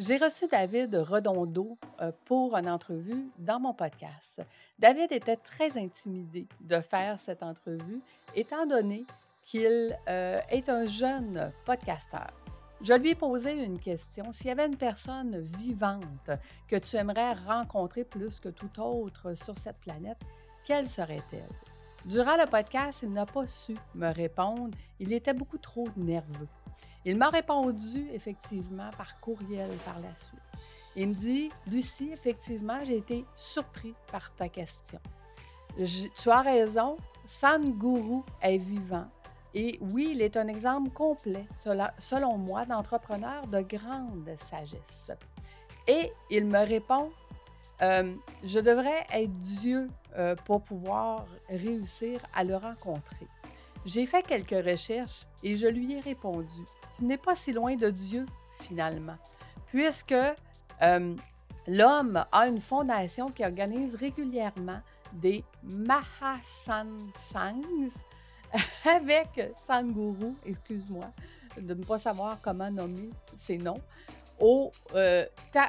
J'ai 0.00 0.16
reçu 0.16 0.48
David 0.48 0.94
Redondo 0.94 1.76
euh, 2.00 2.10
pour 2.24 2.56
une 2.56 2.70
entrevue 2.70 3.28
dans 3.38 3.60
mon 3.60 3.74
podcast. 3.74 4.40
David 4.78 5.12
était 5.12 5.36
très 5.36 5.76
intimidé 5.76 6.46
de 6.62 6.80
faire 6.80 7.18
cette 7.20 7.42
entrevue, 7.42 8.00
étant 8.34 8.64
donné 8.64 9.04
qu'il 9.44 9.94
euh, 10.08 10.40
est 10.48 10.70
un 10.70 10.86
jeune 10.86 11.52
podcasteur. 11.66 12.32
Je 12.80 12.94
lui 12.94 13.10
ai 13.10 13.14
posé 13.14 13.52
une 13.52 13.78
question. 13.78 14.32
S'il 14.32 14.46
y 14.46 14.50
avait 14.50 14.68
une 14.68 14.78
personne 14.78 15.38
vivante 15.58 16.30
que 16.66 16.76
tu 16.76 16.96
aimerais 16.96 17.34
rencontrer 17.34 18.04
plus 18.04 18.40
que 18.40 18.48
tout 18.48 18.80
autre 18.80 19.34
sur 19.34 19.58
cette 19.58 19.80
planète, 19.80 20.22
quelle 20.64 20.88
serait-elle? 20.88 21.69
Durant 22.04 22.36
le 22.36 22.46
podcast, 22.46 23.00
il 23.02 23.12
n'a 23.12 23.26
pas 23.26 23.46
su 23.46 23.76
me 23.94 24.12
répondre. 24.12 24.76
Il 24.98 25.12
était 25.12 25.34
beaucoup 25.34 25.58
trop 25.58 25.86
nerveux. 25.96 26.48
Il 27.04 27.16
m'a 27.16 27.28
répondu 27.28 28.08
effectivement 28.12 28.90
par 28.96 29.20
courriel 29.20 29.70
par 29.84 29.98
la 30.00 30.14
suite. 30.16 30.40
Il 30.96 31.08
me 31.08 31.14
dit, 31.14 31.50
Lucie, 31.66 32.10
effectivement, 32.12 32.78
j'ai 32.84 32.98
été 32.98 33.24
surpris 33.36 33.94
par 34.10 34.34
ta 34.34 34.48
question. 34.48 35.00
tu 35.76 36.30
as 36.30 36.40
raison, 36.40 36.96
Guru 37.78 38.22
est 38.42 38.58
vivant. 38.58 39.06
Et 39.54 39.78
oui, 39.92 40.10
il 40.12 40.22
est 40.22 40.36
un 40.36 40.48
exemple 40.48 40.90
complet, 40.90 41.46
selon 41.98 42.38
moi, 42.38 42.64
d'entrepreneur 42.66 43.46
de 43.46 43.60
grande 43.60 44.30
sagesse. 44.38 45.10
Et 45.86 46.12
il 46.30 46.44
me 46.46 46.58
répond, 46.58 47.10
euh, 47.82 48.14
je 48.44 48.60
devrais 48.60 49.06
être 49.12 49.32
Dieu 49.32 49.88
euh, 50.16 50.34
pour 50.44 50.62
pouvoir 50.62 51.26
réussir 51.48 52.20
à 52.34 52.44
le 52.44 52.56
rencontrer. 52.56 53.26
J'ai 53.84 54.06
fait 54.06 54.22
quelques 54.22 54.64
recherches 54.66 55.26
et 55.42 55.56
je 55.56 55.66
lui 55.66 55.94
ai 55.94 56.00
répondu, 56.00 56.64
tu 56.96 57.04
n'es 57.04 57.18
pas 57.18 57.34
si 57.36 57.52
loin 57.52 57.76
de 57.76 57.90
Dieu 57.90 58.26
finalement, 58.60 59.16
puisque 59.66 60.12
euh, 60.12 61.16
l'homme 61.66 62.24
a 62.30 62.48
une 62.48 62.60
fondation 62.60 63.30
qui 63.30 63.44
organise 63.44 63.94
régulièrement 63.94 64.80
des 65.12 65.44
Mahasansangs 65.62 67.04
avec 68.84 69.52
Sanguru, 69.66 70.34
excuse-moi 70.44 71.10
de 71.58 71.74
ne 71.74 71.84
pas 71.84 71.98
savoir 71.98 72.38
comment 72.42 72.70
nommer 72.70 73.10
ces 73.36 73.58
noms, 73.58 73.80
euh, 74.94 75.24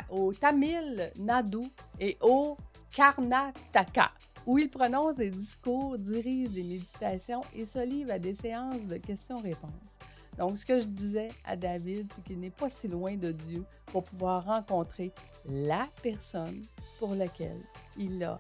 au 0.09 0.33
Tamil 0.33 1.11
Nadu 1.17 1.63
et 1.99 2.17
au 2.21 2.57
Karnataka 2.93 4.11
où 4.45 4.57
il 4.57 4.69
prononce 4.69 5.15
des 5.15 5.29
discours, 5.29 5.97
dirige 5.97 6.49
des 6.49 6.63
méditations 6.63 7.41
et 7.55 7.65
se 7.65 7.85
livre 7.85 8.11
à 8.11 8.19
des 8.19 8.33
séances 8.33 8.85
de 8.85 8.97
questions-réponses. 8.97 9.99
Donc, 10.37 10.57
ce 10.57 10.65
que 10.65 10.79
je 10.79 10.85
disais 10.85 11.27
à 11.43 11.55
David, 11.55 12.11
c'est 12.15 12.23
qu'il 12.23 12.39
n'est 12.39 12.49
pas 12.49 12.69
si 12.69 12.87
loin 12.87 13.15
de 13.15 13.31
Dieu 13.31 13.63
pour 13.87 14.03
pouvoir 14.03 14.45
rencontrer 14.45 15.11
la 15.45 15.87
personne 16.01 16.65
pour 16.99 17.15
laquelle 17.15 17.59
il 17.97 18.23
a 18.23 18.37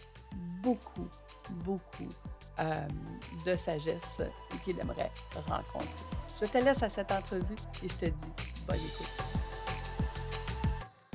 beaucoup, 0.63 1.07
beaucoup 1.65 2.09
euh, 2.59 2.87
de 3.45 3.55
sagesse 3.55 4.21
et 4.21 4.57
qu'il 4.63 4.79
aimerait 4.79 5.11
rencontrer. 5.47 5.87
Je 6.41 6.47
te 6.47 6.57
laisse 6.57 6.81
à 6.81 6.89
cette 6.89 7.11
entrevue 7.11 7.55
et 7.83 7.89
je 7.89 7.95
te 7.95 8.05
dis 8.05 8.31
bonne 8.67 8.77
écoute. 8.77 9.40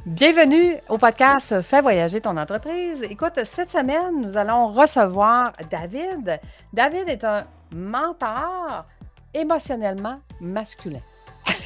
Bienvenue 0.06 0.76
au 0.88 0.98
podcast 0.98 1.62
Fais 1.62 1.80
voyager 1.80 2.20
ton 2.20 2.36
entreprise. 2.36 3.02
Écoute, 3.02 3.40
cette 3.44 3.72
semaine, 3.72 4.22
nous 4.22 4.36
allons 4.36 4.68
recevoir 4.68 5.52
David. 5.68 6.38
David 6.72 7.08
est 7.08 7.24
un 7.24 7.44
mentor 7.74 8.84
émotionnellement 9.34 10.20
masculin. 10.40 11.00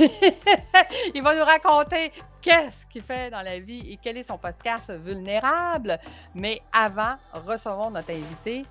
Il 1.14 1.22
va 1.22 1.34
nous 1.34 1.44
raconter 1.44 2.12
qu'est-ce 2.40 2.86
qu'il 2.86 3.02
fait 3.02 3.28
dans 3.28 3.42
la 3.42 3.58
vie 3.58 3.92
et 3.92 3.98
quel 4.02 4.16
est 4.16 4.22
son 4.22 4.38
podcast 4.38 4.90
vulnérable. 4.90 5.98
Mais 6.34 6.62
avant, 6.72 7.16
recevons 7.34 7.90
notre 7.90 8.12
invité. 8.12 8.64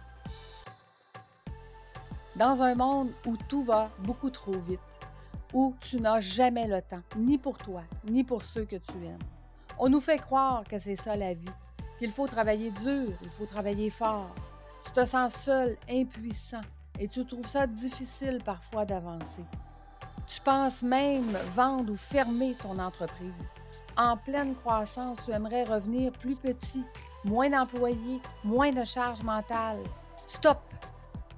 Dans 2.36 2.60
un 2.60 2.74
monde 2.74 3.12
où 3.24 3.38
tout 3.48 3.64
va 3.64 3.92
beaucoup 4.00 4.32
trop 4.32 4.58
vite, 4.68 4.80
où 5.54 5.76
tu 5.80 6.02
n'as 6.02 6.22
jamais 6.22 6.66
le 6.66 6.82
temps, 6.82 7.04
ni 7.16 7.38
pour 7.38 7.60
toi, 7.60 7.84
ni 8.06 8.24
pour 8.24 8.44
ceux 8.44 8.66
que 8.66 8.78
tu 8.78 9.06
aimes 9.06 9.20
on 9.80 9.88
nous 9.88 10.02
fait 10.02 10.20
croire 10.20 10.64
que 10.66 10.78
c'est 10.78 10.98
ça 10.98 11.16
la 11.16 11.34
vie, 11.34 11.46
qu'il 11.98 12.12
faut 12.12 12.28
travailler 12.28 12.70
dur, 12.70 13.14
il 13.22 13.30
faut 13.30 13.46
travailler 13.46 13.90
fort. 13.90 14.36
Tu 14.84 14.92
te 14.92 15.06
sens 15.06 15.34
seul, 15.34 15.78
impuissant, 15.90 16.62
et 17.00 17.08
tu 17.08 17.26
trouves 17.26 17.48
ça 17.48 17.66
difficile 17.66 18.40
parfois 18.44 18.86
d'avancer. 18.86 19.46
Tu 20.28 20.42
penses 20.42 20.84
même 20.84 21.32
vendre 21.56 21.94
ou 21.94 21.98
fermer 21.98 22.56
ton 22.62 22.78
entreprise. 22.78 23.32
En 23.98 24.18
pleine 24.18 24.54
croissance, 24.56 25.18
tu 25.26 25.32
aimerais 25.32 25.64
revenir 25.64 26.12
plus 26.12 26.36
petit, 26.36 26.84
moins 27.24 27.50
d'employés, 27.50 28.22
moins 28.44 28.72
de 28.72 28.84
charges 28.84 29.24
mentales. 29.24 29.84
Stop! 30.28 30.60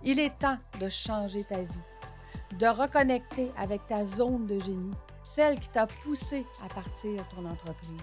Il 0.03 0.19
est 0.19 0.37
temps 0.39 0.57
de 0.79 0.89
changer 0.89 1.43
ta 1.43 1.59
vie, 1.59 2.57
de 2.57 2.65
reconnecter 2.65 3.51
avec 3.55 3.85
ta 3.85 4.05
zone 4.05 4.47
de 4.47 4.59
génie, 4.59 4.95
celle 5.21 5.59
qui 5.59 5.69
t'a 5.69 5.85
poussé 5.85 6.45
à 6.63 6.73
partir 6.73 7.27
ton 7.29 7.45
entreprise. 7.45 8.01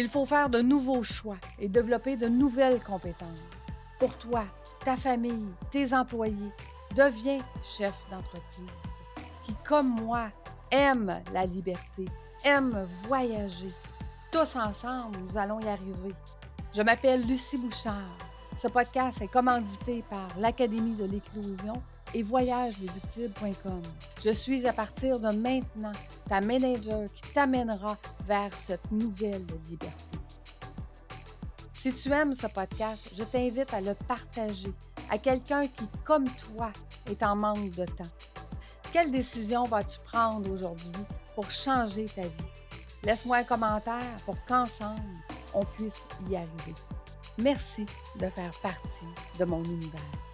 Il 0.00 0.08
faut 0.08 0.24
faire 0.24 0.48
de 0.48 0.60
nouveaux 0.60 1.02
choix 1.02 1.38
et 1.58 1.66
développer 1.66 2.16
de 2.16 2.28
nouvelles 2.28 2.80
compétences. 2.80 3.42
Pour 3.98 4.16
toi, 4.16 4.44
ta 4.84 4.96
famille, 4.96 5.48
tes 5.72 5.92
employés, 5.92 6.52
deviens 6.94 7.40
chef 7.64 7.92
d'entreprise 8.08 8.70
qui, 9.42 9.54
comme 9.66 10.00
moi, 10.00 10.28
aime 10.70 11.20
la 11.34 11.46
liberté, 11.46 12.04
aime 12.44 12.86
voyager. 13.08 13.72
Tous 14.30 14.54
ensemble, 14.54 15.18
nous 15.18 15.36
allons 15.36 15.58
y 15.58 15.66
arriver. 15.66 16.14
Je 16.72 16.82
m'appelle 16.82 17.26
Lucie 17.26 17.58
Bouchard. 17.58 18.18
Ce 18.56 18.68
podcast 18.68 19.20
est 19.20 19.26
commandité 19.26 20.04
par 20.08 20.28
l'Académie 20.38 20.94
de 20.94 21.06
l'éclosion 21.06 21.82
et 22.14 22.22
voyageléductible.com. 22.22 23.82
Je 24.22 24.30
suis 24.30 24.66
à 24.66 24.72
partir 24.72 25.18
de 25.18 25.30
maintenant 25.30 25.92
ta 26.28 26.40
manager 26.40 27.08
qui 27.14 27.32
t'amènera 27.32 27.96
vers 28.26 28.52
cette 28.54 28.90
nouvelle 28.90 29.46
liberté. 29.68 30.18
Si 31.72 31.92
tu 31.92 32.10
aimes 32.12 32.34
ce 32.34 32.46
podcast, 32.46 33.10
je 33.16 33.22
t'invite 33.22 33.72
à 33.72 33.80
le 33.80 33.94
partager 33.94 34.72
à 35.10 35.18
quelqu'un 35.18 35.66
qui, 35.66 35.86
comme 36.04 36.28
toi, 36.30 36.72
est 37.08 37.22
en 37.22 37.36
manque 37.36 37.70
de 37.70 37.84
temps. 37.84 38.10
Quelle 38.92 39.10
décision 39.10 39.64
vas-tu 39.64 39.98
prendre 40.04 40.50
aujourd'hui 40.50 40.90
pour 41.34 41.50
changer 41.50 42.06
ta 42.06 42.22
vie? 42.22 42.30
Laisse-moi 43.04 43.38
un 43.38 43.44
commentaire 43.44 44.16
pour 44.24 44.36
qu'ensemble, 44.46 45.00
on 45.54 45.64
puisse 45.64 46.06
y 46.28 46.36
arriver. 46.36 46.74
Merci 47.38 47.86
de 48.18 48.28
faire 48.28 48.50
partie 48.60 49.06
de 49.38 49.44
mon 49.44 49.62
univers. 49.62 50.27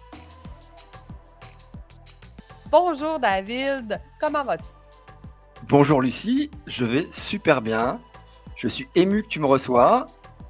Bonjour 2.71 3.19
David, 3.19 4.01
comment 4.19 4.43
vas-tu? 4.43 4.65
Bonjour 5.67 6.01
Lucie, 6.01 6.49
je 6.65 6.83
vais 6.83 7.05
super 7.11 7.61
bien. 7.61 7.99
Je 8.55 8.67
suis 8.67 8.87
ému 8.95 9.21
que 9.21 9.27
tu 9.27 9.39
me 9.39 9.45
reçois 9.45 10.07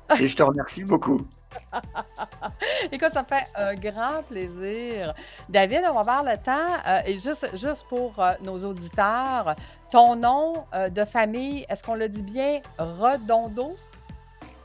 et 0.20 0.28
je 0.28 0.36
te 0.36 0.42
remercie 0.42 0.84
beaucoup. 0.84 1.28
Écoute, 2.92 3.12
ça 3.14 3.24
fait 3.26 3.44
un 3.56 3.76
grand 3.76 4.24
plaisir. 4.24 5.14
David, 5.50 5.82
on 5.90 5.94
va 5.94 6.00
avoir 6.00 6.24
le 6.24 6.38
temps, 6.38 6.74
euh, 6.88 7.02
et 7.06 7.18
juste, 7.18 7.50
juste 7.54 7.86
pour 7.90 8.18
euh, 8.20 8.34
nos 8.42 8.60
auditeurs, 8.66 9.56
ton 9.92 10.16
nom 10.16 10.66
euh, 10.74 10.90
de 10.90 11.06
famille, 11.06 11.66
est-ce 11.70 11.84
qu'on 11.84 11.96
le 11.96 12.10
dit 12.10 12.24
bien 12.24 12.62
Redondo? 12.78 13.76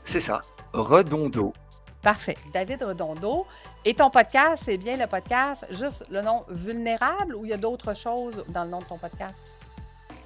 C'est 0.03 0.19
ça, 0.19 0.41
Redondo. 0.73 1.53
Parfait. 2.01 2.35
David 2.53 2.81
Redondo. 2.81 3.45
Et 3.83 3.95
ton 3.95 4.11
podcast, 4.11 4.61
c'est 4.63 4.77
bien 4.77 4.95
le 4.95 5.07
podcast, 5.07 5.65
juste 5.71 6.05
le 6.11 6.21
nom 6.21 6.45
vulnérable 6.49 7.33
ou 7.35 7.45
il 7.45 7.49
y 7.49 7.53
a 7.53 7.57
d'autres 7.57 7.95
choses 7.95 8.45
dans 8.49 8.63
le 8.63 8.69
nom 8.69 8.77
de 8.77 8.85
ton 8.85 8.99
podcast? 8.99 9.33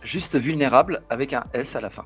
Juste 0.03 0.35
vulnérable 0.37 1.01
avec 1.09 1.31
un 1.31 1.45
S 1.53 1.73
à 1.77 1.79
la 1.79 1.89
fin. 1.89 2.05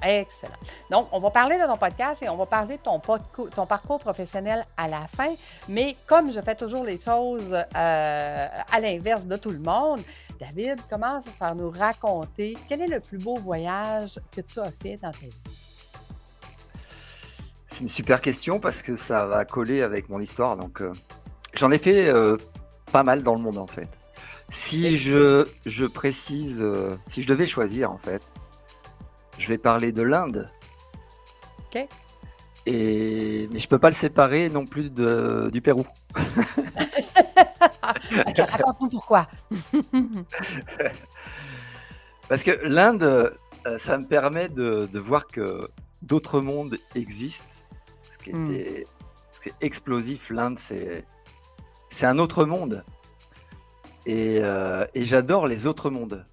Excellent. 0.00 0.54
Donc, 0.88 1.08
on 1.10 1.18
va 1.18 1.30
parler 1.30 1.58
de 1.58 1.64
ton 1.64 1.76
podcast 1.76 2.22
et 2.22 2.28
on 2.28 2.36
va 2.36 2.46
parler 2.46 2.76
de 2.76 2.82
ton, 2.82 3.00
ton 3.00 3.66
parcours 3.66 3.98
professionnel 3.98 4.64
à 4.76 4.86
la 4.86 5.08
fin. 5.08 5.34
Mais 5.68 5.96
comme 6.06 6.32
je 6.32 6.40
fais 6.40 6.54
toujours 6.54 6.84
les 6.84 7.00
choses 7.00 7.52
euh, 7.52 8.46
à 8.70 8.80
l'inverse 8.80 9.24
de 9.24 9.36
tout 9.36 9.50
le 9.50 9.58
monde, 9.58 10.00
David, 10.38 10.78
commence 10.88 11.24
par 11.40 11.56
nous 11.56 11.70
raconter 11.70 12.56
quel 12.68 12.82
est 12.82 12.86
le 12.86 13.00
plus 13.00 13.18
beau 13.18 13.34
voyage 13.34 14.20
que 14.30 14.42
tu 14.42 14.60
as 14.60 14.70
fait 14.80 14.96
dans 15.02 15.10
ta 15.10 15.18
vie? 15.18 15.77
C'est 17.68 17.80
une 17.80 17.88
super 17.88 18.20
question 18.22 18.58
parce 18.60 18.80
que 18.80 18.96
ça 18.96 19.26
va 19.26 19.44
coller 19.44 19.82
avec 19.82 20.08
mon 20.08 20.20
histoire. 20.20 20.56
Donc, 20.56 20.80
euh, 20.80 20.90
j'en 21.52 21.70
ai 21.70 21.76
fait 21.76 22.08
euh, 22.08 22.38
pas 22.90 23.02
mal 23.02 23.22
dans 23.22 23.34
le 23.34 23.42
monde 23.42 23.58
en 23.58 23.66
fait. 23.66 23.90
Si 24.48 24.96
je, 24.96 25.46
je 25.66 25.84
précise, 25.84 26.62
euh, 26.62 26.96
si 27.06 27.22
je 27.22 27.28
devais 27.28 27.46
choisir 27.46 27.92
en 27.92 27.98
fait, 27.98 28.22
je 29.38 29.46
vais 29.48 29.58
parler 29.58 29.92
de 29.92 30.00
l'Inde. 30.00 30.50
Ok. 31.66 31.86
Et 32.64 33.48
mais 33.50 33.58
je 33.58 33.68
peux 33.68 33.78
pas 33.78 33.90
le 33.90 33.94
séparer 33.94 34.48
non 34.48 34.64
plus 34.64 34.88
de, 34.88 35.50
du 35.52 35.60
Pérou. 35.60 35.84
Raconte-nous 38.38 38.88
pourquoi? 38.88 39.28
Parce 42.28 42.44
que 42.44 42.66
l'Inde, 42.66 43.36
ça 43.76 43.98
me 43.98 44.06
permet 44.06 44.48
de 44.48 44.88
de 44.90 44.98
voir 44.98 45.26
que 45.26 45.68
d'autres 46.02 46.40
mondes 46.40 46.78
existent. 46.94 47.62
Ce 48.10 48.18
qui 48.18 48.32
Mmh. 48.32 48.50
était 48.50 48.86
ce 49.32 49.40
qui 49.40 49.48
est 49.50 49.54
explosif, 49.60 50.30
l'Inde, 50.30 50.58
c'est 50.58 51.04
c'est 51.90 52.06
un 52.06 52.18
autre 52.18 52.44
monde 52.44 52.84
et 54.06 54.40
heu 54.42 54.86
et 54.94 55.04
j'adore 55.04 55.46
les 55.46 55.66
autres 55.66 55.90
mondes. 55.90 56.24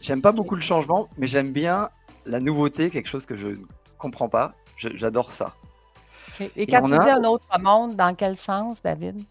J'aime 0.00 0.22
pas 0.22 0.32
beaucoup 0.32 0.54
le 0.54 0.60
changement, 0.62 1.08
mais 1.18 1.26
j'aime 1.26 1.52
bien 1.52 1.90
la 2.26 2.40
nouveauté, 2.40 2.90
quelque 2.90 3.08
chose 3.08 3.26
que 3.26 3.36
je 3.36 3.48
ne 3.48 3.56
comprends 3.98 4.28
pas. 4.28 4.54
Je 4.76 4.88
j'adore 4.94 5.32
ça 5.32 5.54
et 6.56 6.66
quand 6.66 6.82
tu 6.82 6.90
dis 6.90 7.10
un 7.10 7.24
autre 7.24 7.48
monde, 7.58 7.96
dans 7.96 8.14
quel 8.14 8.36
sens, 8.36 8.76
David? 8.82 9.22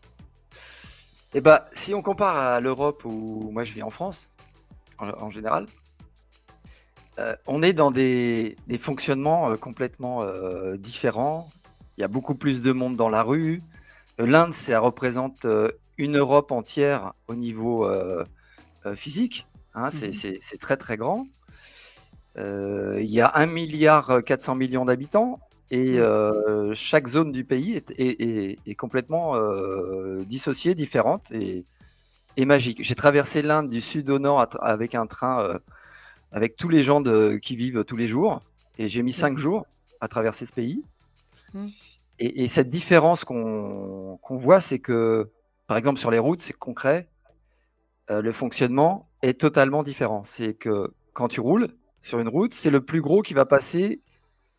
et 1.33 1.41
bah, 1.41 1.65
si 1.73 1.93
on 1.93 2.01
compare 2.01 2.35
à 2.37 2.59
l'Europe 2.59 3.03
où 3.05 3.49
moi 3.51 3.63
je 3.63 3.73
vis 3.73 3.83
en 3.83 3.89
France, 3.91 4.33
en 4.99 5.09
en 5.09 5.29
général 5.29 5.67
heu, 7.19 7.35
on 7.47 7.61
est 7.61 7.73
dans 7.73 7.91
des 7.91 8.57
des 8.67 8.77
fonctionnements, 8.77 9.51
heu, 9.51 9.57
complètement, 9.57 10.23
heu, 10.23 10.77
différents. 10.77 11.47
Il 11.97 12.01
y 12.01 12.03
a 12.03 12.07
beaucoup 12.07 12.35
plus 12.35 12.61
de 12.61 12.71
monde 12.71 12.95
dans 12.97 13.09
la 13.09 13.23
rue. 13.23 13.61
L'Inde, 14.17 14.53
ça 14.53 14.79
représente, 14.79 15.45
une 15.97 16.17
Europe 16.17 16.51
entière 16.51 17.13
au 17.27 17.35
niveau, 17.35 17.87
physique, 18.95 19.45
hein. 19.73 19.89
Mmh 19.89 20.11
C'est 20.41 20.57
très, 20.59 20.77
très 20.77 20.97
grand. 20.97 21.27
Il 22.37 23.09
y 23.09 23.21
a 23.21 23.31
1 23.35 24.21
400 24.21 24.57
000 24.57 24.71
000 24.71 24.85
d'habitants 24.85 25.39
et 25.71 25.99
chaque 26.73 27.07
zone 27.07 27.31
du 27.31 27.43
pays 27.45 27.73
est 27.75 27.91
est 27.97 28.21
est 28.21 28.59
est 28.65 28.75
complètement, 28.75 29.35
dissociée, 30.25 30.75
différente 30.75 31.31
et 31.31 31.65
et 32.37 32.45
magique. 32.45 32.83
J'ai 32.83 32.95
traversé 32.95 33.41
l'Inde 33.41 33.69
du 33.69 33.81
sud 33.81 34.09
au 34.09 34.19
nord 34.19 34.45
avec 34.61 34.95
un 34.95 35.07
train, 35.07 35.59
avec 36.35 36.55
tous 36.55 36.69
les 36.69 36.83
gens 36.83 37.01
de 37.01 37.39
qui 37.41 37.55
vivent 37.55 37.83
tous 37.85 37.95
les 37.95 38.07
jours 38.07 38.41
et 38.77 38.89
j'ai 38.89 39.01
mis. 39.01 39.13
5 39.13 39.37
jours 39.37 39.65
à 40.01 40.07
traverser 40.07 40.45
ce 40.45 40.53
pays 40.53 40.83
Mmh. 41.55 41.67
et 42.19 42.43
et 42.43 42.47
cette 42.47 42.69
différence 42.69 43.23
qu'on 43.23 44.19
voit, 44.29 44.59
c'est 44.59 44.79
que, 44.79 45.31
par 45.67 45.77
exemple, 45.77 45.99
sur 45.99 46.11
les 46.11 46.19
routes, 46.19 46.41
c'est 46.41 46.53
concret, 46.53 47.07
heu, 48.11 48.21
le 48.21 48.31
fonctionnement 48.33 49.09
est 49.21 49.39
totalement 49.39 49.83
différent. 49.83 50.23
C'est 50.25 50.53
que 50.53 50.93
quand 51.13 51.29
tu 51.29 51.39
roules 51.39 51.69
sur 52.01 52.19
une 52.19 52.27
route, 52.27 52.53
c'est 52.53 52.71
le 52.71 52.83
plus 52.83 53.01
gros 53.01 53.21
qui 53.21 53.33
va 53.33 53.45
passer, 53.45 54.01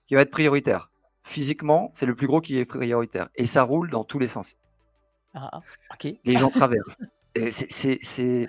qui 0.07 0.15
va 0.15 0.23
être 0.23 0.31
prioritaire. 0.31 0.91
Physiquement, 1.23 1.91
c'est 1.95 2.07
le 2.07 2.15
plus 2.15 2.27
gros 2.27 2.41
qui 2.41 2.59
est 2.59 2.65
prioritaire 2.65 3.29
et 3.35 3.47
ça 3.47 3.63
roule 3.63 3.91
dans 3.91 4.05
tous 4.05 4.19
les 4.19 4.29
sens. 4.29 4.57
Ah. 5.35 5.61
Les 6.25 6.39
gens 6.39 6.51
traversent 6.61 6.99
c'est 7.51 8.47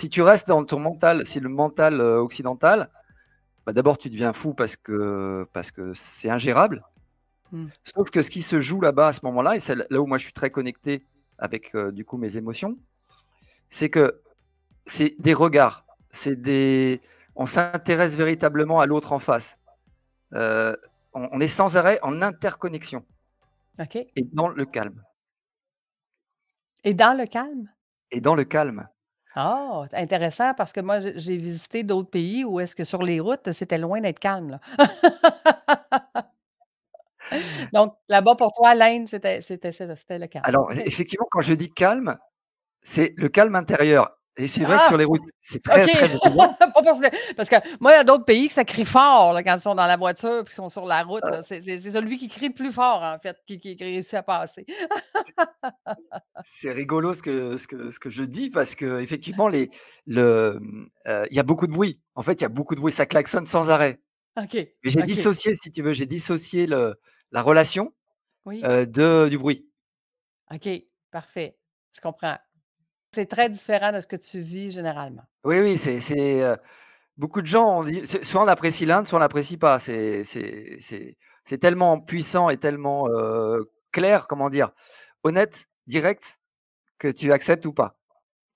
si 0.00 0.08
tu 0.08 0.22
restes 0.22 0.48
dans 0.48 0.64
ton 0.64 0.78
mental, 0.80 1.26
si 1.26 1.40
le 1.40 1.48
mental, 1.50 2.00
heu, 2.00 2.18
occidental, 2.18 2.90
bah, 3.66 3.72
d'abord 3.72 3.98
tu 3.98 4.10
deviens 4.10 4.32
fou 4.32 4.54
parce 4.54 4.76
que 4.76 5.46
parce 5.52 5.70
que 5.70 5.92
c'est 5.94 6.30
ingérable. 6.30 6.84
Mmh. 7.52 7.66
Sauf 7.84 8.10
que 8.10 8.22
ce 8.22 8.30
qui 8.30 8.42
se 8.42 8.60
joue 8.60 8.80
là-bas 8.80 9.08
à 9.08 9.12
ce 9.12 9.20
moment-là 9.24 9.56
et 9.56 9.60
c'est 9.60 9.76
là 9.90 10.00
où 10.00 10.06
moi 10.06 10.18
je 10.18 10.24
suis 10.24 10.32
très 10.32 10.50
connecté 10.50 11.04
avec, 11.38 11.74
heu, 11.74 11.92
du 11.92 12.04
coup 12.04 12.16
mes 12.18 12.36
émotions, 12.36 12.78
c'est 13.70 13.90
que 13.90 14.20
c'est 14.86 15.20
des 15.20 15.34
regards, 15.34 15.86
c'est 16.10 16.36
des 16.40 17.00
on 17.36 17.46
s'intéresse 17.46 18.16
véritablement 18.16 18.80
à 18.80 18.86
l'autre 18.86 19.12
en 19.12 19.20
face. 19.20 19.58
Heu, 20.34 20.76
on 21.14 21.28
on 21.32 21.40
est 21.40 21.48
sans 21.48 21.76
arrêt 21.76 21.98
en 22.02 22.22
interconnexion 22.22 23.04
OK. 23.78 23.96
et 24.16 24.22
dans 24.32 24.48
le 24.48 24.64
calme 24.66 25.02
Et 26.84 26.94
dans 26.94 27.14
le 27.14 27.26
calme? 27.26 27.70
et 28.10 28.20
dans 28.20 28.34
le 28.34 28.44
calme. 28.44 28.88
Ah! 29.34 29.84
Intéressant 29.92 30.54
parce 30.54 30.72
que 30.72 30.80
moi, 30.80 31.00
j'ai 31.00 31.36
visité 31.36 31.82
d'autres 31.82 32.10
pays 32.10 32.44
où 32.44 32.60
est-ce 32.60 32.74
que 32.74 32.84
sur 32.84 33.02
les 33.02 33.20
routes, 33.20 33.52
c'était 33.52 33.78
loin 33.78 34.00
d'être 34.00 34.18
calme. 34.18 34.58
Donc 37.72 37.94
là-bas, 38.08 38.34
pour 38.34 38.52
toi, 38.52 38.74
l'Inde, 38.74 39.06
c'était 39.08 39.40
c'était 39.40 39.72
c'était 39.72 40.18
le 40.18 40.26
calme. 40.26 40.44
Alors, 40.46 40.72
effectivement, 40.72 41.26
quand 41.30 41.42
je 41.42 41.54
dis 41.54 41.70
calme, 41.70 42.16
c'est 42.82 43.14
le 43.16 43.28
calme 43.28 43.54
intérieur 43.54 44.16
et 44.36 44.46
c'est 44.46 44.64
vrai 44.64 44.78
que 44.78 44.84
sur 44.84 44.94
Ah! 44.94 44.98
les 44.98 45.04
routes, 45.04 45.22
c'est 45.42 45.62
très, 45.62 45.86
très 45.86 46.08
bruyant. 46.18 46.54
Pas 46.58 46.82
parce 47.36 47.48
que 47.48 47.56
moi, 47.80 47.92
il 47.92 47.96
y 47.96 47.98
a 47.98 48.04
d'autres 48.04 48.24
pays 48.24 48.48
que 48.48 48.54
ça 48.54 48.64
crie 48.64 48.84
fort, 48.84 49.32
là, 49.32 49.42
quand 49.42 49.56
ils 49.56 49.60
sont 49.60 49.74
dans 49.74 49.86
la 49.86 49.96
voiture 49.96 50.44
puis 50.44 50.54
qu'ils 50.54 50.62
sont 50.62 50.68
sur 50.70 50.86
la 50.86 51.02
route. 51.02 51.24
Heu 51.24 51.42
C'est 51.44 51.60
celui 51.80 52.16
qui 52.16 52.28
crie 52.28 52.48
le 52.48 52.54
plus 52.54 52.72
fort, 52.72 53.02
en 53.02 53.18
fait, 53.18 53.36
qui 53.46 53.76
réussit 53.78 54.14
à 54.14 54.22
passer. 54.22 54.64
C'est 56.44 56.72
rigolo 56.72 57.12
ce 57.14 57.22
que 57.22 57.56
ce 57.56 57.66
que 57.66 57.90
ce 57.90 57.98
que 57.98 58.10
je 58.10 58.22
dis 58.22 58.50
parce 58.50 58.74
qu'effectivement 58.74 59.48
les 59.48 59.70
le, 60.06 60.58
il 61.06 61.36
y 61.36 61.38
a 61.38 61.42
beaucoup 61.42 61.66
de 61.66 61.72
bruit. 61.72 62.00
En 62.14 62.22
fait, 62.22 62.34
il 62.34 62.42
y 62.42 62.46
a 62.46 62.48
beaucoup 62.48 62.74
de 62.74 62.80
bruit, 62.80 62.92
ça 62.92 63.06
klaxonne 63.06 63.46
sans 63.46 63.70
arrêt. 63.70 64.00
OK, 64.36 64.54
Mais 64.54 64.90
j'ai 64.90 65.02
dissocié, 65.02 65.54
si 65.54 65.70
tu 65.70 65.82
veux, 65.82 65.92
j'ai 65.92 66.06
dissocié 66.06 66.66
le 66.66 66.94
la 67.32 67.42
relation, 67.42 67.92
Oui. 68.46 68.62
heu, 68.64 68.86
de 68.86 69.28
du 69.28 69.38
bruit. 69.38 69.66
OK, 70.52 70.68
parfait, 71.10 71.56
je 71.92 72.00
comprends. 72.00 72.36
C'est 73.12 73.26
très 73.26 73.48
différent 73.48 73.92
de 73.92 74.00
ce 74.00 74.06
que 74.06 74.16
tu 74.16 74.40
vis 74.40 74.70
généralement. 74.70 75.24
Oui, 75.44 75.58
oui, 75.60 75.76
c'est 75.78 76.00
c'est, 76.00 76.42
heu, 76.42 76.56
beaucoup 77.18 77.42
de 77.42 77.46
gens 77.48 77.80
ont 77.80 77.84
dit 77.84 78.02
c'est 78.06 78.24
soit 78.24 78.42
on 78.42 78.48
apprécie 78.48 78.86
l'Inde, 78.86 79.06
soit 79.06 79.18
on 79.18 79.20
l'apprécie 79.20 79.56
pas. 79.58 79.78
C'est 79.78 80.24
c'est 80.24 80.78
c'est 80.80 81.16
c'est 81.44 81.58
tellement 81.58 82.00
puissant 82.00 82.50
et 82.50 82.58
tellement, 82.58 83.08
heu, 83.10 83.70
clair, 83.92 84.28
comment 84.28 84.50
dire? 84.50 84.72
Honnête, 85.24 85.66
direct, 85.86 86.40
que 86.98 87.08
tu 87.08 87.32
acceptes 87.32 87.66
ou 87.66 87.72
pas. 87.74 87.98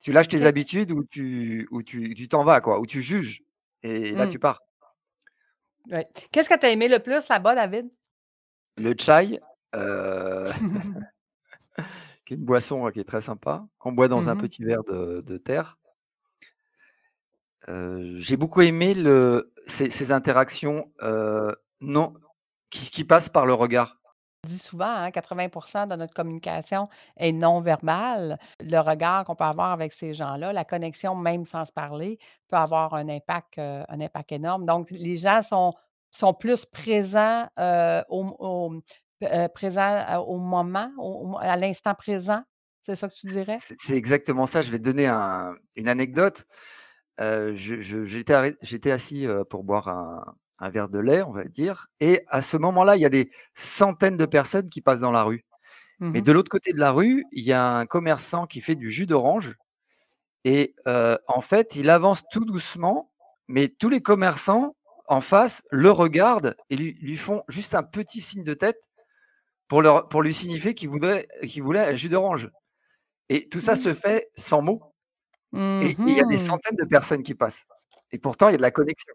Tu 0.01 0.12
lâches 0.12 0.29
tes 0.29 0.45
OK. 0.45 0.47
habitudes 0.47 0.93
ou 0.93 1.05
tu 1.05 1.69
ou 1.73 1.83
tu 1.83 2.15
tu 2.15 2.29
t'en 2.29 2.45
vas 2.45 2.61
quoi, 2.62 2.81
ou 2.81 2.87
tu 2.87 3.03
juges 3.03 3.43
et 3.83 4.17
là 4.17 4.27
Mmh. 4.27 4.29
tu 4.29 4.39
pars. 4.41 4.61
Ouais. 5.91 6.09
Qu'est-ce 6.33 6.49
que 6.49 6.59
tu 6.59 6.67
as 6.67 6.71
aimé 6.71 6.89
le 6.89 6.99
plus 7.01 7.27
là-bas, 7.29 7.55
David? 7.55 7.91
Le 8.77 8.95
chai, 8.99 9.39
heu, 9.75 10.53
qui 12.25 12.35
est 12.35 12.37
une 12.37 12.44
boisson, 12.44 12.91
qui 12.91 13.00
est 13.00 13.05
très 13.05 13.21
sympa, 13.21 13.67
qu'on 13.79 13.93
boit 13.93 14.09
dans 14.09 14.23
Mmh 14.23 14.29
un 14.29 14.37
petit 14.37 14.65
verre 14.65 14.85
de 14.85 15.21
de 15.21 15.37
terre. 15.38 15.79
J'ai 17.69 18.37
beaucoup 18.37 18.61
aimé 18.62 18.94
le 18.94 19.53
ces 19.67 19.91
ces 19.91 20.12
interactions, 20.12 20.91
non 21.81 22.15
qui 22.71 22.91
qui 22.91 23.05
passent 23.05 23.29
par 23.29 23.47
le 23.47 23.55
regard. 23.55 23.99
On 24.47 24.50
dit 24.50 24.59
souvent, 24.59 24.85
hein, 24.85 25.09
80% 25.09 25.88
de 25.88 25.97
notre 25.97 26.12
communication 26.12 26.91
est 27.17 27.32
non 27.32 27.62
verbale. 27.62 28.38
Le 28.61 28.79
regard 28.79 29.25
qu'on 29.25 29.35
peut 29.35 29.44
avoir 29.44 29.70
avec 29.73 29.94
ces 29.94 30.12
gens-là, 30.12 30.53
la 30.53 30.67
connexion, 30.67 31.15
même 31.15 31.47
sans 31.47 31.65
se 31.65 31.73
parler, 31.73 32.19
peut 32.49 32.56
avoir 32.56 32.93
un 32.93 33.09
impact, 33.09 33.59
un 33.59 34.00
impact 34.00 34.32
énorme. 34.32 34.67
Donc 34.67 34.91
les 34.91 35.17
gens 35.17 35.43
sont 35.43 35.73
sont 36.11 36.35
plus 36.35 36.65
présents, 36.67 37.48
au 38.08 38.81
m 39.26 39.44
heu, 39.46 39.48
présents, 39.48 40.00
heu, 40.14 40.19
au 40.20 40.38
moment, 40.38 40.90
au 40.98 41.38
à 41.40 41.56
l'instant 41.56 41.94
présent? 41.94 42.43
C'est 42.82 42.96
ça 42.96 43.08
que 43.08 43.14
tu 43.14 43.26
dirais? 43.28 43.62
C'est 43.81 43.96
exactement 43.96 44.46
ça. 44.46 44.62
Je 44.62 44.70
vais 44.70 44.78
te 44.78 44.84
donner 44.84 45.06
un 45.06 45.54
une 45.76 45.88
anecdote. 45.88 46.46
Je 47.20 47.81
j'étais 48.62 48.90
assis, 48.90 49.26
pour 49.50 49.64
boire 49.64 49.88
un 49.88 50.36
un 50.60 50.70
verre 50.70 50.88
de 50.88 51.00
lait, 51.00 51.22
on 51.22 51.32
va 51.32 51.44
dire 51.44 51.88
et 52.00 52.22
à 52.28 52.40
ce 52.43 52.56
moment-là, 52.56 52.96
il 52.96 53.02
y 53.02 53.06
a 53.06 53.08
des 53.10 53.31
centaines 53.54 54.16
de 54.16 54.24
personnes 54.26 54.70
qui 54.70 54.81
passent 54.81 55.00
dans 55.00 55.10
la 55.10 55.24
rue. 55.24 55.44
Mmh 56.00 56.06
Mais 56.14 56.22
mh. 56.22 56.24
de 56.24 56.32
l'autre 56.32 56.50
côté 56.50 56.72
de 56.72 56.78
la 56.81 56.93
rue, 56.93 57.24
il 57.32 57.44
y 57.44 57.52
a 57.52 57.66
un 57.76 57.86
commerçant 57.86 58.46
qui 58.46 58.60
fait 58.62 58.76
du 58.76 58.90
jus 58.90 59.06
d'orange 59.06 59.56
et 60.44 60.74
en 61.28 61.40
fait, 61.43 61.76
il 61.76 61.90
avance 61.90 62.22
tout 62.31 62.44
doucement, 62.44 63.12
mais 63.48 63.69
tous 63.69 63.88
les 63.90 64.02
commerçants 64.02 64.76
en 65.08 65.20
face 65.20 65.62
le 65.70 65.90
regardent 65.93 66.56
et 66.70 66.76
lui 66.76 66.94
lui 67.02 67.16
font 67.16 67.43
juste 67.48 67.74
un 67.74 67.82
petit 67.84 68.20
signe 68.22 68.44
de 68.44 68.54
tête 68.54 68.82
pour 69.69 69.83
leur 69.83 70.09
pour 70.09 70.23
lui 70.23 70.35
signifier 70.35 70.75
qu'il 70.75 70.89
voudrait 70.91 71.27
qu'il 71.44 71.63
voulait 71.63 71.81
un 71.81 71.94
jus 71.94 72.09
d'orange 72.09 72.51
et 73.31 73.49
tout 73.49 73.61
ça 73.61 73.75
Mmh. 73.75 73.77
se 73.77 73.94
fait 73.94 74.31
sans 74.37 74.63
mots 74.63 74.83
Mmh 75.53 75.61
et 75.81 76.01
il 76.06 76.15
y 76.17 76.21
a 76.21 76.25
des 76.27 76.39
mh. 76.49 76.55
centaines 76.55 76.77
de 76.77 76.87
personnes 76.87 77.23
qui 77.25 77.35
passent 77.37 77.67
et 78.13 78.19
pourtant 78.19 78.49
il 78.49 78.53
y 78.53 78.55
a 78.56 78.59
de 78.59 78.63
la 78.63 78.71
connexion. 78.73 79.15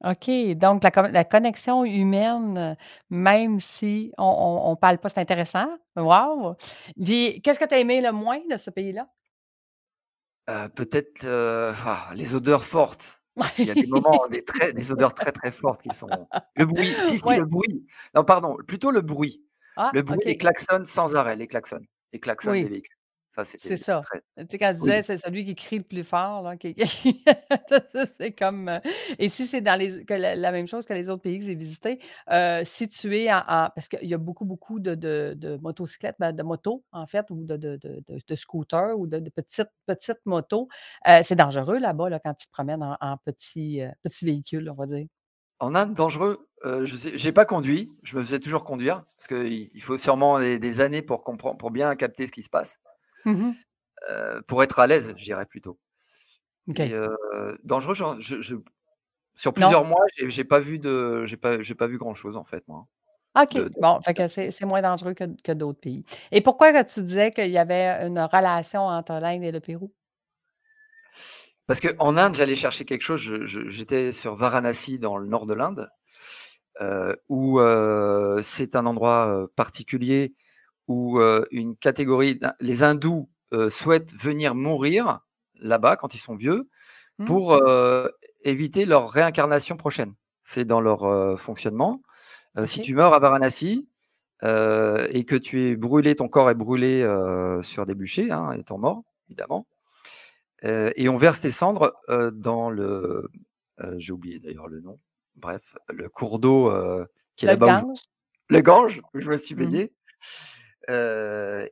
OK, 0.00 0.30
donc 0.56 0.82
la 0.82 0.90
con 0.90 1.02
la 1.12 1.24
connexion 1.24 1.84
humaine, 1.84 2.76
même 3.10 3.60
si 3.60 4.12
on 4.18 4.60
on 4.72 4.76
parle 4.76 4.98
pas, 4.98 5.08
c'est 5.10 5.20
intéressant. 5.20 5.68
Wow! 5.96 6.56
Qu'est-ce 6.96 7.58
que 7.60 7.66
tu 7.66 7.74
as 7.74 7.78
aimé 7.78 8.00
le 8.00 8.10
moins 8.10 8.40
de 8.50 8.56
ce 8.56 8.70
pays-là? 8.70 9.12
Heu, 10.48 10.68
peut-être, 10.74 11.24
heu, 11.24 11.72
ah, 11.86 12.10
les 12.14 12.34
odeurs 12.34 12.64
fortes. 12.64 13.22
Il 13.62 13.68
y 13.68 13.70
a 13.70 13.76
des 13.76 13.86
moments, 13.86 14.26
des 14.28 14.44
très 14.44 14.72
des 14.72 14.90
odeurs 14.90 15.14
très, 15.14 15.30
très 15.30 15.52
fortes 15.52 15.82
qui 15.82 15.92
sont 15.92 16.28
le 16.56 16.66
bruit, 16.66 16.96
si, 17.00 17.18
si, 17.18 17.34
Ouais. 17.34 17.36
le 17.36 17.44
bruit. 17.44 17.86
Non, 18.14 18.24
pardon, 18.24 18.56
plutôt 18.66 18.90
le 18.90 19.00
bruit. 19.02 19.44
Ah, 19.76 19.92
Le 19.92 20.02
bruit, 20.02 20.24
les 20.26 20.36
OK. 20.36 20.38
klaxons 20.38 20.84
sans 20.84 21.14
arrêt, 21.16 21.36
les 21.36 21.48
klaxons. 21.48 21.80
Les 22.12 22.20
klaxons 22.20 22.56
des 22.56 22.68
véhicules. 22.68 22.96
Ça, 23.32 23.44
C'est 23.58 23.76
ça. 23.76 24.08
très 24.10 24.22
Tu 24.38 24.46
sais, 24.50 24.58
quand 24.58 24.72
je 24.74 24.78
disais, 24.78 25.02
oui. 25.02 25.04
c'est 25.04 25.18
celui 25.18 25.44
qui 25.44 25.54
crie 25.54 25.78
le 25.78 25.84
plus 25.84 26.04
fort, 26.04 26.42
là, 26.42 26.56
qui 26.56 26.74
c'est 28.18 28.32
comme, 28.32 28.68
heu 28.70 28.80
et 29.18 29.28
si 29.28 29.46
c'est 29.46 29.60
dans 29.60 29.78
les 29.78 30.04
que 30.06 30.14
la 30.14 30.34
la 30.36 30.52
même 30.52 30.66
chose 30.66 30.86
que 30.86 30.94
les 30.94 31.10
autres 31.10 31.22
pays 31.22 31.38
que 31.38 31.44
j'ai 31.44 31.54
visités, 31.54 32.00
heu, 32.32 32.62
si 32.64 32.88
tu 32.88 33.14
es 33.16 33.30
en 33.32 33.38
en 33.40 33.68
parce 33.74 33.88
qu'il 33.88 34.08
y 34.08 34.14
a 34.14 34.18
beaucoup, 34.18 34.46
beaucoup 34.46 34.80
de 34.80 34.94
de 34.94 35.34
de 35.36 35.56
motocyclettes, 35.58 36.16
ben, 36.18 36.32
de 36.32 36.42
motos, 36.42 36.84
en 36.92 37.06
fait, 37.06 37.26
ou 37.30 37.44
de 37.44 38.36
scooters 38.36 38.98
ou 38.98 39.06
de 39.06 39.18
petites 39.30 39.68
petites 39.86 40.24
motos, 40.24 40.68
heu, 41.08 41.20
c'est 41.24 41.36
dangereux 41.36 41.78
là-bas, 41.78 42.08
là, 42.08 42.20
quand 42.20 42.34
tu 42.34 42.46
te 42.46 42.52
promènes 42.52 42.82
en 42.82 42.96
en 43.00 43.16
petit, 43.18 43.82
heu, 43.82 43.90
petit 44.02 44.24
véhicule, 44.24 44.70
on 44.70 44.74
va 44.74 44.86
dire. 44.86 45.06
En 45.60 45.74
Inde, 45.74 45.94
dangereux, 45.94 46.46
euh, 46.64 46.84
je 46.84 47.24
n'ai 47.24 47.32
pas 47.32 47.44
conduit, 47.44 47.92
je 48.02 48.16
me 48.16 48.22
faisais 48.22 48.38
toujours 48.38 48.64
conduire, 48.64 49.04
parce 49.18 49.28
qu'il 49.28 49.68
il 49.74 49.82
faut 49.82 49.98
sûrement 49.98 50.38
des, 50.38 50.80
années 50.80 51.02
pour, 51.02 51.24
comprendre, 51.24 51.58
pour 51.58 51.70
bien 51.70 51.94
capter 51.96 52.26
ce 52.26 52.32
qui 52.32 52.42
se 52.42 52.50
passe, 52.50 52.80
mmh 53.24 53.52
euh, 54.10 54.40
pour 54.48 54.64
être 54.64 54.80
à 54.80 54.88
l'aise, 54.88 55.14
je 55.16 55.22
dirais 55.22 55.46
plutôt. 55.46 55.78
Euh, 56.76 57.56
dangereux, 57.62 57.94
je, 57.94 58.56
sur 59.36 59.54
plusieurs 59.54 59.84
mois, 59.84 60.04
j'ai 60.16 60.42
pas 60.42 60.58
vu 60.58 60.80
de, 60.80 61.24
j'ai 61.24 61.36
pas, 61.36 61.58
pas 61.78 61.86
vu 61.86 61.98
grand 61.98 62.12
chose 62.12 62.36
en 62.36 62.42
fait, 62.42 62.66
moi. 62.66 62.88
OK. 63.40 63.56
bon, 63.80 64.00
c'est 64.28 64.64
moins 64.64 64.82
dangereux 64.82 65.14
que, 65.14 65.24
que 65.42 65.52
d'autres 65.52 65.78
pays. 65.78 66.04
Et 66.32 66.40
pourquoi 66.40 66.72
que 66.72 66.92
tu 66.92 67.02
disais 67.02 67.30
qu'il 67.30 67.52
y 67.52 67.58
avait 67.58 68.04
une 68.04 68.18
relation 68.18 68.82
entre 68.82 69.12
l'Inde 69.20 69.44
et 69.44 69.52
le 69.52 69.60
Pérou? 69.60 69.92
Parce 71.66 71.80
qu'en 71.80 72.16
Inde, 72.16 72.34
j'allais 72.34 72.56
chercher 72.56 72.84
quelque 72.84 73.02
chose. 73.02 73.20
J'étais 73.46 74.12
sur 74.12 74.34
Varanasi, 74.34 74.98
dans 74.98 75.16
le 75.16 75.28
nord 75.28 75.46
de 75.46 75.54
l'Inde, 75.54 75.88
où 77.28 77.60
euh, 77.60 78.40
c'est 78.42 78.76
un 78.76 78.86
endroit 78.86 79.28
euh, 79.28 79.46
particulier 79.56 80.34
où 80.88 81.20
une 81.52 81.76
catégorie, 81.76 82.38
les 82.60 82.82
hindous 82.82 83.30
souhaitent 83.70 84.14
venir 84.14 84.54
mourir 84.54 85.20
là-bas 85.54 85.96
quand 85.96 86.14
ils 86.14 86.18
sont 86.18 86.34
vieux 86.34 86.68
mmh. 87.18 87.24
pour 87.24 87.58
éviter 88.42 88.84
leur 88.84 89.08
réincarnation 89.08 89.76
prochaine. 89.76 90.12
C'est 90.42 90.66
dans 90.66 90.82
leur 90.82 91.40
fonctionnement. 91.40 92.02
Si 92.64 92.82
tu 92.82 92.94
meurs 92.94 93.14
à 93.14 93.20
Varanasi 93.20 93.88
et 94.42 95.24
que 95.24 95.36
tu 95.36 95.70
es 95.70 95.76
brûlé, 95.76 96.14
ton 96.14 96.28
corps 96.28 96.50
est 96.50 96.54
brûlé 96.54 97.06
sur 97.62 97.86
des 97.86 97.94
bûchers, 97.94 98.30
hein, 98.30 98.52
étant 98.52 98.76
mort, 98.76 99.02
évidemment, 99.28 99.66
et 100.62 101.08
on 101.08 101.16
verse 101.16 101.40
tes 101.40 101.52
cendres 101.52 101.94
dans 102.32 102.68
le. 102.68 103.30
J'ai 103.96 104.12
oublié 104.12 104.40
d'ailleurs 104.40 104.68
le 104.68 104.80
nom. 104.80 104.98
Bref, 105.36 105.76
le 105.88 106.08
cours 106.08 106.38
d'eau 106.38 106.72
qui 107.36 107.46
est 107.46 107.48
là-bas. 107.48 107.82
Le 108.48 108.60
Gange, 108.60 109.00
où 109.14 109.20
je 109.20 109.30
me 109.30 109.36
suis 109.36 109.54
mmh 109.54 109.58
baigné. 109.58 109.92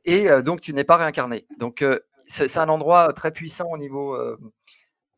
et 0.05 0.41
donc, 0.43 0.61
tu 0.61 0.73
n'es 0.73 0.83
pas 0.83 0.97
réincarné. 0.97 1.45
Donc, 1.57 1.85
c'est 2.25 2.57
un 2.57 2.69
endroit 2.69 3.13
très 3.13 3.31
puissant 3.31 3.69
au 3.69 3.77
niveau, 3.77 4.17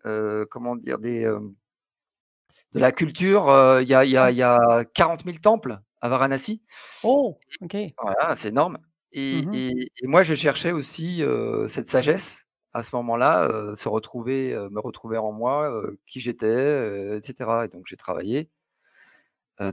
comment 0.04 0.76
dire, 0.76 1.00
des, 1.00 1.24
de 1.24 2.80
la 2.80 2.92
culture. 2.92 3.46
Il 3.82 3.88
y, 3.88 3.94
a, 3.94 4.04
y, 4.04 4.18
a, 4.18 4.32
y, 4.32 4.42
a, 4.42 4.86
40 4.94 5.24
000 5.24 5.38
temples 5.38 5.80
à 6.02 6.10
Varanasi. 6.10 6.62
Oh, 7.04 7.40
ok. 7.62 7.78
Voilà, 8.02 8.36
c'est 8.36 8.50
énorme. 8.50 8.78
Et, 9.14 9.44
mmh 9.44 9.54
et, 9.54 9.92
et, 10.02 10.08
moi, 10.08 10.24
je 10.24 10.34
cherchais 10.34 10.72
aussi 10.72 11.24
cette 11.68 11.88
sagesse 11.88 12.43
à 12.74 12.84
ce 12.84 12.96
moment-là, 12.96 13.76
se 13.76 13.88
retrouver, 13.90 14.56
me 14.72 14.80
retrouver 14.80 15.18
en 15.18 15.32
moi, 15.32 15.82
qui 16.08 16.20
j'étais, 16.20 17.18
etc. 17.18 17.66
Et 17.66 17.68
donc 17.68 17.86
j'ai 17.88 17.98
travaillé 17.98 18.50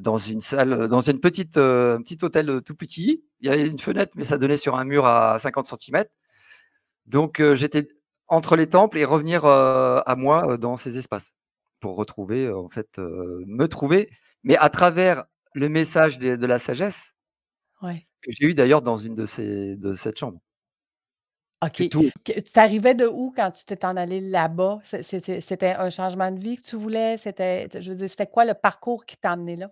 dans 0.01 0.19
une 0.19 0.41
salle, 0.41 0.89
dans 0.89 1.01
une 1.01 1.21
petite, 1.21 1.57
un 1.57 2.03
petit 2.03 2.19
hôtel 2.23 2.63
tout 2.63 2.75
petit. 2.75 3.25
Il 3.41 3.49
y 3.49 3.51
avait 3.51 3.67
une 3.67 3.79
fenêtre, 3.79 4.13
mais 4.17 4.25
ça 4.25 4.39
donnait 4.39 4.57
sur 4.57 4.77
un 4.77 4.85
mur 4.85 5.07
à 5.07 5.39
50 5.39 5.67
cm. 5.67 6.05
Donc 7.07 7.43
j'étais 7.55 7.89
entre 8.29 8.57
les 8.57 8.69
temples 8.69 8.99
et 8.99 9.05
revenir 9.05 9.45
à 9.45 10.15
moi 10.17 10.59
dans 10.59 10.77
ces 10.77 10.99
espaces 10.99 11.35
pour 11.81 11.97
retrouver, 11.97 12.51
en 12.51 12.69
fait, 12.69 12.99
me 12.99 13.67
trouver, 13.67 14.11
mais 14.45 14.57
à 14.57 14.69
travers 14.69 15.25
le 15.55 15.69
message 15.69 16.19
de, 16.19 16.47
la 16.47 16.59
sagesse 16.59 17.17
que 18.23 18.31
j'ai 18.31 18.47
eu 18.47 18.55
d'ailleurs 18.55 18.83
dans 18.83 18.97
une 18.97 19.15
de 19.15 19.27
ces 19.27 19.77
de 19.77 19.95
cette 19.95 20.19
chambre. 20.19 20.41
OK. 21.63 21.89
Tu 21.91 22.43
arrivais 22.57 22.95
de 22.95 23.07
où 23.07 23.33
quand 23.37 23.51
tu 23.51 23.65
t'es 23.65 23.85
en 23.85 23.97
allé 23.97 24.21
là-bas? 24.21 24.81
C'était 24.85 25.75
un 25.79 25.91
changement 25.91 26.31
de 26.31 26.39
vie 26.39 26.57
que 26.57 26.63
tu 26.63 26.77
voulais? 26.77 27.19
C'était 27.19 27.69
je 27.79 27.91
veux 27.91 27.97
dire, 27.97 28.09
c'était 28.09 28.27
quoi 28.27 28.45
le 28.45 28.55
parcours 28.55 29.05
qui 29.05 29.17
t'a 29.17 29.33
amené 29.33 29.57
là? 29.57 29.71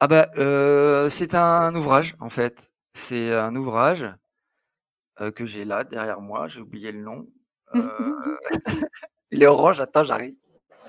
Ah 0.00 0.08
bah, 0.08 0.28
euh, 0.36 1.08
c'est 1.08 1.34
un 1.36 1.72
ouvrage, 1.76 2.16
en 2.18 2.28
fait. 2.28 2.72
C'est 2.92 3.32
un 3.32 3.54
ouvrage, 3.54 4.04
euh, 5.20 5.30
que 5.30 5.46
j'ai 5.46 5.64
là, 5.64 5.84
derrière 5.84 6.20
moi, 6.20 6.48
j'ai 6.48 6.60
oublié 6.60 6.90
le 6.90 7.00
nom. 7.00 7.28
Euh, 7.76 8.38
il 9.30 9.42
est 9.42 9.46
orange, 9.46 9.80
attends, 9.80 10.02
j'arrive. 10.02 10.34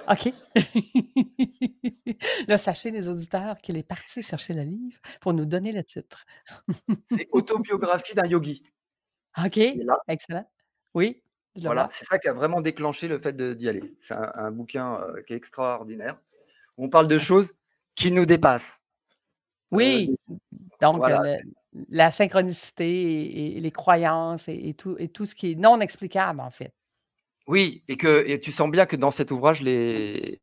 OK. 0.10 0.34
Là, 2.48 2.58
sachez 2.58 2.92
les 2.92 3.08
auditeurs 3.08 3.58
qu'il 3.60 3.78
est 3.78 3.88
parti 3.88 4.22
chercher 4.22 4.54
le 4.54 4.64
livre 4.64 5.00
pour 5.22 5.34
nous 5.34 5.46
donner 5.46 5.72
le 5.72 5.84
titre. 5.84 6.26
C'est 7.10 7.30
Autobiographie 7.32 8.14
d'un 8.14 8.26
yogi. 8.26 8.64
OK, 9.38 9.60
excellent. 10.08 10.46
Oui, 10.94 11.22
Voilà, 11.56 11.88
c'est 11.90 12.06
ça 12.06 12.20
qui 12.20 12.28
a 12.28 12.34
vraiment 12.34 12.62
déclenché 12.62 13.08
le 13.08 13.20
fait 13.20 13.36
d'y 13.36 13.68
aller. 13.68 13.96
C'est 14.00 14.16
un, 14.16 14.52
bouquin 14.52 15.02
qui 15.26 15.34
est 15.34 15.38
extraordinaire. 15.38 16.20
On 16.78 16.90
parle 16.90 17.08
de 17.08 17.18
choses 17.18 17.54
qui 17.96 18.12
nous 18.12 18.26
dépassent. 18.26 18.80
Oui, 19.72 20.16
donc 20.82 21.04
la 21.90 22.12
synchronicité 22.12 23.56
et, 23.58 23.60
les 23.60 23.72
croyances 23.72 24.48
et, 24.48 24.76
tout, 24.76 24.96
et 25.00 25.08
tout 25.08 25.26
ce 25.26 25.34
qui 25.34 25.52
est 25.52 25.56
non 25.56 25.82
explicable, 25.82 26.40
en 26.40 26.52
fait. 26.52 26.72
Oui, 27.48 27.84
et 27.88 27.98
que 27.98 28.24
et 28.28 28.40
tu 28.40 28.52
sens 28.52 28.70
bien 28.70 28.86
que 28.86 28.96
dans 28.96 29.12
cet 29.12 29.32
ouvrage, 29.32 29.62
les, 29.62 30.42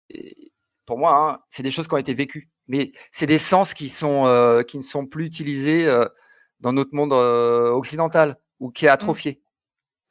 pour 0.85 0.99
moi, 0.99 1.30
hein, 1.30 1.44
c'est 1.49 1.62
des 1.62 1.70
choses 1.70 1.87
qui 1.87 1.94
ont 1.94 1.99
été 1.99 2.14
vécues. 2.14 2.50
Mais 2.66 2.90
c'est 3.12 3.26
des 3.26 3.38
sens 3.38 3.75
qui, 3.75 3.88
sont, 3.88 4.62
qui 4.66 4.76
ne 4.76 4.82
sont 4.82 5.06
plus 5.06 5.26
utilisés 5.26 5.87
dans 6.59 6.73
notre 6.73 6.94
monde 6.94 7.12
occidental 7.12 8.37
ou 8.61 8.71
qui 8.71 8.87
est 8.87 8.88
mmh. 8.88 8.93
atrophié. 8.93 9.43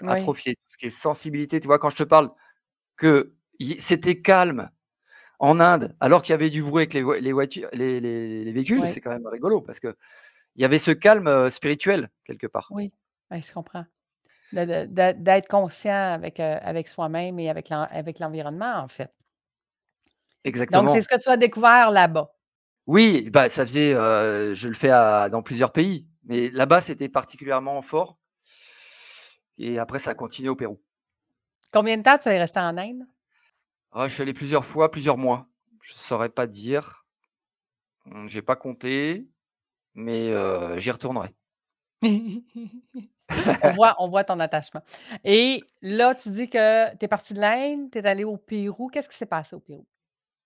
Atrophié. 0.06 0.56
Tout 0.56 0.62
ce 0.70 0.78
qui 0.78 0.86
est 0.88 0.92
sensibilité. 0.92 1.60
Tu 1.60 1.68
vois, 1.68 1.80
quand 1.80 1.90
je 1.90 1.98
te 1.98 2.04
parle 2.04 2.32
que 2.98 3.34
c'était 3.80 4.22
calme 4.22 4.70
en 5.40 5.60
Inde, 5.60 5.96
alors 6.00 6.22
qu'il 6.22 6.34
y 6.34 6.36
avait 6.36 6.50
du 6.50 6.64
bruit 6.64 6.84
avec 6.84 6.94
les, 6.94 7.32
voitures, 7.32 7.70
les, 7.72 8.52
véhicules, 8.52 8.86
c'est 8.88 9.00
quand 9.00 9.12
même 9.12 9.28
rigolo 9.28 9.62
parce 9.62 9.80
que 9.80 9.96
il 10.56 10.62
y 10.62 10.66
avait 10.66 10.80
ce 10.80 10.92
calme 10.92 11.50
spirituel 11.50 12.10
quelque 12.26 12.48
part. 12.48 12.68
Oui, 12.72 12.92
je 13.32 13.52
comprends. 13.54 13.86
D'être 14.52 15.48
conscient 15.48 16.14
avec, 16.14 16.40
avec 16.40 16.88
soi-même 16.88 17.40
et 17.40 17.50
avec 17.50 17.70
l'environnement, 18.20 18.80
en 18.80 18.88
fait. 18.88 19.14
Exactement. 20.44 20.84
Donc, 20.84 20.96
c'est 20.96 21.02
ce 21.02 21.08
que 21.08 21.22
tu 21.22 21.30
as 21.30 21.38
découvert 21.38 21.92
là-bas? 21.92 22.34
Oui, 22.88 23.30
bah, 23.32 23.48
ça 23.48 23.66
faisait, 23.66 23.94
je 23.94 24.68
le 24.68 24.74
fais 24.74 24.90
dans 25.30 25.42
plusieurs 25.44 25.72
pays, 25.72 26.08
mais 26.26 26.50
là-bas, 26.50 26.82
c'était 26.82 27.10
particulièrement 27.10 27.82
fort 27.82 28.19
et 29.60 29.78
après, 29.78 30.00
ça 30.00 30.12
a 30.12 30.16
continué 30.16 30.50
au 30.50 30.56
Pérou. 30.56 30.82
Combien 31.72 31.98
de 31.98 32.04
temps 32.04 32.18
tu 32.18 32.30
es 32.30 32.40
resté 32.40 32.60
en 32.60 32.78
Inde? 32.78 33.06
Ah, 33.92 34.08
je 34.08 34.14
suis 34.14 34.24
allé 34.24 34.34
plusieurs 34.34 34.66
fois, 34.66 34.90
plusieurs 34.90 35.18
mois. 35.18 35.48
Je 35.84 35.94
ne 35.94 35.98
saurais 35.98 36.30
pas 36.30 36.48
dire. 36.48 37.06
Mmh, 38.06 38.28
j'ai 38.28 38.42
pas 38.42 38.56
compté, 38.56 39.28
mais 39.94 40.34
j'y 40.80 40.92
retournerai. 40.92 41.36
on, 42.02 43.74
voit, 43.76 43.96
on 44.00 44.10
voit 44.10 44.24
ton 44.24 44.40
attachement. 44.40 44.82
Et 45.24 45.64
là, 45.82 46.16
tu 46.16 46.30
dis 46.30 46.50
que 46.50 46.96
tu 46.96 47.06
es 47.06 47.08
parti 47.08 47.34
de 47.34 47.42
l'Inde, 47.42 47.92
tu 47.92 47.98
es 47.98 48.06
allé 48.06 48.24
au 48.24 48.38
Pérou. 48.38 48.90
Qu'est-ce 48.90 49.10
qui 49.10 49.18
s'est 49.18 49.26
passé 49.26 49.56
au 49.56 49.60
Pérou? 49.60 49.86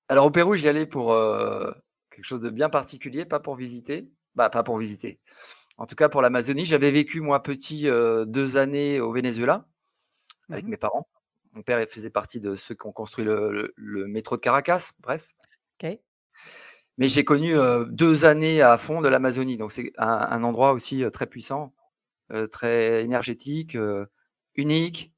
Alors, 0.09 0.25
au 0.25 0.31
Pérou, 0.31 0.55
j'y 0.55 0.67
allais 0.67 0.87
pour 0.87 1.15
quelque 2.09 2.25
chose 2.25 2.41
de 2.41 2.49
bien 2.49 2.69
particulier, 2.69 3.25
pas 3.25 3.39
pour 3.39 3.55
visiter. 3.55 4.09
Bah, 4.35 4.49
pas 4.49 4.63
pour 4.63 4.77
visiter. 4.77 5.19
En 5.77 5.85
tout 5.85 5.95
cas, 5.95 6.09
pour 6.09 6.21
l'Amazonie, 6.21 6.65
j'avais 6.65 6.91
vécu, 6.91 7.19
moi, 7.19 7.41
petit, 7.41 7.83
deux 7.83 8.57
années 8.57 8.99
au 8.99 9.11
Venezuela 9.11 9.65
avec 10.49 10.65
mmh 10.65 10.69
mes 10.69 10.77
parents. 10.77 11.07
Mon 11.53 11.61
père 11.61 11.85
faisait 11.87 12.09
partie 12.09 12.39
de 12.39 12.55
ceux 12.55 12.75
qui 12.75 12.87
ont 12.87 12.91
construit 12.91 13.25
le, 13.25 13.73
métro 14.07 14.35
de 14.35 14.41
Caracas, 14.41 14.91
bref. 14.99 15.29
Mais 16.97 17.09
j'ai 17.09 17.23
connu 17.23 17.53
deux 17.89 18.25
années 18.25 18.61
à 18.61 18.77
fond 18.77 19.01
de 19.01 19.07
l'Amazonie. 19.07 19.57
Donc, 19.57 19.71
c'est 19.71 19.91
un, 19.97 20.43
endroit 20.43 20.73
aussi 20.73 21.03
très 21.11 21.27
puissant, 21.27 21.71
très 22.51 23.03
énergétique, 23.03 23.77
unique. 24.55 25.13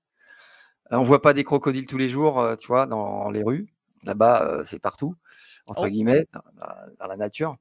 On 0.91 1.01
ne 1.01 1.05
voit 1.05 1.21
pas 1.21 1.33
des 1.33 1.43
crocodiles 1.43 1.87
tous 1.87 1.97
les 1.97 2.09
jours, 2.09 2.55
tu 2.59 2.67
vois, 2.67 2.85
dans 2.85 3.29
les 3.29 3.43
rues. 3.43 3.67
Là-bas, 4.03 4.63
c'est 4.65 4.79
partout, 4.79 5.15
entre 5.65 5.85
oh. 5.85 5.89
guillemets, 5.89 6.27
dans 6.99 7.07
la 7.07 7.17
nature. 7.17 7.57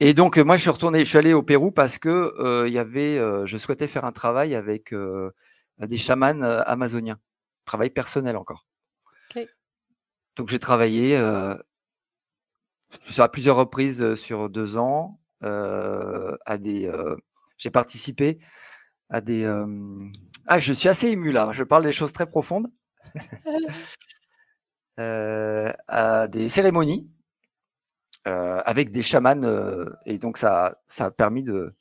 Et 0.00 0.14
donc, 0.14 0.38
moi, 0.38 0.56
je 0.56 0.62
suis 0.62 0.70
retourné, 0.70 1.00
je 1.00 1.04
suis 1.08 1.18
allé 1.18 1.32
au 1.32 1.42
Pérou 1.42 1.72
parce 1.72 1.98
que 1.98 2.64
il 2.66 2.72
y 2.72 2.78
avait, 2.78 3.16
je 3.46 3.56
souhaitais 3.56 3.88
faire 3.88 4.04
un 4.04 4.12
travail 4.12 4.54
avec 4.54 4.94
des 5.78 5.96
chamans 5.96 6.40
amazoniens, 6.42 7.18
travail 7.64 7.90
personnel 7.90 8.36
encore. 8.36 8.66
Donc, 10.36 10.48
j'ai 10.50 10.60
travaillé 10.60 11.16
à 11.16 11.58
plusieurs 13.32 13.56
reprises 13.56 14.14
sur 14.14 14.48
deux 14.48 14.76
ans 14.76 15.20
à 15.40 16.58
des. 16.58 16.92
j'ai 17.56 17.70
participé 17.70 18.38
à 19.10 19.20
des. 19.20 19.44
ah, 20.46 20.58
je 20.60 20.72
suis 20.72 20.88
assez 20.88 21.08
ému 21.08 21.32
là. 21.32 21.50
Je 21.52 21.64
parle 21.64 21.82
des 21.82 21.92
choses 21.92 22.12
très 22.12 22.26
profondes. 22.26 22.68
à 24.98 26.28
des 26.28 26.48
cérémonies 26.48 27.08
euh, 27.08 27.17
avec 28.24 28.90
des 28.90 29.02
chamans. 29.02 29.42
Euh, 29.42 29.90
et 30.06 30.18
donc, 30.18 30.38
ça, 30.38 30.78
ça 30.86 31.06
a 31.06 31.10
permis 31.10 31.42
de, 31.42 31.74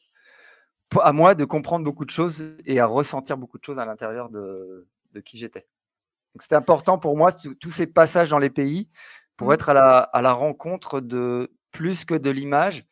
à 1.02 1.12
moi 1.14 1.36
de 1.36 1.46
comprendre 1.46 1.84
beaucoup 1.84 2.06
de 2.06 2.10
choses 2.10 2.58
et 2.66 2.80
à 2.80 2.86
ressentir 2.86 3.38
beaucoup 3.38 3.58
de 3.58 3.64
choses 3.64 3.80
à 3.80 3.86
l'intérieur 3.86 4.30
de, 4.30 4.88
qui 5.26 5.38
j'étais. 5.38 5.68
Donc, 6.34 6.44
c'était 6.44 6.56
important 6.56 7.00
pour 7.00 7.18
moi, 7.18 7.32
tous 7.60 7.72
ces 7.72 7.88
passages 7.88 8.30
dans 8.30 8.40
les 8.40 8.52
pays, 8.52 8.90
pour 9.36 9.50
Mmh. 9.50 9.54
être 9.54 9.70
à 9.70 9.74
la 9.74 10.00
à 10.00 10.22
la 10.22 10.34
rencontre 10.34 11.00
de 11.00 11.52
plus 11.72 12.06
que 12.06 12.16
de 12.16 12.30
l'image, 12.32 12.86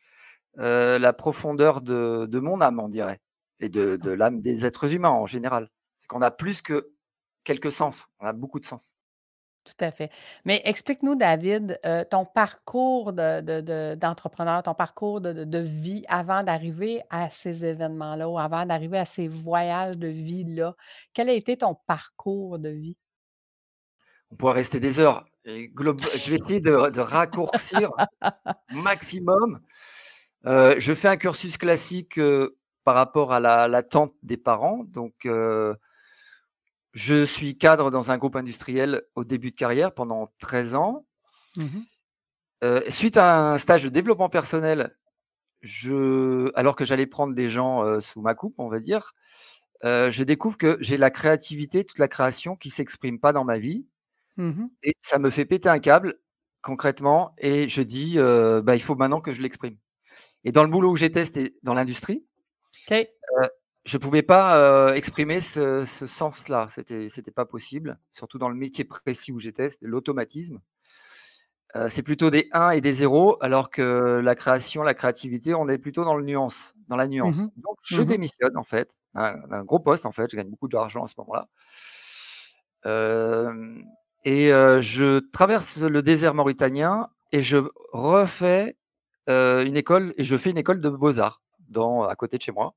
heu, 0.58 0.98
la 0.98 1.12
profondeur 1.12 1.82
de 1.82 2.26
de 2.26 2.38
mon 2.40 2.60
âme, 2.60 2.80
on 2.80 2.88
dirait 2.88 3.20
et 3.60 3.68
de 3.68 3.96
de 3.96 4.10
l'âme 4.12 4.40
des 4.42 4.66
êtres 4.66 4.94
humains 4.94 5.10
en 5.10 5.26
général. 5.26 5.70
C'est 5.98 6.08
qu'on 6.08 6.22
a 6.22 6.30
plus 6.30 6.62
que 6.62 6.90
quelques 7.44 7.72
sens, 7.72 8.08
on 8.20 8.26
a 8.26 8.32
beaucoup 8.32 8.60
de 8.60 8.66
sens. 8.66 8.94
Tout 9.66 9.84
à 9.84 9.90
fait. 9.90 10.10
Mais 10.44 10.62
explique-nous, 10.64 11.16
David, 11.16 11.80
heu, 11.84 12.04
ton 12.08 12.24
parcours 12.24 13.12
de 13.12 13.40
de 13.40 13.60
de 13.60 13.94
d'entrepreneur, 13.96 14.62
ton 14.62 14.74
parcours 14.74 15.20
de 15.20 15.58
vie 15.58 16.04
avant 16.08 16.44
d'arriver 16.44 17.02
à 17.10 17.30
ces 17.30 17.64
événements-là 17.64 18.28
ou 18.28 18.38
avant 18.38 18.64
d'arriver 18.64 18.98
à 18.98 19.06
ces 19.06 19.26
voyages 19.26 19.96
de 19.98 20.06
vie-là. 20.06 20.74
Quel 21.14 21.28
a 21.28 21.32
été 21.32 21.56
ton 21.56 21.74
parcours 21.86 22.60
de 22.60 22.68
vie? 22.68 22.96
On 24.30 24.36
pourrait 24.36 24.54
rester 24.54 24.80
des 24.80 24.98
heures 25.00 25.24
je 25.48 26.30
vais 26.30 26.36
essayer 26.36 26.60
de 26.60 27.00
raccourcir 27.00 27.90
maximum. 28.70 29.60
Heu, 30.46 30.76
je 30.78 30.94
fais 30.94 31.08
un 31.08 31.16
cursus 31.16 31.56
classique, 31.58 32.18
heu, 32.18 32.56
par 32.84 32.96
rapport 32.96 33.32
à 33.32 33.40
la 33.40 33.68
l'attente 33.68 34.14
des 34.22 34.36
parents 34.36 34.84
donc 34.84 35.26
je 36.96 37.26
suis 37.26 37.58
cadre 37.58 37.90
dans 37.92 38.10
un 38.10 38.16
groupe 38.18 38.36
industriel 38.36 39.02
au 39.16 39.24
début 39.24 39.50
de 39.50 39.56
carrière 39.56 39.92
pendant 39.94 40.28
13 40.40 40.74
ans. 40.74 41.06
Mmh 41.56 41.64
mh. 41.64 41.84
Heu, 42.64 42.82
suite 42.90 43.16
à 43.18 43.52
un 43.52 43.58
stage 43.58 43.84
de 43.84 43.90
développement 43.90 44.30
personnel, 44.30 44.96
je 45.62 46.50
alors 46.56 46.76
que 46.76 46.84
j'allais 46.86 47.06
prendre 47.06 47.34
des 47.34 47.50
gens, 47.50 47.84
heu, 47.84 48.00
sous 48.00 48.20
ma 48.22 48.34
coupe, 48.34 48.54
on 48.58 48.68
va 48.68 48.80
dire, 48.80 49.12
heu, 49.84 50.10
je 50.10 50.24
découvre 50.24 50.58
que 50.58 50.78
j'ai 50.80 50.96
la 50.98 51.10
créativité, 51.10 51.84
toute 51.84 51.98
la 52.00 52.08
création 52.08 52.56
qui 52.56 52.70
s'exprime 52.70 53.20
pas 53.20 53.32
dans 53.32 53.44
ma 53.44 53.58
vie 53.58 53.86
Mmh 54.38 54.48
mh. 54.50 54.68
et 54.84 54.94
ça 55.02 55.18
me 55.18 55.30
fait 55.30 55.46
péter 55.46 55.68
un 55.70 55.78
câble 55.80 56.16
concrètement 56.62 57.34
et 57.38 57.68
je 57.68 57.82
dis, 57.82 58.16
«Bah, 58.18 58.76
il 58.76 58.82
faut 58.82 58.96
maintenant 58.96 59.20
que 59.20 59.32
je 59.32 59.42
l'exprime» 59.42 59.76
et 60.44 60.52
dans 60.52 60.64
le 60.64 60.70
boulot 60.70 60.92
où 60.92 60.96
j'étais, 60.96 61.24
c'était 61.26 61.54
dans 61.64 61.74
l'industrie. 61.74 62.26
Je 63.86 63.98
pouvais 63.98 64.22
pas, 64.22 64.90
heu, 64.92 64.96
exprimer 64.96 65.40
ce 65.40 65.84
ce 65.86 66.06
sens-là, 66.06 66.68
c'était 66.70 67.08
c'était 67.08 67.30
pas 67.32 67.46
possible, 67.46 67.98
surtout 68.12 68.38
dans 68.38 68.48
le 68.50 68.56
métier 68.56 68.84
précis 68.84 69.32
où 69.32 69.40
j'étais, 69.40 69.70
c'était 69.70 69.86
l'automatisme. 69.86 70.60
Heu, 71.74 71.88
c'est 71.88 72.02
plutôt 72.02 72.30
des 72.30 72.48
1 72.52 72.70
et 72.70 72.80
des 72.80 72.92
0 72.92 73.36
alors 73.40 73.70
que 73.70 74.20
la 74.22 74.34
création, 74.34 74.82
la 74.82 74.94
créativité, 74.94 75.54
on 75.54 75.68
est 75.68 75.78
plutôt 75.78 76.04
dans 76.04 76.14
le 76.14 76.22
nuance 76.24 76.74
dans 76.88 76.96
la 76.96 77.08
Mmh 77.22 77.32
nuance. 77.32 77.50
Donc 77.56 77.76
je 77.82 78.02
Mmh 78.02 78.10
mh. 78.10 78.16
démissionne 78.16 78.56
en 78.56 78.62
fait, 78.64 79.00
d'un 79.14 79.64
gros 79.64 79.80
poste 79.80 80.06
en 80.06 80.12
fait, 80.12 80.30
je 80.30 80.36
gagne 80.36 80.48
beaucoup 80.48 80.68
d'argent 80.68 81.02
à 81.04 81.08
ce 81.08 81.14
moment-là. 81.18 81.48
Hem 82.84 83.84
et 84.24 84.48
je 84.80 85.20
traverse 85.30 85.78
le 85.82 86.02
désert 86.02 86.34
mauritanien 86.34 87.08
et 87.32 87.42
je 87.42 87.58
refais, 87.92 88.76
une 89.28 89.76
école 89.76 90.14
et 90.18 90.24
je 90.24 90.36
fais 90.36 90.50
une 90.50 90.58
école 90.58 90.80
de 90.80 90.88
beaux-arts 90.90 91.42
dans 91.68 92.02
à 92.04 92.14
côté 92.16 92.36
de 92.38 92.42
chez 92.42 92.52
moi 92.52 92.74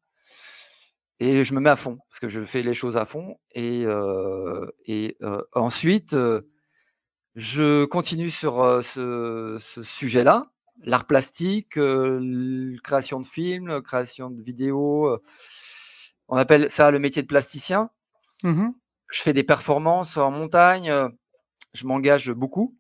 et 1.20 1.44
je 1.44 1.54
me 1.54 1.60
mets 1.60 1.70
à 1.70 1.76
fond 1.76 1.98
parce 2.10 2.20
que 2.20 2.30
je 2.30 2.44
fais 2.44 2.64
les 2.64 2.74
choses 2.74 2.98
à 2.98 3.06
fond 3.06 3.38
et 3.54 3.86
ensuite, 5.54 6.16
je 7.36 7.86
continue 7.86 8.30
sur, 8.30 8.84
ce 8.84 9.58
ce 9.60 9.84
sujet-là, 9.84 10.52
l'art 10.84 11.06
plastique, 11.06 11.78
création 12.84 13.20
de 13.20 13.26
films, 13.28 13.82
création 13.82 14.30
de 14.30 14.42
vidéos, 14.42 15.20
on 16.28 16.38
appelle 16.38 16.70
ça 16.70 16.92
le 16.92 17.00
métier 17.00 17.22
de 17.22 17.28
plasticien. 17.28 17.90
Mmh 18.44 18.50
mh. 18.66 18.74
Je 19.12 19.22
fais 19.22 19.34
des 19.34 19.44
performances 19.44 20.18
en 20.18 20.30
montagne, 20.32 20.94
je 21.74 21.86
m'engage 21.86 22.32
beaucoup. 22.32 22.78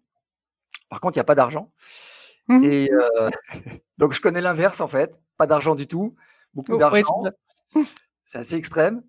Par 0.90 1.00
contre, 1.02 1.18
il 1.18 1.20
y 1.20 1.22
a 1.22 1.26
pas 1.26 1.36
d'argent 1.36 1.72
Mmh 2.48 2.60
mh. 2.60 2.64
et 2.66 2.90
donc 4.00 4.14
je 4.14 4.22
connais 4.22 4.42
l'inverse 4.42 4.82
en 4.82 4.88
fait, 4.88 5.20
pas 5.38 5.46
d'argent 5.46 5.76
du 5.76 5.88
tout, 5.88 6.16
beaucoup 6.54 6.74
Oh 6.74 6.78
d'argent. 6.78 7.24
C'est 8.30 8.38
assez 8.38 8.56
extrême, 8.56 9.02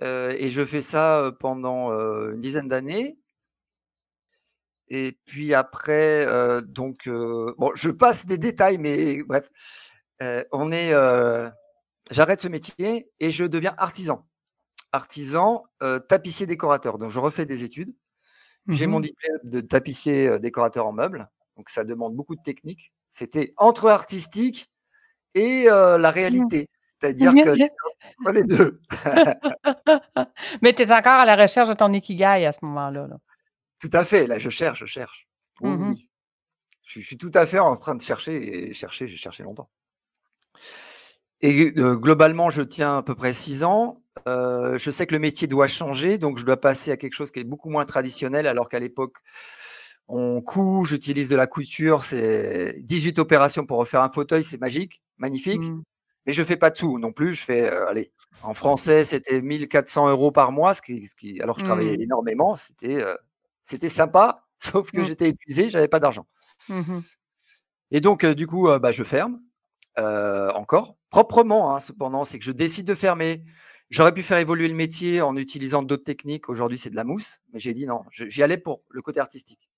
et 0.00 0.48
je 0.48 0.64
fais 0.64 0.80
ça, 0.80 1.32
pendant, 1.38 1.92
une 1.92 2.40
dizaine 2.40 2.66
d'années 2.66 3.18
et 4.88 5.18
puis 5.26 5.52
après, 5.52 6.26
donc 6.62 7.08
bon, 7.08 7.72
je 7.74 7.90
passe 7.90 8.24
des 8.24 8.38
détails, 8.38 8.78
mais 8.78 9.22
bref, 9.22 9.50
on 10.50 10.72
est, 10.72 10.92
j'arrête 12.10 12.40
ce 12.40 12.48
métier 12.48 13.10
et 13.20 13.30
je 13.30 13.44
deviens 13.44 13.74
artisan. 13.76 14.26
Artisan, 14.92 15.64
tapissier 16.08 16.46
décorateur, 16.46 16.96
donc 16.96 17.10
je 17.10 17.20
refais 17.20 17.44
des 17.44 17.64
études. 17.64 17.94
Mmh 18.64 18.72
J'ai 18.72 18.86
mon 18.86 19.00
diplôme 19.00 19.40
de 19.44 19.60
tapissier, 19.60 20.38
décorateur 20.38 20.86
en 20.86 20.92
meubles, 20.92 21.28
donc 21.58 21.68
ça 21.68 21.84
demande 21.84 22.16
beaucoup 22.16 22.36
de 22.36 22.42
technique. 22.42 22.94
C'était 23.10 23.52
entre 23.58 23.88
artistique 23.88 24.70
et 25.34 25.64
la 25.64 26.12
Mmh. 26.12 26.81
C'est-à-dire 27.02 27.32
que 27.32 27.50
entre 27.50 28.32
les 28.32 28.42
2. 28.42 28.80
Mais 30.62 30.72
tu 30.74 30.82
es 30.82 30.92
encore 30.92 31.12
à 31.12 31.24
la 31.24 31.36
recherche 31.36 31.68
de 31.68 31.74
ton 31.74 31.92
ikigai 31.92 32.46
à 32.46 32.52
ce 32.52 32.58
moment-là, 32.62 33.08
là? 33.08 33.16
Tout 33.80 33.90
à 33.92 34.04
fait, 34.04 34.26
là 34.26 34.38
je 34.38 34.48
cherche, 34.48 34.80
je 34.80 34.86
cherche. 34.86 35.26
Oui, 35.60 35.70
Mmh 35.70 35.90
oui. 35.90 36.08
Je 36.84 36.90
suis 36.92 37.00
je 37.00 37.06
suis 37.06 37.16
tout 37.16 37.30
à 37.34 37.46
fait 37.46 37.58
en 37.58 37.74
train 37.74 37.94
de 37.94 38.02
chercher 38.02 38.68
et 38.68 38.72
chercher, 38.74 39.06
j'ai 39.06 39.16
cherché 39.16 39.42
longtemps. 39.42 39.68
Et 41.40 41.72
heu, 41.76 41.96
globalement, 41.96 42.50
je 42.50 42.62
tiens 42.62 42.98
à 42.98 43.02
peu 43.02 43.14
près 43.14 43.32
6 43.32 43.64
ans. 43.64 44.02
Heu, 44.28 44.76
je 44.78 44.90
sais 44.90 45.06
que 45.06 45.14
le 45.14 45.18
métier 45.18 45.48
doit 45.48 45.66
changer, 45.68 46.18
donc 46.18 46.38
je 46.38 46.44
dois 46.44 46.60
passer 46.60 46.92
à 46.92 46.96
quelque 46.96 47.14
chose 47.14 47.30
qui 47.32 47.40
est 47.40 47.44
beaucoup 47.44 47.70
moins 47.70 47.84
traditionnel, 47.84 48.46
alors 48.46 48.68
qu'à 48.68 48.78
l'époque, 48.78 49.16
on 50.06 50.40
coud, 50.42 50.86
j'utilise 50.86 51.28
de 51.28 51.36
la 51.36 51.46
couture, 51.46 52.04
c'est 52.04 52.76
18 52.82 53.18
opérations 53.18 53.64
pour 53.64 53.78
refaire 53.78 54.02
un 54.02 54.10
fauteuil, 54.10 54.44
c'est 54.44 54.60
magique, 54.60 55.02
magnifique, 55.16 55.60
Mmh. 55.60 55.82
Mais 56.26 56.32
je 56.32 56.42
fais 56.44 56.56
pas 56.56 56.70
tout 56.70 56.98
non 56.98 57.12
plus. 57.12 57.34
Je 57.34 57.42
fais, 57.44 57.70
heu, 57.72 57.88
allez, 57.88 58.12
en 58.40 58.54
français, 58.54 59.04
c'était 59.04 59.40
1 59.40 59.68
400 59.68 60.10
€ 60.12 60.32
par 60.32 60.52
mois, 60.52 60.74
ce 60.74 60.82
qui 60.82 61.06
ce 61.06 61.14
qui 61.16 61.40
alors 61.42 61.56
que 61.56 61.60
je 61.60 61.64
travaillais 61.64 61.96
Mmh. 61.96 62.02
énormément, 62.02 62.56
c'était, 62.56 63.02
heu, 63.04 63.16
c'était 63.62 63.88
sympa, 63.90 64.46
sauf 64.58 64.92
que 64.92 65.02
Mmh. 65.02 65.04
j'étais 65.04 65.30
épuisé, 65.30 65.70
j'avais 65.70 65.88
pas 65.88 66.00
d'argent. 66.00 66.26
Mmh 66.68 66.88
mh. 66.88 67.02
Et 67.90 68.00
donc 68.00 68.24
heu, 68.24 68.34
du 68.34 68.46
coup, 68.46 68.68
bah, 68.80 68.92
je 68.92 69.04
ferme, 69.04 69.40
encore, 70.54 70.96
proprement, 71.10 71.74
hein, 71.74 71.80
cependant, 71.80 72.24
c'est 72.24 72.38
que 72.38 72.44
je 72.44 72.52
décide 72.52 72.86
de 72.86 72.94
fermer. 72.94 73.44
J'aurais 73.90 74.14
pu 74.14 74.22
faire 74.22 74.38
évoluer 74.38 74.68
le 74.68 74.74
métier 74.74 75.20
en 75.20 75.36
utilisant 75.36 75.82
d'autres 75.82 76.04
techniques. 76.04 76.48
Aujourd'hui, 76.48 76.78
c'est 76.78 76.90
de 76.90 76.96
la 76.96 77.04
mousse, 77.04 77.40
mais 77.52 77.58
j'ai 77.60 77.74
dit: 77.74 77.86
«Non», 77.86 78.02
j'y 78.12 78.42
allais 78.42 78.56
pour 78.58 78.84
le 78.90 79.02
côté 79.02 79.20
artistique, 79.20 79.70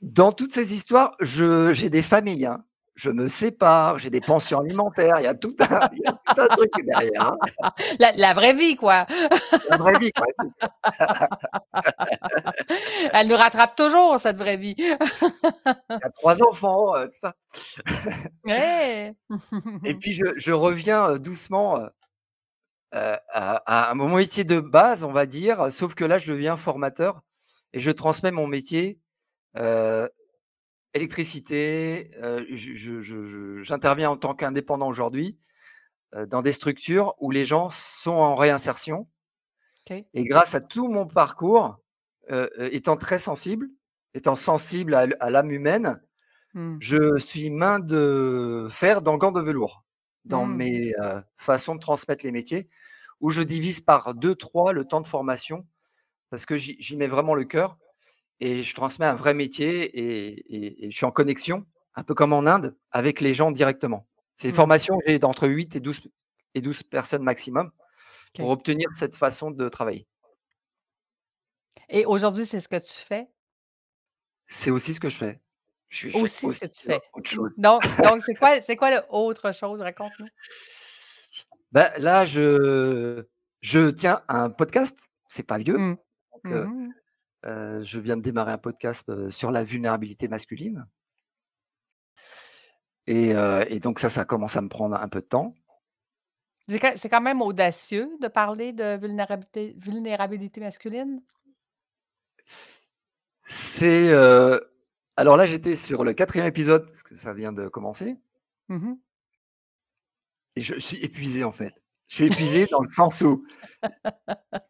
dans 0.00 0.32
toutes 0.32 0.52
ces 0.52 0.74
histoires, 0.74 1.16
j'ai 1.20 1.90
des 1.90 2.02
familles, 2.02 2.46
hein. 2.46 2.64
Je 2.96 3.10
me 3.10 3.26
sépare, 3.26 3.98
j'ai 3.98 4.08
des 4.10 4.20
pensions 4.20 4.60
alimentaires, 4.60 5.16
il 5.18 5.24
y 5.24 5.26
a 5.26 5.34
tout 5.34 5.54
un 5.58 5.80
il 5.92 5.98
y 6.04 6.06
a 6.06 6.12
tout 6.12 6.40
un 6.42 6.46
truc 6.48 6.70
derrière, 6.86 7.22
hein. 7.32 7.36
La 8.00 8.12
la 8.12 8.34
vraie 8.34 8.54
vie, 8.54 8.76
quoi! 8.76 9.06
La 9.68 9.76
vraie 9.78 9.98
vie, 9.98 10.12
quoi. 10.12 10.26
Elle 13.14 13.28
nous 13.28 13.36
rattrape 13.36 13.76
toujours, 13.76 14.20
cette 14.20 14.38
vraie 14.38 14.58
vie. 14.58 14.74
Il 14.78 14.84
y 16.02 16.06
a 16.06 16.10
3 16.10 16.42
enfants, 16.42 16.96
heu, 16.96 17.06
tout 17.08 17.14
ça. 17.18 17.34
Ouais! 18.44 19.14
Et 19.84 19.94
puis 19.96 20.12
je 20.12 20.24
je 20.36 20.52
reviens, 20.52 21.10
heu, 21.12 21.20
doucement, 21.20 21.78
heu, 21.80 21.90
à 22.92 23.90
à 23.90 23.94
mon 23.94 24.08
métier 24.16 24.44
de 24.44 24.60
base, 24.60 25.04
on 25.04 25.12
va 25.12 25.26
dire, 25.26 25.72
sauf 25.72 25.94
que 25.94 26.04
là, 26.06 26.18
je 26.18 26.32
deviens 26.32 26.56
formateur 26.56 27.22
et 27.74 27.80
je 27.80 27.90
transmets 27.92 28.32
mon 28.32 28.46
métier, 28.48 29.00
électricité, 30.94 32.10
je 32.50 33.60
j'interviens 33.62 34.10
en 34.10 34.16
tant 34.16 34.34
qu'indépendant 34.34 34.88
aujourd'hui, 34.88 35.38
heu, 36.16 36.26
dans 36.26 36.42
des 36.42 36.52
structures 36.52 37.14
où 37.20 37.30
les 37.30 37.44
gens 37.46 37.70
sont 37.70 38.12
en 38.12 38.34
réinsertion 38.36 39.08
et 40.14 40.24
grâce 40.24 40.54
à 40.54 40.60
tout 40.60 40.88
mon 40.88 41.06
parcours, 41.06 41.78
heu, 42.30 42.50
étant 42.72 42.96
très 42.96 43.18
sensible, 43.18 43.68
étant 44.14 44.36
sensible 44.36 44.94
à 44.94 45.30
l'âme 45.30 45.50
humaine, 45.50 46.00
Mmh. 46.54 46.78
je 46.80 47.18
suis 47.18 47.50
main 47.50 47.80
de 47.80 48.68
fer 48.70 49.02
dans 49.02 49.18
gant 49.18 49.32
de 49.32 49.40
velours, 49.40 49.84
dans 50.24 50.46
Mmh. 50.46 50.56
mes, 50.56 50.92
façons 51.38 51.74
de 51.76 51.80
transmettre 51.80 52.24
les 52.24 52.32
métiers, 52.32 52.68
où 53.20 53.30
je 53.30 53.42
divise 53.42 53.80
par 53.80 54.14
2-3 54.14 54.72
le 54.72 54.84
temps 54.86 55.00
de 55.00 55.06
formation 55.06 55.66
parce 56.30 56.46
que 56.46 56.56
j'y 56.56 56.96
mets 56.96 57.08
vraiment 57.08 57.34
le 57.34 57.44
cœur 57.44 57.78
et 58.40 58.62
je 58.62 58.74
transmets 58.74 59.06
un 59.06 59.14
vrai 59.14 59.34
métier 59.34 59.84
et 59.84 60.54
et 60.56 60.86
et 60.86 60.90
je 60.90 60.96
suis 60.96 61.06
en 61.06 61.12
connexion, 61.12 61.66
un 61.94 62.02
peu 62.04 62.14
comme 62.14 62.32
en 62.32 62.46
Inde, 62.46 62.76
avec 62.90 63.20
les 63.20 63.34
gens 63.34 63.50
directement. 63.52 64.06
C'est 64.36 64.48
des 64.48 64.52
Mmh. 64.52 64.56
formations, 64.56 64.98
j'ai 65.06 65.18
d'entre 65.18 65.46
8 65.48 65.76
et 65.76 65.80
12 65.80 66.00
p 66.00 66.10
et 66.54 66.60
12 66.60 66.82
personnes 66.84 67.22
maximum 67.22 67.70
pour 68.36 68.48
obtenir 68.50 68.88
cette 68.94 69.16
façon 69.16 69.50
de 69.52 69.68
travailler. 69.68 70.06
Et 71.88 72.04
aujourd'hui, 72.06 72.46
c'est 72.46 72.60
ce 72.60 72.68
que 72.68 72.78
tu 72.78 72.92
fais? 72.92 73.28
C'est 74.46 74.70
aussi 74.70 74.94
ce 74.94 75.00
que 75.00 75.08
je 75.10 75.16
fais. 75.16 75.40
Je 75.88 76.08
fais 76.08 76.18
Aussi 76.20 76.34
ce 76.36 76.40
que 76.40 76.46
aussi, 76.46 76.68
tu 76.68 76.86
fais. 76.86 77.00
autre 77.12 77.30
chose. 77.30 77.52
donc 77.58 77.82
donc 78.02 78.22
c'est 78.26 78.34
quoi 78.34 78.60
c'est 78.62 78.76
quoi 78.76 78.90
le 78.90 79.00
autre 79.10 79.52
chose? 79.52 79.80
Raconte-nous. 79.80 80.26
Bah, 81.72 81.90
là, 81.98 82.24
je 82.24 83.24
je 83.60 83.90
tiens 83.90 84.22
un 84.28 84.50
podcast, 84.50 85.08
c'est 85.28 85.42
pas 85.46 85.58
vieux, 85.58 85.76
Mmh. 85.78 85.96
donc 86.44 86.44
Mmh 86.44 86.92
Heu, 87.46 87.82
je 87.82 88.00
viens 88.00 88.16
de 88.16 88.22
démarrer 88.22 88.52
un 88.52 88.58
podcast, 88.58 89.08
heu, 89.08 89.30
sur 89.30 89.50
la 89.50 89.64
vulnérabilité 89.64 90.28
masculine. 90.28 90.86
Et 93.06 93.34
heu 93.34 93.60
et 93.68 93.80
donc 93.80 93.98
ça, 93.98 94.08
ça 94.08 94.24
commence 94.24 94.56
à 94.56 94.62
me 94.62 94.68
prendre 94.68 94.96
un 94.96 95.08
peu 95.08 95.20
de 95.20 95.26
temps. 95.26 95.54
C'est 96.96 97.10
quand 97.10 97.20
même 97.20 97.42
audacieux 97.42 98.08
de 98.20 98.28
parler 98.28 98.72
de 98.72 98.98
vulnérabilité 98.98 99.74
vulnérabilité 99.76 100.60
masculine? 100.60 101.20
C'est, 103.44 104.12
alors 105.16 105.36
là, 105.36 105.46
j'étais 105.46 105.76
sur 105.76 106.04
le 106.04 106.12
4e 106.14 106.46
épisode 106.46 106.86
parce 106.86 107.02
que 107.02 107.14
ça 107.14 107.34
vient 107.34 107.52
de 107.52 107.68
commencer 107.68 108.16
Mmh 108.68 108.76
mh. 108.76 108.94
et 110.56 110.62
je 110.62 110.78
suis 110.78 110.96
épuisé, 111.04 111.44
en 111.44 111.52
fait. 111.52 111.74
Je 112.08 112.14
suis 112.14 112.26
épuisé 112.26 112.66
dans 112.66 112.80
le 112.80 112.88
sens 112.88 113.20
où 113.22 113.44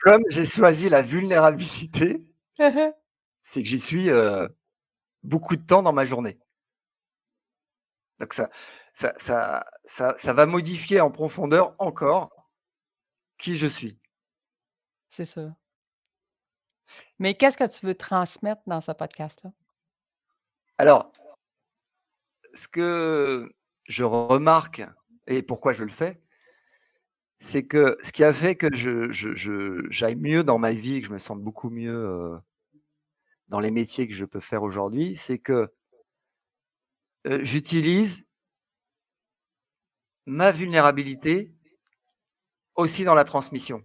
comme 0.00 0.22
j'ai 0.30 0.44
choisi 0.44 0.88
la 0.88 1.02
vulnérabilité. 1.02 2.24
c'est 3.42 3.62
que 3.62 3.68
j'y 3.68 3.78
suis, 3.78 4.08
beaucoup 5.22 5.56
de 5.56 5.62
temps 5.62 5.82
dans 5.82 5.92
ma 5.92 6.04
journée. 6.04 6.38
Donc 8.20 8.32
ça 8.32 8.48
ça 8.92 9.12
ça 9.16 9.66
ça 9.84 10.14
ça 10.16 10.32
va 10.32 10.46
modifier 10.46 11.00
en 11.00 11.10
profondeur 11.10 11.74
encore 11.78 12.48
qui 13.38 13.56
je 13.56 13.66
suis. 13.66 13.98
C'est 15.10 15.26
sûr. 15.26 15.52
Mais 17.18 17.34
qu'est-ce 17.36 17.56
que 17.56 17.66
tu 17.66 17.86
veux 17.86 17.94
transmettre 17.94 18.62
dans 18.66 18.80
ce 18.80 18.92
podcast-là? 18.92 19.50
Alors 20.78 21.12
ce 22.52 22.68
que 22.68 23.52
je 23.88 24.04
remarque 24.04 24.82
et 25.26 25.42
pourquoi 25.42 25.72
je 25.72 25.84
le 25.84 25.90
fais 25.90 26.20
c'est 27.44 27.64
que 27.64 27.98
ce 28.02 28.11
qui 28.11 28.24
a 28.24 28.33
fait 28.33 28.54
que 28.57 28.74
je 28.74 29.12
je 29.12 29.35
je 29.35 29.85
j'aille 29.90 30.16
mieux 30.16 30.44
dans 30.44 30.59
ma 30.59 30.72
vie 30.72 31.02
que 31.02 31.09
je 31.09 31.12
me 31.12 31.18
sente 31.18 31.42
beaucoup 31.42 31.68
mieux, 31.68 31.92
heu, 31.94 32.38
dans 33.48 33.61
les 33.61 33.70
métiers 33.70 34.07
que 34.09 34.14
je 34.14 34.24
peux 34.24 34.40
faire 34.40 34.62
aujourd'hui, 34.62 35.16
c'est 35.16 35.38
que 35.38 35.70
heu, 37.24 37.42
j'utilise 37.44 38.24
ma 40.26 40.50
vulnérabilité 40.52 41.52
aussi 42.76 43.04
dans 43.04 43.14
la 43.14 43.24
transmission. 43.24 43.78
Mmh 43.78 43.80
mh. 43.80 43.85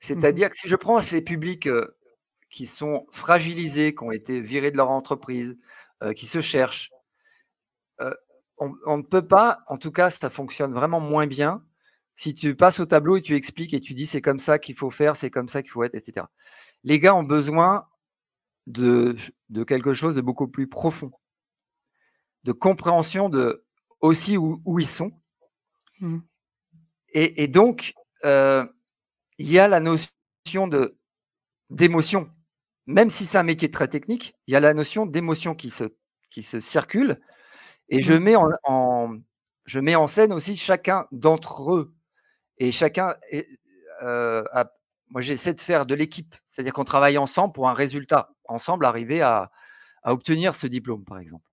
C'est-à-dire 0.00 0.50
que 0.50 0.56
si 0.56 0.68
je 0.68 0.76
prends 0.76 1.00
ces 1.00 1.22
publics, 1.22 1.66
heu, 1.66 1.96
qui 2.50 2.66
sont 2.66 3.06
fragilisés, 3.12 3.94
qui 3.94 4.04
ont 4.04 4.12
été 4.12 4.40
virés 4.40 4.70
de 4.70 4.76
leur 4.78 4.90
entreprise, 4.90 5.56
qui 6.16 6.26
se 6.26 6.40
cherchent 6.42 6.90
on 8.58 8.96
ne 8.98 9.02
peut 9.02 9.26
pas 9.26 9.60
en 9.68 9.76
tout 9.78 9.90
cas 9.92 10.10
ça 10.10 10.30
fonctionne 10.30 10.72
vraiment 10.72 11.00
moins 11.00 11.26
bien, 11.26 11.62
si 12.16 12.34
tu 12.34 12.54
passes 12.56 12.80
au 12.80 12.86
tableau 12.86 13.16
et 13.18 13.22
tu 13.22 13.34
expliques 13.36 13.74
et 13.74 13.80
tu 13.80 13.94
dis: 13.94 14.06
«C'est 14.06 14.22
comme 14.22 14.38
ça 14.40 14.58
qu'il 14.58 14.76
faut 14.76 14.90
faire, 14.90 15.16
c'est 15.16 15.30
comme 15.30 15.48
ça 15.48 15.62
qu'il 15.62 15.70
faut 15.72 15.84
être» 15.84 15.94
et 15.96 16.02
cetera. 16.04 16.30
Les 16.84 17.00
gars 17.00 17.14
ont 17.16 17.24
besoin 17.24 17.86
de 18.68 19.16
de 19.50 19.64
quelque 19.64 19.94
chose 19.94 20.14
de 20.16 20.22
beaucoup 20.22 20.48
plus 20.48 20.68
profond 20.68 21.12
de 22.44 22.52
compréhension 22.52 23.28
de 23.30 23.64
aussi 24.00 24.36
où 24.36 24.60
où 24.64 24.78
ils 24.78 24.86
sont 24.86 25.12
Mmh. 26.00 26.18
et 27.14 27.44
et 27.44 27.48
donc 27.48 27.94
heu, 28.24 28.68
il 29.38 29.50
y 29.50 29.58
a 29.60 29.68
la 29.68 29.80
notion 29.80 30.68
de 30.68 30.98
d'émotion. 31.70 32.30
Même 32.86 33.10
si 33.10 33.26
c'est 33.26 33.38
un 33.38 33.44
métier 33.44 33.70
très 33.70 33.88
technique, 33.88 34.34
il 34.48 34.54
y 34.54 34.56
a 34.56 34.60
la 34.60 34.74
notion 34.74 35.06
d'émotion 35.06 35.54
qui 35.54 35.70
se 35.70 35.84
qui 36.30 36.42
se 36.44 36.60
circule 36.60 37.20
et 37.90 38.02
je 38.02 38.14
Mmh. 38.14 38.18
mets 38.20 38.36
en 38.36 38.50
en 38.64 39.16
je 39.66 39.80
mets 39.80 39.96
en 39.96 40.06
scène 40.08 40.32
aussi 40.34 40.56
chacun 40.56 41.06
d'entre 41.12 41.74
eux 41.74 41.94
et 42.58 42.72
chacun 42.72 43.14
est, 43.30 43.48
heu, 44.02 44.44
a 44.52 44.66
moi 45.10 45.20
j'essaie 45.22 45.54
de 45.54 45.60
faire 45.60 45.86
de 45.86 45.94
l'équipe. 45.94 46.34
C'est-à-dire 46.48 46.72
qu'on 46.74 46.84
travaille 46.84 47.18
ensemble 47.18 47.52
pour 47.54 47.68
un 47.68 47.74
résultat, 47.74 48.30
ensemble 48.48 48.86
arriver 48.86 49.22
à 49.22 49.50
à 50.04 50.12
obtenir 50.14 50.54
ce 50.56 50.66
diplôme, 50.68 51.04
par 51.04 51.18
exemple. 51.18 51.48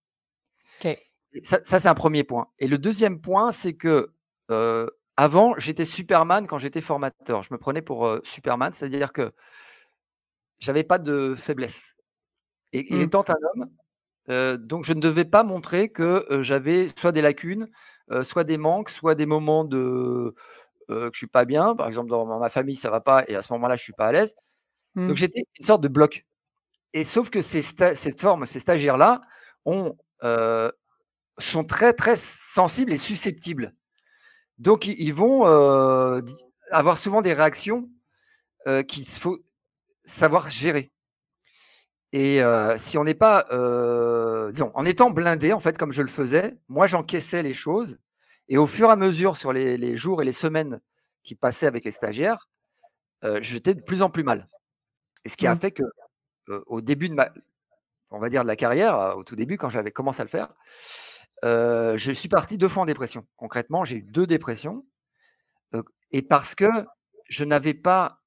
OK. 0.80 1.12
Et 1.34 1.44
ça 1.44 1.60
ça 1.64 1.80
c'est 1.80 1.88
un 1.90 1.94
1er 1.96 2.24
point 2.24 2.48
et 2.60 2.68
le 2.68 2.78
2e 2.78 3.22
point, 3.22 3.52
c'est 3.52 3.74
que, 3.74 4.12
heu, 4.52 4.90
avant 5.18 5.54
j'étais 5.58 5.86
Superman 5.86 6.48
quand 6.48 6.58
j'étais 6.58 6.82
formateur. 6.82 7.44
Je 7.44 7.54
me 7.54 7.58
prenais 7.58 7.82
pour, 7.82 8.06
heu, 8.08 8.22
Superman, 8.24 8.74
c'est-à-dire 8.74 9.14
que 9.14 9.32
j'avais 10.60 10.84
pas 10.84 11.00
de 11.00 11.34
faiblesse 11.36 11.96
et 12.74 12.80
et 13.00 13.02
Mmh. 13.02 13.04
étant 13.04 13.24
un 13.30 13.36
homme, 14.30 14.58
donc 14.68 14.86
je 14.86 14.94
ne 14.94 15.02
devais 15.02 15.26
pas 15.26 15.44
montrer 15.44 15.90
que, 15.90 16.26
j'avais 16.42 16.90
soit 16.98 17.12
des 17.14 17.22
lacunes, 17.22 17.70
soit 18.24 18.44
des 18.46 18.58
manques, 18.58 18.90
soit 18.92 19.16
des 19.16 19.26
moments 19.28 19.66
de, 19.66 20.36
heu, 20.92 21.10
que 21.10 21.16
je 21.16 21.18
suis 21.20 21.28
pas 21.28 21.46
bien. 21.46 21.76
Par 21.76 21.88
exemple, 21.88 22.10
dans 22.10 22.40
ma 22.40 22.50
famille, 22.50 22.76
ça 22.76 22.90
va 22.92 23.02
pas 23.02 23.24
et 23.28 23.36
à 23.36 23.42
ce 23.42 23.52
moment-là, 23.54 23.76
je 23.76 23.84
suis 23.84 23.94
pas 23.94 24.08
à 24.08 24.12
l'aise. 24.12 24.36
Donc 24.96 25.12
Mmh. 25.12 25.16
j'étais 25.16 25.44
une 25.60 25.66
sorte 25.66 25.82
de 25.82 25.88
bloc 25.88 26.26
et 26.94 27.04
sauf 27.06 27.30
que 27.30 27.42
ces 27.42 27.62
cette 27.62 28.22
forme, 28.22 28.46
ces 28.46 28.60
stagiaires-là 28.60 29.22
ont, 29.66 29.96
sont 31.38 31.64
très, 31.64 31.94
très 31.94 32.16
sensibles 32.18 32.92
et 32.92 32.98
susceptibles. 32.98 33.74
Donc 34.58 34.86
ils 34.88 35.14
vont, 35.14 35.46
avoir 36.72 36.98
souvent 36.98 37.22
des 37.22 37.34
réactions, 37.34 37.90
qu'il 38.88 39.06
faut 39.08 39.40
savoir 40.06 40.50
gérer 40.50 40.92
et 42.14 42.42
si 42.78 42.98
on 42.98 43.04
n'est 43.04 43.14
pas, 43.14 43.46
disons, 44.52 44.72
en 44.74 44.86
étant 44.86 45.10
blindé, 45.10 45.54
en 45.54 45.60
fait, 45.60 45.78
comme 45.78 45.92
je 45.92 46.02
le 46.02 46.10
faisais, 46.10 46.58
moi 46.68 46.88
j'encaissais 46.88 47.44
les 47.44 47.54
choses 47.54 47.98
et 48.52 48.60
au 48.60 48.68
fur 48.68 48.90
et 48.90 48.94
à 48.94 48.98
mesure 48.98 49.38
sur 49.38 49.54
les 49.54 49.78
les 49.80 49.98
jours 49.98 50.22
et 50.24 50.26
les 50.26 50.34
semaines 50.34 50.82
qui 51.24 51.36
passaient 51.36 51.68
avec 51.68 51.86
les 51.86 51.92
stagiaires, 51.92 52.50
heu, 53.26 53.40
j'étais 53.44 53.76
de 53.76 53.82
plus 53.84 54.02
en 54.04 54.12
plus 54.12 54.24
mal 54.26 54.50
et 55.26 55.30
ce 55.30 55.38
qui 55.38 55.48
a 55.48 55.56
Mmh. 55.56 55.60
fait 55.60 55.72
que, 55.74 55.84
au 56.68 56.82
début 56.82 57.10
de 57.10 57.16
ma 57.16 57.30
on 58.12 58.20
va 58.20 58.30
dire 58.30 58.44
de 58.44 58.50
la 58.50 58.58
carrière, 58.58 59.16
au 59.18 59.24
tout 59.26 59.36
début 59.38 59.58
quand 59.58 59.70
j'avais 59.72 59.92
commencé 59.92 60.22
à 60.22 60.26
le 60.26 60.30
faire, 60.32 60.50
je 61.44 62.12
suis 62.14 62.30
parti 62.30 62.58
2 62.60 62.70
fois 62.70 62.84
en 62.84 62.88
dépression. 62.88 63.28
Concrètement, 63.38 63.86
j'ai 63.86 63.98
eu 63.98 64.04
2 64.04 64.28
dépressions, 64.28 64.86
et 66.12 66.24
parce 66.24 66.56
que 66.56 66.70
je 67.30 67.46
n'avais 67.46 67.76
pas 67.76 68.22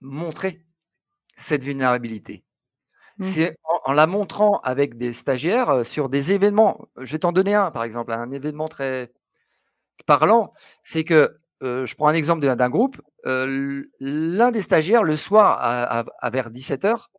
montré 0.00 0.64
cette 1.36 1.64
vulnérabilité. 1.64 2.44
Mmh. 3.18 3.24
C'est 3.24 3.56
en 3.84 3.92
la 3.92 4.06
montrant 4.06 4.60
avec 4.64 4.96
des 4.98 5.12
stagiaires, 5.12 5.70
heu, 5.72 5.84
sur 5.84 6.08
des 6.10 6.32
événements. 6.32 6.88
Je 7.00 7.12
vais 7.12 7.20
t'en 7.20 7.32
donner 7.32 7.54
un, 7.54 7.70
par 7.70 7.84
exemple, 7.84 8.12
un 8.12 8.30
événement 8.32 8.68
très 8.68 9.12
parlant, 10.06 10.52
c'est 10.84 11.04
que, 11.04 11.36
heu, 11.62 11.86
je 11.86 11.94
prends 11.96 12.08
un 12.08 12.14
exemple 12.14 12.42
d'un 12.46 12.70
groupe, 12.70 13.00
heu, 13.26 13.44
l 13.44 13.86
l'un 14.00 14.50
des 14.52 14.62
stagiaires 14.62 15.04
le 15.04 15.16
soir 15.16 15.58
à 15.60 16.00
à 16.00 16.04
à 16.20 16.30
vers 16.30 16.50
17:00 16.50 17.10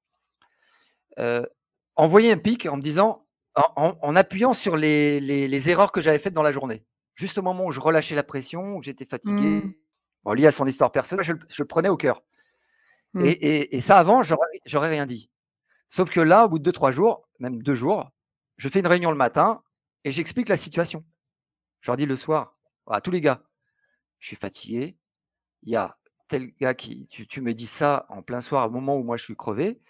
heu, 1.20 1.48
envoyait 1.96 2.32
un 2.32 2.38
pic 2.38 2.66
en 2.68 2.78
me 2.78 2.82
disant 2.82 3.26
en 3.56 4.16
appuyant 4.18 4.52
sur 4.54 4.76
les 4.76 5.20
les 5.22 5.48
les 5.48 5.70
erreurs 5.70 5.92
que 5.94 6.02
j'avais 6.02 6.20
faites 6.20 6.34
dans 6.34 6.42
la 6.44 6.52
journée. 6.52 6.84
Juste 7.16 7.38
au 7.38 7.42
moment 7.42 7.66
où 7.66 7.72
je 7.72 7.80
relâchais 7.80 8.14
la 8.16 8.24
pression, 8.24 8.76
où 8.76 8.84
j'étais 8.84 9.06
Mmh. 9.24 9.70
fatigué, 9.70 9.72
bon 10.24 10.34
lié 10.34 10.48
à 10.48 10.52
son 10.52 10.66
histoire 10.68 10.92
personnelle, 10.92 11.26
je 11.26 11.34
le 11.34 11.40
je 11.50 11.64
le 11.64 11.68
prenais 11.68 11.90
au 11.90 11.98
cœur 11.98 12.24
et 13.20 13.30
Mmh. 13.30 13.36
et 13.48 13.76
et 13.78 13.82
ça 13.82 13.98
avant 14.00 14.22
j'aurais 14.24 14.90
rien 14.90 15.06
dit. 15.06 15.28
Sauf 15.88 16.10
que 16.10 16.20
là, 16.22 16.46
au 16.46 16.50
bout 16.50 16.60
de 16.60 16.64
2-3 16.64 16.92
jours, 16.92 17.28
même 17.40 17.62
2 17.64 17.76
jours, 17.76 18.12
je 18.58 18.70
fais 18.70 18.80
une 18.80 18.88
réunion 18.88 19.12
le 19.12 19.18
matin 19.18 19.62
et 20.04 20.12
j'explique 20.12 20.50
la 20.50 20.58
situation. 20.58 21.04
Je 21.82 21.92
leur 21.92 21.98
dis 21.98 22.06
le 22.06 22.16
soir 22.18 22.58
à 22.88 23.02
tous 23.02 23.12
les 23.12 23.22
gars: 23.22 23.44
«Je 24.20 24.28
suis 24.30 24.36
fatigué, 24.38 24.98
il 25.64 25.72
y 25.74 25.76
a 25.78 25.98
tel 26.30 26.54
gars 26.60 26.74
qui 26.76 27.08
tu 27.10 27.28
tu 27.28 27.42
me 27.42 27.54
dis 27.54 27.68
ça 27.68 28.06
en 28.10 28.24
plein 28.24 28.42
soir, 28.42 28.68
au 28.68 28.72
moment 28.72 28.98
où 28.98 29.04
moi 29.04 29.18
je 29.18 29.24
suis 29.26 29.36
crevé 29.38 29.82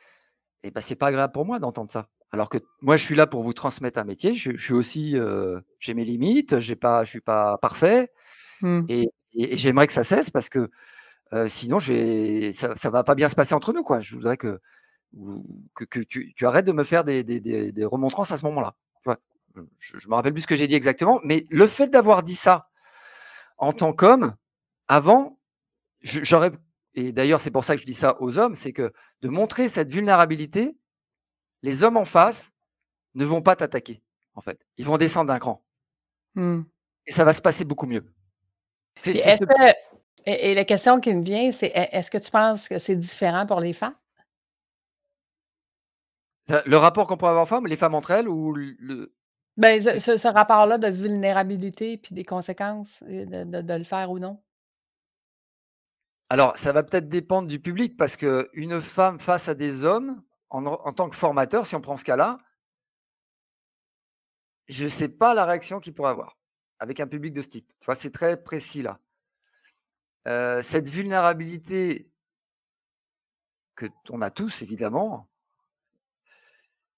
et 0.64 0.72
bah, 0.72 0.82
c'est 0.82 0.96
pas 0.96 1.08
agréable 1.08 1.34
pour 1.34 1.46
moi 1.46 1.60
d'entendre 1.60 1.92
ça. 1.92 2.10
Alors 2.32 2.50
que 2.50 2.60
moi 2.82 2.98
je 2.98 3.04
suis 3.06 3.16
là 3.16 3.28
pour 3.28 3.44
vous 3.44 3.54
transmettre 3.54 4.00
un 4.00 4.06
métier, 4.06 4.36
je 4.36 4.52
je 4.58 4.64
suis 4.64 4.74
aussi, 4.74 5.16
heu, 5.18 5.64
j'ai 5.80 5.94
mes 5.96 6.06
limites, 6.06 6.60
j'ai 6.62 6.76
pas 6.78 7.06
je 7.06 7.12
suis 7.12 7.22
pas 7.22 7.58
parfait 7.60 8.12
Mmh. 8.62 8.90
et 8.90 9.10
et 9.34 9.54
et 9.54 9.58
j'aimerais 9.58 9.88
que 9.88 9.94
ça 9.94 10.04
cesse 10.04 10.30
parce 10.30 10.50
que, 10.50 10.70
heu, 11.34 11.50
sinon 11.50 11.80
je 11.80 11.94
vais 11.94 12.54
ça 12.54 12.76
ça 12.78 12.90
va 12.92 13.04
pas 13.06 13.16
bien 13.16 13.30
se 13.30 13.36
passer 13.36 13.56
entre 13.56 13.74
nous, 13.74 13.84
quoi. 13.84 14.00
Je 14.02 14.16
voudrais 14.16 14.38
que 14.38 14.60
que 15.76 15.86
que 15.86 16.00
tu 16.00 16.34
tu 16.34 16.46
arrêtes 16.46 16.66
de 16.66 16.72
me 16.72 16.84
faire 16.84 17.04
des 17.04 17.24
des 17.24 17.40
des 17.40 17.72
des 17.72 17.86
remontrances 17.86 18.32
à 18.32 18.38
ce 18.38 18.46
moment-là». 18.46 18.76
Vois? 19.06 19.18
Je 19.80 19.98
je 19.98 20.08
me 20.10 20.16
rappelle 20.16 20.34
plus 20.34 20.42
ce 20.42 20.48
que 20.48 20.56
j'ai 20.56 20.68
dit 20.68 20.76
exactement, 20.76 21.20
mais 21.24 21.46
le 21.50 21.68
fait 21.68 21.88
d'avoir 21.88 22.24
dit 22.24 22.36
ça 22.36 22.70
en 23.58 23.72
tant 23.74 23.94
qu'homme, 23.94 24.36
avant, 24.88 25.40
j'aurais 26.02 26.52
et 26.94 27.12
d'ailleurs 27.12 27.42
c'est 27.42 27.52
pour 27.52 27.64
ça 27.64 27.76
que 27.76 27.82
je 27.82 27.86
dis 27.86 27.94
ça 27.94 28.22
aux 28.22 28.38
hommes, 28.38 28.56
c'est 28.56 28.74
que 28.74 28.92
de 29.22 29.30
montrer 29.30 29.70
cette 29.70 29.90
vulnérabilité, 29.92 30.78
les 31.62 31.84
hommes 31.84 31.98
en 31.98 32.06
face 32.06 32.52
ne 33.16 33.26
vont 33.26 33.42
pas 33.42 33.56
t'attaquer, 33.56 34.02
en 34.36 34.42
fait. 34.42 34.60
Ils 34.78 34.86
vont 34.86 34.98
descendre 34.98 35.28
d'un 35.28 35.40
cran 35.40 35.62
Mmh. 36.38 36.64
et 37.08 37.12
ça 37.12 37.24
va 37.24 37.32
se 37.32 37.42
passer 37.42 37.64
beaucoup 37.64 37.86
mieux. 37.86 38.04
Ce 39.00 39.10
que 39.12 39.74
et 40.26 40.52
et 40.52 40.54
la 40.54 40.66
question 40.66 41.00
qui 41.00 41.14
me 41.14 41.24
vient, 41.24 41.52
c'est 41.54 41.68
est 41.68 41.90
est-ce 41.94 42.12
que 42.12 42.18
tu 42.18 42.30
penses 42.30 42.68
que 42.68 42.78
c'est 42.78 42.98
différent 42.98 43.46
pour 43.46 43.62
les 43.62 43.72
femmes? 43.72 43.96
Ça 46.48 46.62
le 46.66 46.78
rapport 46.78 47.08
qu'on 47.08 47.18
pourrait 47.18 47.32
avoir 47.32 47.48
femmes 47.48 47.68
les 47.68 47.78
femmes 47.78 47.96
entre 47.96 48.12
elles 48.12 48.28
ou 48.28 48.54
le 48.54 49.14
Ben, 49.58 49.82
ce 49.82 50.28
rapport-là 50.28 50.78
de 50.78 50.88
vulnérabilité 50.88 51.98
puis 51.98 52.14
des 52.14 52.24
conséquences 52.24 53.02
de 53.04 53.44
de 53.44 53.62
de 53.62 53.74
le 53.74 53.84
faire 53.84 54.12
ou 54.12 54.20
non? 54.20 54.42
Alors, 56.30 56.58
ça 56.58 56.72
va 56.72 56.82
peut-être 56.84 57.08
dépendre 57.08 57.48
du 57.48 57.60
public 57.60 57.98
parce 57.98 58.18
qu'une 58.18 58.82
femme 58.82 59.20
face 59.20 59.48
à 59.48 59.54
des 59.54 59.84
hommes, 59.84 60.22
en 60.50 60.66
en 60.66 60.92
tant 60.92 61.10
que 61.10 61.16
formateur, 61.16 61.66
si 61.66 61.76
on 61.76 61.82
prend 61.82 61.98
ce 61.98 62.04
cas-là 62.04 62.40
je 64.68 64.88
sais 64.88 65.10
pas 65.10 65.34
la 65.34 65.46
réaction 65.46 65.80
qu'il 65.80 65.94
pourrait 65.94 66.12
avoir, 66.12 66.38
avec 66.80 67.00
un 67.00 67.08
public 67.08 67.34
de 67.34 67.42
ce 67.42 67.48
type. 67.48 67.72
Tu 67.80 67.86
vois? 67.86 67.96
C'est 67.96 68.12
très 68.12 68.42
précis 68.42 68.82
là. 68.82 69.00
Heu, 70.28 70.62
cette 70.64 70.90
vulnérabilité 70.90 72.10
que 73.76 73.86
on 74.10 74.22
a 74.22 74.32
tous 74.32 74.62
évidemment 74.62 75.30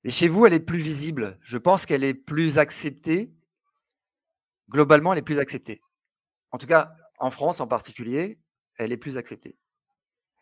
mais 0.03 0.11
chez 0.11 0.27
vous, 0.27 0.45
elle 0.45 0.53
est 0.53 0.59
plus 0.59 0.79
visible. 0.79 1.37
Je 1.41 1.57
pense 1.57 1.85
qu'elle 1.85 2.03
est 2.03 2.13
plus 2.13 2.57
acceptée. 2.57 3.33
Globalement, 4.69 5.13
elle 5.13 5.19
est 5.19 5.23
plus 5.23 5.39
acceptée. 5.39 5.81
En 6.51 6.57
tout 6.57 6.67
cas, 6.67 6.91
en 7.19 7.31
France 7.31 7.59
en 7.61 7.67
particulier, 7.67 8.39
elle 8.77 8.91
est 8.91 8.97
plus 8.97 9.17
acceptée. 9.17 9.57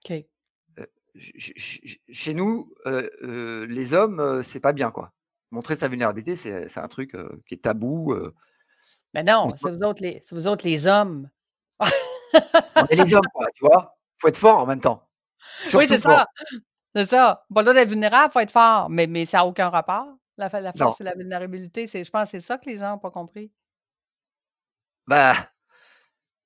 OK. 0.03 0.25
Ch 1.17 1.97
chez 2.09 2.33
nous, 2.33 2.73
heu 2.85 3.09
heu, 3.23 3.65
les 3.65 3.93
hommes, 3.93 4.43
c'est 4.43 4.59
pas 4.59 4.73
bien, 4.73 4.91
quoi. 4.91 5.13
Montrer 5.51 5.77
sa 5.77 5.87
vulnérabilité, 5.87 6.35
c'est 6.35 6.77
un 6.77 6.87
truc, 6.89 7.15
qui 7.45 7.53
est 7.53 7.63
tabou, 7.63 8.13
Mais 9.13 9.23
non, 9.23 9.47
c'est 9.55 9.71
vous 9.71 9.83
autres 9.83 10.01
les 10.01 10.21
vous 10.29 10.47
autres 10.47 10.65
les 10.65 10.85
hommes. 10.85 11.29
On 11.79 12.85
est 12.87 12.95
les 12.95 13.13
hommes, 13.13 13.27
quoi, 13.33 13.47
tu 13.55 13.63
vois? 13.63 13.95
Faut 14.17 14.27
être 14.27 14.37
fort 14.37 14.59
en 14.59 14.65
même 14.65 14.81
temps, 14.81 15.07
Oui, 15.73 15.85
c'est 15.87 16.01
ça, 16.01 16.27
c'est 16.95 17.05
ça. 17.07 17.45
Pas 17.53 17.61
le 17.61 17.65
droit 17.65 17.73
d'être 17.73 17.89
vulnérable, 17.89 18.31
faut 18.33 18.39
être 18.39 18.51
fort, 18.51 18.89
mais 18.89 19.07
mais 19.07 19.25
ça 19.25 19.41
a 19.41 19.45
aucun 19.45 19.69
rapport, 19.69 20.07
la 20.37 20.49
la 20.61 20.73
force 20.73 21.01
et 21.01 21.03
la 21.03 21.15
vulnérabilité. 21.15 21.87
Je 21.87 22.09
pense 22.09 22.29
c'est 22.29 22.41
ça 22.41 22.57
que 22.57 22.69
les 22.69 22.77
gens 22.77 22.95
ont 22.95 22.99
pas 22.99 23.11
compris. 23.11 23.51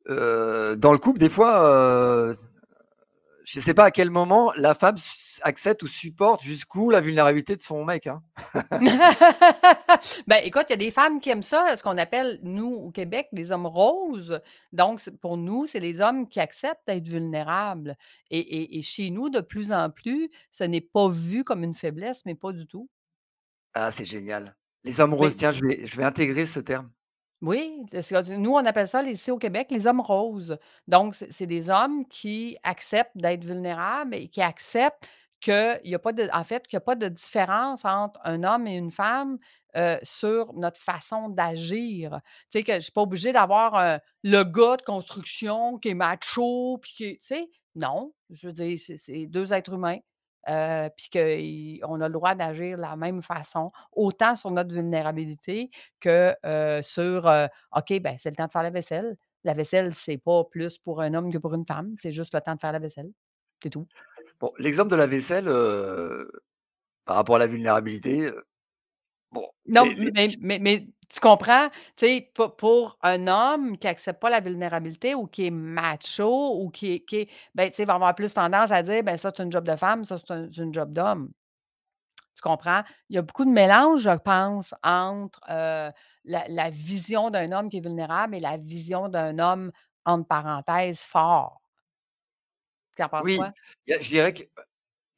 Heu, 0.08 0.76
dans 0.78 0.92
le 0.92 0.98
couple, 0.98 1.20
des 1.20 1.30
fois, 1.30 1.62
heu, 2.30 2.36
je 3.50 3.60
sais 3.60 3.74
pas 3.74 3.86
à 3.86 3.92
quel 3.92 4.12
moment 4.12 4.54
la 4.56 4.76
femme 4.76 4.98
accepte 5.42 5.82
ou 5.82 5.88
supporte 5.88 6.44
jusqu'où 6.44 6.92
la 6.92 7.02
vulnérabilité 7.02 7.56
de 7.56 7.64
son 7.64 7.84
mec, 7.84 8.06
hein. 8.06 8.22
Ben, 10.28 10.42
écoute, 10.44 10.66
il 10.70 10.72
y 10.72 10.74
a 10.74 10.78
des 10.78 10.92
femmes 10.92 11.20
qui 11.20 11.32
aiment 11.32 11.42
ça, 11.42 11.76
ce 11.76 11.82
qu'on 11.82 11.98
appelle, 11.98 12.40
nous, 12.44 12.72
au 12.72 12.92
Québec, 12.92 13.28
les 13.32 13.52
hommes 13.52 13.66
roses. 13.66 14.40
Donc 14.72 15.02
pour 15.22 15.36
nous, 15.36 15.66
c'est 15.66 15.80
les 15.80 16.00
hommes 16.00 16.30
qui 16.30 16.40
acceptent 16.40 16.86
d'être 16.86 17.08
vulnérables 17.08 17.98
et 18.30 18.40
et 18.40 18.78
et 18.78 18.82
chez 18.84 19.10
nous, 19.10 19.32
de 19.32 19.42
plus 19.42 19.72
en 19.72 19.90
plus, 19.90 20.30
ce 20.52 20.64
n'est 20.64 20.82
pas 20.82 21.10
vu 21.10 21.44
comme 21.44 21.64
une 21.64 21.74
faiblesse, 21.74 22.22
mais 22.28 22.36
pas 22.36 22.52
du 22.52 22.68
tout. 22.68 22.88
Ah, 23.74 23.90
c'est 23.90 24.06
génial. 24.06 24.56
Les 24.84 25.00
hommes 25.00 25.16
roses, 25.16 25.38
tiens, 25.38 25.52
je 25.52 25.66
vais 25.66 25.88
je 25.88 25.98
vais 25.98 26.04
intégrer 26.04 26.46
ce 26.46 26.60
terme. 26.60 26.92
Oui, 27.42 27.86
nous, 28.38 28.52
on 28.52 28.66
appelle 28.66 28.88
ça, 28.90 29.02
ici 29.04 29.32
au 29.32 29.38
Québec, 29.38 29.68
les 29.72 29.88
hommes 29.88 30.02
roses. 30.02 30.58
Donc 30.88 31.16
c'est 31.16 31.46
des 31.46 31.70
hommes 31.70 32.06
qui 32.08 32.58
acceptent 32.64 33.16
d'être 33.18 33.46
vulnérables 33.46 34.14
et 34.14 34.28
qui 34.28 34.42
acceptent 34.42 35.08
qu'il 35.40 35.80
y 35.86 35.96
a 35.96 36.00
pas 36.00 36.12
de 36.12 36.28
en 36.34 36.44
fait, 36.44 36.68
qu'il 36.68 36.76
a 36.76 36.82
pas 36.82 36.96
de 36.96 37.08
différence 37.08 37.86
entre 37.86 38.20
un 38.26 38.44
homme 38.44 38.68
et 38.68 38.76
une 38.76 38.92
femme, 38.92 39.38
heu, 39.78 39.98
sur 40.04 40.52
notre 40.54 40.80
façon 40.82 41.30
d'agir. 41.30 42.20
Tu 42.52 42.60
sais, 42.60 42.64
que 42.64 42.74
je 42.76 42.80
suis 42.82 42.92
pas 42.92 43.04
obligée 43.04 43.32
d'avoir, 43.32 43.76
heu, 43.96 44.00
le 44.24 44.44
gars 44.44 44.76
de 44.76 44.82
construction 44.82 45.78
qui 45.78 45.90
est 45.90 45.94
macho 45.94 46.78
puis 46.82 46.92
qui 46.94 47.06
est 47.06 47.20
tu 47.22 47.28
sais? 47.28 47.50
Non, 47.76 48.12
je 48.32 48.48
veux 48.48 48.54
dire, 48.54 48.78
c'est 48.98 49.28
2 49.28 49.54
êtres 49.54 49.72
humains, 49.74 50.00
heu, 50.50 50.90
puis 50.96 51.10
qu'ils 51.10 51.86
on 51.86 52.00
a 52.02 52.08
le 52.08 52.14
droit 52.14 52.36
d'agir 52.36 52.78
de 52.78 52.82
la 52.82 52.96
même 52.96 53.22
façon, 53.22 53.72
autant 53.92 54.36
sur 54.36 54.52
notre 54.52 54.74
vulnérabilité 54.74 55.70
que, 56.00 56.36
heu, 56.46 56.82
sur, 56.84 57.28
heu, 57.28 57.48
OK, 57.76 58.00
ben, 58.02 58.16
c'est 58.18 58.30
le 58.30 58.36
temps 58.36 58.48
de 58.48 58.52
faire 58.52 58.64
la 58.64 58.70
vaisselle. 58.72 59.18
La 59.44 59.54
vaisselle, 59.54 59.94
c'est 59.94 60.18
pas 60.18 60.44
plus 60.46 60.78
pour 60.78 61.02
un 61.02 61.14
homme 61.14 61.32
que 61.32 61.38
pour 61.38 61.54
une 61.54 61.66
femme, 61.66 61.96
c'est 61.98 62.12
juste 62.12 62.34
le 62.34 62.42
temps 62.42 62.56
de 62.56 62.60
faire 62.60 62.74
la 62.74 62.80
vaisselle. 62.80 63.12
C'est 63.64 63.70
tout. 63.70 63.88
L'exemple 64.58 64.90
de 64.92 64.96
la 64.96 65.08
vaisselle, 65.08 65.48
heu, 65.48 66.32
par 67.06 67.18
rapport 67.18 67.38
à 67.38 67.40
la 67.40 67.48
vulnérabilité, 67.48 68.32
bon, 69.32 69.48
Non, 69.68 69.86
les 69.86 69.96
les 69.96 70.12
mais 70.16 70.36
mais 70.40 70.60
mais 70.60 70.88
tu 71.10 71.20
comprends? 71.20 71.70
Tu 71.96 72.06
sais, 72.06 72.32
pour 72.34 72.56
pour 72.56 72.98
un 73.04 73.28
homme 73.28 73.78
qui 73.78 73.88
accepte 73.88 74.20
pas 74.22 74.30
la 74.30 74.40
vulnérabilité 74.40 75.16
ou 75.16 75.28
qui 75.28 75.46
est 75.48 75.52
macho 75.52 76.60
ou 76.62 76.70
qui 76.70 76.94
est 76.94 77.00
qui 77.06 77.18
est 77.18 77.30
ben, 77.56 77.70
tu 77.70 77.76
sais, 77.76 77.86
va 77.86 77.96
avoir 77.96 78.16
plus 78.16 78.34
tendance 78.34 78.72
à 78.72 78.82
dire: 78.84 79.04
«Ben, 79.04 79.18
ça, 79.18 79.32
c'est 79.36 79.44
une 79.44 79.52
job 79.52 79.66
de 79.66 79.76
femme, 79.76 80.06
ça, 80.06 80.18
c'est 80.20 80.34
un 80.34 80.50
une 80.50 80.74
job 80.74 80.92
d'homme». 80.94 81.32
Tu 82.36 82.42
comprends? 82.42 82.84
Il 83.10 83.16
y 83.16 83.20
a 83.20 83.22
beaucoup 83.22 83.46
de 83.46 83.50
mélange, 83.52 84.02
je 84.02 84.18
pense, 84.18 84.74
entre, 84.84 85.42
heu, 85.50 85.92
la 86.26 86.44
la 86.48 86.70
vision 86.70 87.30
d'un 87.30 87.52
homme 87.52 87.70
qui 87.70 87.78
est 87.78 87.82
vulnérable 87.82 88.36
et 88.36 88.40
la 88.40 88.58
vision 88.58 89.10
d'un 89.10 89.40
homme, 89.40 89.72
entre 90.06 90.28
parenthèses, 90.28 91.02
«fort». 91.02 91.62
Tu 92.98 93.04
en 93.04 93.10
penses 93.10 93.30
Oui, 93.30 93.32
quoi? 93.32 93.54
a 93.90 94.02
je 94.02 94.08
dirais 94.10 94.34
qu'il 94.34 94.48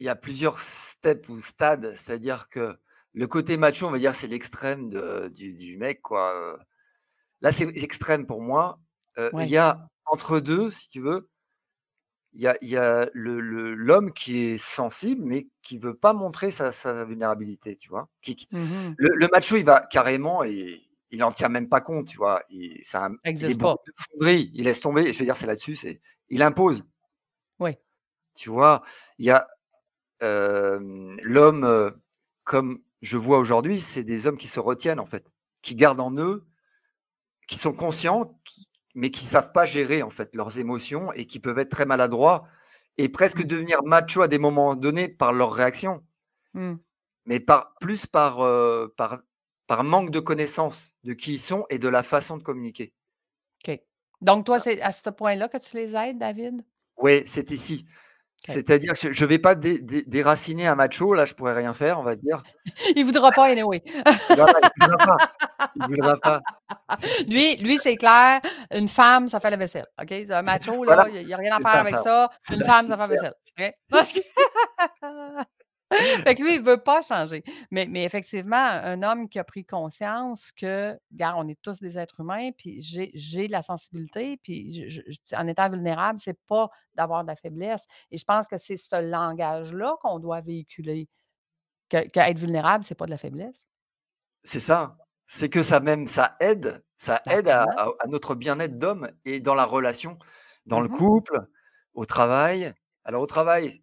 y 0.02 0.10
a 0.10 0.16
plusieurs 0.16 0.60
steps 0.60 1.30
ou 1.30 1.40
stades, 1.42 1.94
c'est-à-dire 1.96 2.50
que 2.50 2.78
le 3.14 3.28
côté 3.28 3.58
macho, 3.58 3.88
on 3.88 3.92
va 3.92 4.00
dire, 4.00 4.16
c'est 4.16 4.28
l'extrême 4.28 4.90
du 5.32 5.54
du 5.54 5.78
mec, 5.78 6.02
quoi. 6.02 6.60
Là, 7.42 7.52
c'est 7.54 7.70
extrême 7.78 8.28
pour 8.28 8.42
moi. 8.42 8.80
Il 9.18 9.24
Ouais. 9.34 9.48
y 9.50 9.58
a 9.58 9.88
entre 10.08 10.40
2, 10.42 10.72
si 10.72 10.90
tu 10.90 11.02
veux 11.02 11.28
il 12.34 12.42
y 12.42 12.48
a 12.48 12.56
il 12.62 12.70
y 12.70 12.78
a 12.78 13.10
le 13.14 13.42
le 13.42 13.74
l'homme 13.74 14.14
qui 14.14 14.38
est 14.46 14.58
sensible, 14.58 15.22
mais 15.26 15.48
qui 15.62 15.78
veut 15.78 15.96
pas 15.96 16.14
montrer 16.14 16.50
sa 16.52 16.72
sa 16.72 17.04
vulnérabilité, 17.04 17.76
tu 17.76 17.90
vois? 17.90 18.08
Qui 18.22 18.48
Mmh 18.52 18.60
mh. 18.60 18.98
le 18.98 19.10
le 19.16 19.28
macho, 19.32 19.58
il 19.58 19.66
va 19.66 19.82
carrément 19.82 20.44
et 20.44 20.82
il 21.12 21.24
en 21.24 21.32
tient 21.32 21.50
même 21.50 21.68
pas 21.70 21.82
compte, 21.82 22.08
tu 22.08 22.18
vois? 22.18 22.42
Il 22.50 22.80
c'est 22.84 22.98
un 22.98 23.16
il 23.38 23.50
est 23.50 23.56
de 23.56 23.68
fonderie, 23.98 24.50
il 24.54 24.64
laisse 24.66 24.80
tomber. 24.82 25.12
Je 25.14 25.20
veux 25.20 25.26
dire, 25.26 25.36
c'est 25.36 25.48
là-dessus, 25.48 25.76
c'est 25.76 26.02
il 26.30 26.42
impose. 26.42 26.86
Oui. 27.60 27.78
Tu 28.36 28.50
vois? 28.50 28.84
Il 29.18 29.26
y 29.26 29.32
a, 29.32 29.48
l'homme, 30.22 31.94
comme 32.44 32.82
je 33.02 33.18
vois 33.18 33.40
aujourd'hui, 33.40 33.80
c'est 33.80 34.04
des 34.04 34.28
hommes 34.28 34.38
qui 34.38 34.48
se 34.48 34.60
retiennent, 34.60 35.00
en 35.00 35.06
fait, 35.06 35.26
qui 35.62 35.76
gardent 35.76 36.00
en 36.02 36.16
eux 36.18 36.46
qui 37.48 37.58
sont 37.58 37.74
conscients, 37.74 38.40
qui 38.46 38.68
mais 38.94 39.10
qui 39.10 39.24
savent 39.24 39.54
pas 39.54 39.64
gérer, 39.66 40.04
en 40.04 40.10
fait, 40.10 40.36
leurs 40.36 40.60
émotions 40.60 41.14
et 41.14 41.26
qui 41.26 41.40
peuvent 41.40 41.60
être 41.60 41.70
très 41.72 41.86
maladroits 41.86 42.44
et 42.98 43.08
presque 43.08 43.42
Mmh. 43.42 43.46
devenir 43.46 43.84
machos 43.86 44.22
à 44.24 44.28
des 44.28 44.38
moments 44.38 44.76
donnés 44.76 45.08
par 45.08 45.32
leurs 45.32 45.54
réactions. 45.54 46.04
Mmh. 46.54 46.78
Mais 47.26 47.40
par 47.40 47.74
plus 47.80 48.06
par, 48.06 48.44
heu, 48.44 48.94
par 48.98 49.22
par 49.68 49.84
manque 49.84 50.12
de 50.12 50.20
connaissance 50.20 50.98
de 51.04 51.14
qui 51.14 51.34
ils 51.34 51.40
sont 51.40 51.66
et 51.70 51.80
de 51.80 51.88
la 51.88 52.04
façon 52.04 52.38
de 52.38 52.44
communiquer. 52.44 52.94
OK. 53.68 53.80
Donc 54.22 54.46
toi, 54.46 54.60
Voilà. 54.60 54.64
c'est 54.64 54.82
à 54.82 54.92
ce 54.94 55.10
point-là 55.10 55.50
que 55.50 55.58
tu 55.58 55.76
les 55.78 55.96
aides, 55.96 56.20
David? 56.20 56.64
Ouais, 56.98 57.24
c'est 57.26 57.52
ici. 57.52 57.86
C'est-à-dire 58.48 58.94
que 58.94 59.12
je 59.12 59.26
vais 59.26 59.38
pas 59.38 59.56
dé 59.56 59.80
dé 59.80 60.04
déraciner 60.08 60.68
un 60.68 60.76
macho, 60.76 61.14
là, 61.14 61.26
je 61.26 61.34
pourrais 61.34 61.54
rien 61.54 61.74
faire, 61.74 62.00
on 62.00 62.04
va 62.04 62.16
dire. 62.16 62.42
Il 62.96 63.06
voudra 63.06 63.32
pas 63.32 63.46
anyway. 63.46 63.84
Il 63.86 63.94
voudra 64.30 64.46
pas, 64.48 64.70
il 65.76 65.86
voudra 65.88 66.18
pas. 66.18 66.42
Lui 67.28 67.56
lui, 67.58 67.78
c'est 67.78 67.96
clair, 67.96 68.42
une 68.72 68.90
femme, 68.90 69.30
ça 69.30 69.40
fait 69.40 69.52
la 69.52 69.58
vaisselle, 69.58 69.86
OK? 70.02 70.08
C'est 70.10 70.34
un 70.34 70.42
macho, 70.42 70.84
là, 70.84 71.06
il 71.10 71.28
y 71.28 71.34
a 71.34 71.38
rien 71.38 71.56
à 71.56 71.60
faire 71.60 71.72
ça, 71.72 71.80
avec 71.80 71.96
ça. 71.96 72.30
Une 72.52 72.64
femme, 72.64 72.88
ça 72.88 72.98
fait 72.98 73.08
la 73.08 73.08
vaisselle, 73.08 73.34
OK? 73.60 75.46
Fait 76.24 76.36
que 76.36 76.44
lui, 76.44 76.56
il 76.56 76.62
veut 76.64 76.82
pas 76.82 77.02
changer. 77.02 77.44
Mais 77.72 77.86
mais 77.88 78.04
effectivement, 78.06 78.56
un 78.58 79.04
homme 79.04 79.28
qui 79.30 79.40
a 79.40 79.44
pris 79.44 79.66
conscience 79.66 80.52
que, 80.54 80.98
regarde, 81.12 81.36
on 81.46 81.48
est 81.50 81.60
tous 81.62 81.80
des 81.80 81.98
êtres 81.98 82.20
humains, 82.22 82.52
puis 82.58 82.82
j'ai 82.82 83.48
de 83.48 83.52
la 83.52 83.62
sensibilité, 83.62 84.38
puis 84.44 84.90
je 84.90 85.02
je 85.02 85.12
je 85.32 85.36
en 85.36 85.48
étant 85.48 85.70
vulnérable, 85.70 86.20
c'est 86.20 86.40
pas 86.48 86.70
d'avoir 86.96 87.24
de 87.24 87.30
la 87.30 87.36
faiblesse 87.36 87.86
et 88.12 88.18
je 88.18 88.24
pense 88.26 88.48
que 88.48 88.58
c'est 88.58 88.78
ce 88.78 88.96
langage-là 89.02 89.96
qu'on 90.02 90.20
doit 90.20 90.42
véhiculer, 90.42 91.10
que 91.90 92.08
qu'être 92.10 92.40
vulnérable, 92.40 92.84
c'est 92.86 92.96
pas 92.96 93.06
de 93.08 93.12
la 93.12 93.18
faiblesse. 93.20 93.66
C'est 94.44 94.60
ça. 94.60 94.98
C'est 95.26 95.50
que 95.50 95.64
ça 95.64 95.80
même 95.80 96.08
ça 96.08 96.36
aide 96.40 96.84
ça 96.98 97.22
aide 97.30 97.48
à 97.50 97.64
absolument. 97.64 97.78
à 97.78 97.86
à 98.00 98.08
notre 98.08 98.36
bien-être 98.36 98.78
d'homme 98.78 99.10
et 99.26 99.40
dans 99.40 99.56
la 99.56 99.66
relation, 99.66 100.18
dans 100.66 100.80
Mmh 100.80 100.82
le 100.82 100.90
mh. 100.96 100.98
couple, 100.98 101.40
au 101.94 102.06
travail. 102.06 102.74
Alors 103.06 103.22
au 103.22 103.26
travail, 103.28 103.81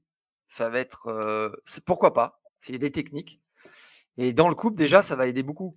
ça 0.49 0.69
va 0.71 0.81
être, 0.81 1.53
pourquoi 1.87 2.13
pas, 2.13 2.41
c'est 2.59 2.77
des 2.79 2.91
techniques 2.91 3.41
et 4.19 4.33
dans 4.33 4.49
le 4.49 4.57
couple, 4.57 4.77
déjà, 4.77 5.01
ça 5.01 5.15
va 5.15 5.29
aider 5.29 5.45
beaucoup. 5.45 5.77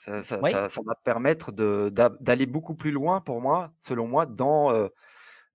Ça 0.00 0.22
ça 0.22 0.38
Oui. 0.40 0.52
ça 0.52 0.68
ça 0.68 0.80
va 0.86 0.94
permettre 0.94 1.50
d'aller 1.50 2.46
beaucoup 2.46 2.76
plus 2.76 2.92
loin 2.92 3.20
pour 3.20 3.40
moi, 3.40 3.72
selon 3.80 4.06
moi, 4.06 4.26
dans, 4.26 4.88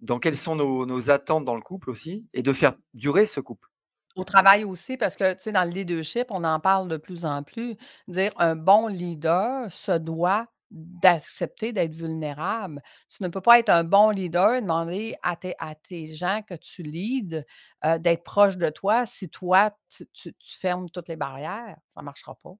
dans 0.01 0.19
quelles 0.19 0.35
sont 0.35 0.55
nos 0.55 0.85
nos 0.85 1.09
attentes 1.09 1.45
dans 1.45 1.55
le 1.55 1.61
couple 1.61 1.89
aussi 1.89 2.27
et 2.33 2.43
de 2.43 2.51
faire 2.51 2.73
durer 2.93 3.25
ce 3.25 3.39
couple. 3.39 3.69
Au 4.15 4.25
travail 4.25 4.63
aussi, 4.63 4.97
parce 4.97 5.15
que, 5.15 5.33
tu 5.33 5.39
sais, 5.39 5.51
dans 5.53 5.63
le 5.63 5.71
leadership, 5.71 6.27
on 6.29 6.43
en 6.43 6.59
parle 6.59 6.87
de 6.87 6.97
plus 6.97 7.25
en 7.25 7.41
plus. 7.41 7.77
Dire 8.07 8.31
un 8.37 8.55
bon 8.55 8.87
leader 8.87 9.71
se 9.71 9.97
doit 9.97 10.47
d'accepter 10.73 11.73
d'être 11.73 11.93
vulnérable. 11.93 12.81
Tu 13.09 13.23
ne 13.23 13.29
peux 13.29 13.41
pas 13.41 13.59
être 13.59 13.69
un 13.69 13.83
bon 13.85 14.09
leader 14.09 14.55
et 14.55 14.61
demander 14.61 15.15
à 15.23 15.35
tes 15.37 15.55
à 15.59 15.75
tes 15.75 16.15
gens 16.15 16.41
que 16.47 16.55
tu 16.55 16.83
leads, 16.83 17.43
heu, 17.85 17.99
d'être 17.99 18.23
proches 18.23 18.57
de 18.57 18.69
toi 18.69 19.05
si 19.05 19.29
toi, 19.29 19.71
tu 19.95 20.05
tu 20.13 20.33
tu 20.35 20.59
fermes 20.59 20.89
toutes 20.89 21.09
les 21.09 21.17
barrières. 21.17 21.77
Ça 21.95 22.01
marchera 22.01 22.35
pas. 22.35 22.53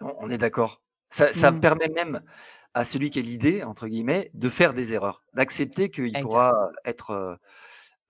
On 0.00 0.30
est 0.30 0.38
d'accord. 0.38 0.82
Ça 1.10 1.32
ça 1.32 1.52
Mmh. 1.52 1.52
permet 1.52 1.88
même 1.88 2.20
à 2.74 2.84
celui 2.84 3.10
qui 3.10 3.20
est 3.20 3.22
«leadé» 3.22 3.62
entre 3.62 3.88
guillemets, 3.88 4.30
de 4.34 4.50
faire 4.50 4.74
des 4.74 4.92
erreurs, 4.92 5.24
d'accepter 5.34 5.90
qu'il 5.90 6.18
pourra 6.18 6.52
être, 6.84 7.12
heu 7.12 7.36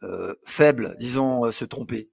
heu, 0.08 0.40
faible, 0.46 0.96
disons, 0.98 1.50
se 1.52 1.64
tromper. 1.66 2.10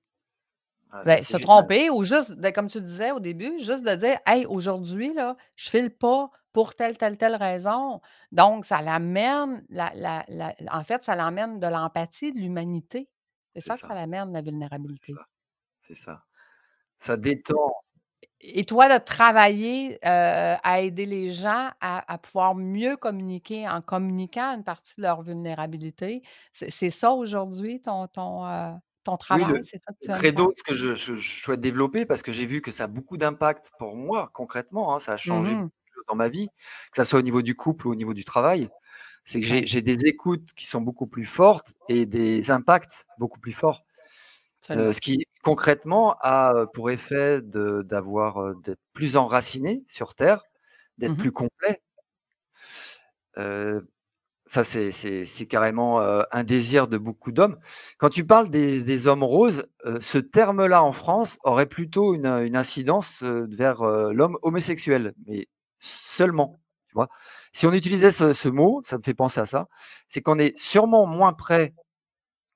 Ah 0.94 1.04
ça, 1.04 1.18
Ben, 1.18 1.24
se 1.24 1.38
génial. 1.38 1.38
tromper 1.38 1.90
ou 1.90 2.04
juste 2.04 2.32
de 2.32 2.50
comme 2.50 2.70
tu 2.70 2.80
disais 2.82 3.12
au 3.12 3.20
début, 3.20 3.60
juste 3.60 3.84
de 3.86 3.96
dire: 3.96 4.20
«Hey, 4.26 4.46
aujourd'hui, 4.46 5.14
là, 5.14 5.36
je 5.56 5.70
file 5.70 5.90
pas 5.96 6.30
pour 6.54 6.76
telle, 6.76 6.98
telle, 6.98 7.18
telle 7.18 7.36
raison». 7.36 8.02
Donc 8.32 8.66
ça 8.66 8.82
l'amène 8.82 9.66
la 9.70 9.92
la 9.96 10.24
la 10.30 10.56
en 10.72 10.84
fait, 10.84 11.04
ça 11.04 11.16
l'emmène 11.16 11.60
de 11.60 11.68
l'empathie, 11.68 12.32
de 12.34 12.40
l'humanité. 12.40 13.10
C'est 13.56 13.62
ça 13.62 13.78
que 13.78 13.86
ça 13.86 13.96
ça, 13.96 13.96
l'amène, 13.96 14.32
la 14.34 14.42
vulnérabilité. 14.42 15.14
ça, 15.14 15.28
c'est 15.82 15.96
ça. 15.96 16.24
Ça 16.98 17.18
détend. 17.18 17.74
Et 18.42 18.66
toi, 18.66 18.90
de 19.00 19.04
travailler, 19.04 19.96
heu, 19.96 19.98
à 20.06 20.82
aider 20.82 21.06
les 21.06 21.32
gens 21.32 21.70
à 21.82 22.12
à 22.14 22.18
pouvoir 22.18 22.56
mieux 22.56 22.98
communiquer 22.98 23.68
en 23.70 23.82
communiquant 23.82 24.56
une 24.58 24.64
partie 24.66 24.96
de 24.98 25.04
leur 25.04 25.22
vulnérabilité, 25.22 26.24
c'est 26.52 26.90
ça 26.92 27.12
aujourd'hui 27.14 27.82
ton 27.82 28.08
ton, 28.08 28.46
heu, 28.46 28.74
ton 29.04 29.18
travail? 29.18 29.62
C'est 29.64 29.82
ça 29.84 29.94
que 29.94 30.00
tu 30.02 30.12
credo, 30.14 30.52
ce 30.56 30.64
que 30.64 30.76
je 30.76 30.96
je 30.96 31.16
je 31.16 31.42
souhaite 31.42 31.62
développer 31.62 32.06
parce 32.06 32.24
que 32.24 32.32
j'ai 32.32 32.46
vu 32.46 32.62
que 32.62 32.72
ça 32.72 32.86
a 32.86 32.88
beaucoup 32.88 33.18
d'impact 33.18 33.72
pour 33.80 33.96
moi 33.98 34.30
concrètement, 34.34 34.96
hein, 34.96 35.00
ça 35.00 35.14
a 35.14 35.18
Mmh 35.26 35.28
changé 35.28 35.56
de 35.58 35.62
choses 35.96 36.04
dans 36.10 36.16
ma 36.16 36.30
vie, 36.30 36.50
que 36.92 36.98
ça 36.98 37.06
soit 37.06 37.20
au 37.20 37.22
niveau 37.24 37.42
du 37.42 37.56
couple 37.56 37.88
ou 37.88 37.92
au 37.92 37.96
niveau 37.96 38.14
du 38.14 38.24
travail. 38.26 38.70
C'est 39.26 39.42
que 39.42 39.48
j'ai 39.48 39.82
des 39.84 40.06
écoutes 40.08 40.54
qui 40.56 40.68
sont 40.68 40.82
beaucoup 40.82 41.08
plus 41.08 41.26
fortes 41.26 41.74
et 41.90 42.06
des 42.08 42.52
impacts 42.52 43.08
beaucoup 43.20 43.40
plus 43.42 43.54
forts. 43.54 43.84
Absolument. 44.62 44.94
ce 44.94 45.02
qui 45.02 45.26
concrètement 45.44 46.16
a, 46.22 46.66
pour 46.74 46.92
effet 46.92 47.42
de 47.44 47.82
d'avoir, 47.84 48.56
d'être 48.58 48.82
plus 48.94 49.18
enraciné 49.18 49.84
sur 49.88 50.16
terre, 50.16 50.44
d'être 51.00 51.16
Mmh 51.16 51.22
mh. 51.24 51.28
plus 51.28 51.32
complet. 51.34 51.82
Ça 54.54 54.64
c'est 54.64 55.46
carrément, 55.48 56.02
heu, 56.02 56.24
un 56.32 56.44
désir 56.44 56.88
de 56.88 56.98
beaucoup 56.98 57.32
d'hommes. 57.32 57.58
Quand 57.98 58.10
tu 58.10 58.26
parles 58.26 58.50
des 58.50 59.08
hommes 59.08 59.24
roses, 59.24 59.66
heu, 59.86 60.00
ce 60.02 60.18
terme-là 60.20 60.84
en 60.84 60.94
France 60.94 61.40
aurait 61.44 61.66
plutôt 61.66 62.14
une, 62.14 62.28
une 62.28 62.56
incidence, 62.56 63.24
vers, 63.24 63.84
l'homme 63.84 64.38
homosexuel, 64.44 65.14
mais 65.28 65.48
seulement, 65.80 66.60
tu 66.88 66.94
vois? 66.96 67.10
Si 67.52 67.66
on 67.68 67.74
utilisait 67.74 68.12
ce 68.12 68.50
mot, 68.50 68.82
ça 68.86 68.98
me 68.98 69.04
fait 69.04 69.14
penser 69.14 69.40
à 69.42 69.46
ça, 69.46 69.68
c'est 70.08 70.22
qu'on 70.22 70.40
est 70.40 70.58
sûrement 70.58 71.06
moins 71.08 71.34
prêt 71.34 71.74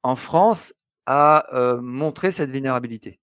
en 0.03 0.15
France 0.15 0.73
à, 1.05 1.45
montrer 1.81 2.31
cette 2.31 2.51
vulnérabilité. 2.51 3.19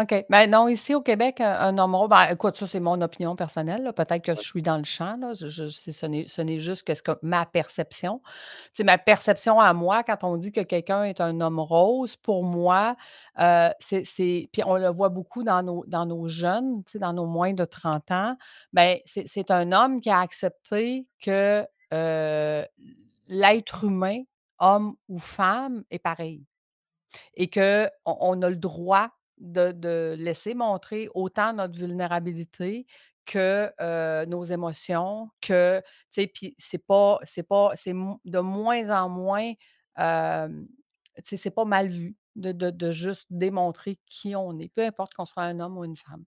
OK. 0.00 0.24
Ben, 0.30 0.46
non, 0.50 0.68
ici 0.68 0.94
au 0.94 1.02
Québec, 1.02 1.40
un 1.42 1.52
un 1.52 1.76
homme 1.78 1.94
rose 1.94 2.08
ben, 2.08 2.26
écoute, 2.30 2.56
ça, 2.56 2.66
c'est 2.66 2.80
mon 2.80 2.98
opinion 3.02 3.36
personnelle, 3.36 3.82
là. 3.82 3.92
Peut-être 3.92 4.24
que 4.24 4.34
je 4.34 4.40
suis 4.40 4.62
dans 4.62 4.78
le 4.78 4.84
champ, 4.84 5.16
là. 5.18 5.34
Je 5.34 5.48
je 5.48 5.68
c'est 5.68 5.92
ce 5.92 6.06
n'est 6.06 6.26
ce 6.28 6.40
n'est 6.40 6.58
juste 6.60 6.84
que 6.84 6.94
ce 6.94 7.02
que 7.02 7.12
ma 7.20 7.44
perception. 7.44 8.22
Sais, 8.72 8.84
ma 8.84 8.96
perception 8.96 9.60
à 9.60 9.74
moi, 9.74 10.02
quand 10.02 10.24
on 10.24 10.38
dit 10.38 10.50
que 10.50 10.62
quelqu'un 10.62 11.04
est 11.04 11.20
un 11.20 11.38
homme 11.42 11.60
rose, 11.60 12.16
pour 12.16 12.42
moi, 12.42 12.96
heu, 13.38 13.68
c'est 13.80 14.04
c'est 14.04 14.48
puis 14.50 14.62
on 14.64 14.76
le 14.78 14.88
voit 14.88 15.10
beaucoup 15.10 15.42
dans 15.42 15.62
nos 15.62 15.84
dans 15.86 16.06
nos 16.06 16.26
jeunes, 16.26 16.82
tu 16.84 16.92
sais, 16.92 16.98
dans 16.98 17.12
nos 17.12 17.26
moins 17.26 17.52
de 17.52 17.64
30 17.66 18.10
ans, 18.12 18.36
ben, 18.72 18.96
c'est 19.04 19.28
c'est 19.28 19.50
un 19.50 19.72
homme 19.72 20.00
qui 20.00 20.08
a 20.08 20.20
accepté 20.20 21.06
que, 21.22 21.66
heu, 21.92 22.64
l'être 23.28 23.84
humain, 23.84 24.22
homme 24.58 24.94
ou 25.08 25.18
femme, 25.18 25.84
est 25.90 25.98
pareil. 25.98 26.42
Et 27.36 27.50
qu'on 27.50 27.88
on 28.06 28.42
a 28.42 28.50
le 28.50 28.56
droit 28.56 29.10
de 29.42 29.72
de 29.72 30.14
laisser 30.18 30.54
montrer 30.54 31.08
autant 31.14 31.52
notre 31.52 31.78
vulnérabilité 31.78 32.86
que, 33.26 33.70
nos 34.26 34.44
émotions, 34.44 35.30
que 35.40 35.80
tu 35.80 35.86
sais, 36.10 36.26
puis 36.26 36.54
c'est 36.58 36.84
pas 36.84 37.18
c'est 37.24 37.42
pas 37.42 37.72
c'est 37.74 37.92
de 37.92 38.38
moins 38.40 38.90
en 39.02 39.08
moins, 39.08 39.52
tu 39.52 40.02
sais, 41.24 41.36
c'est 41.36 41.50
pas 41.50 41.64
mal 41.64 41.88
vu 41.88 42.16
de 42.36 42.52
de 42.52 42.70
de 42.70 42.90
juste 42.92 43.26
démontrer 43.30 43.98
qui 44.06 44.34
on 44.36 44.58
est, 44.58 44.70
peu 44.74 44.82
importe 44.84 45.14
qu'on 45.14 45.26
soit 45.26 45.42
un 45.44 45.60
homme 45.60 45.78
ou 45.78 45.84
une 45.84 45.96
femme. 45.96 46.24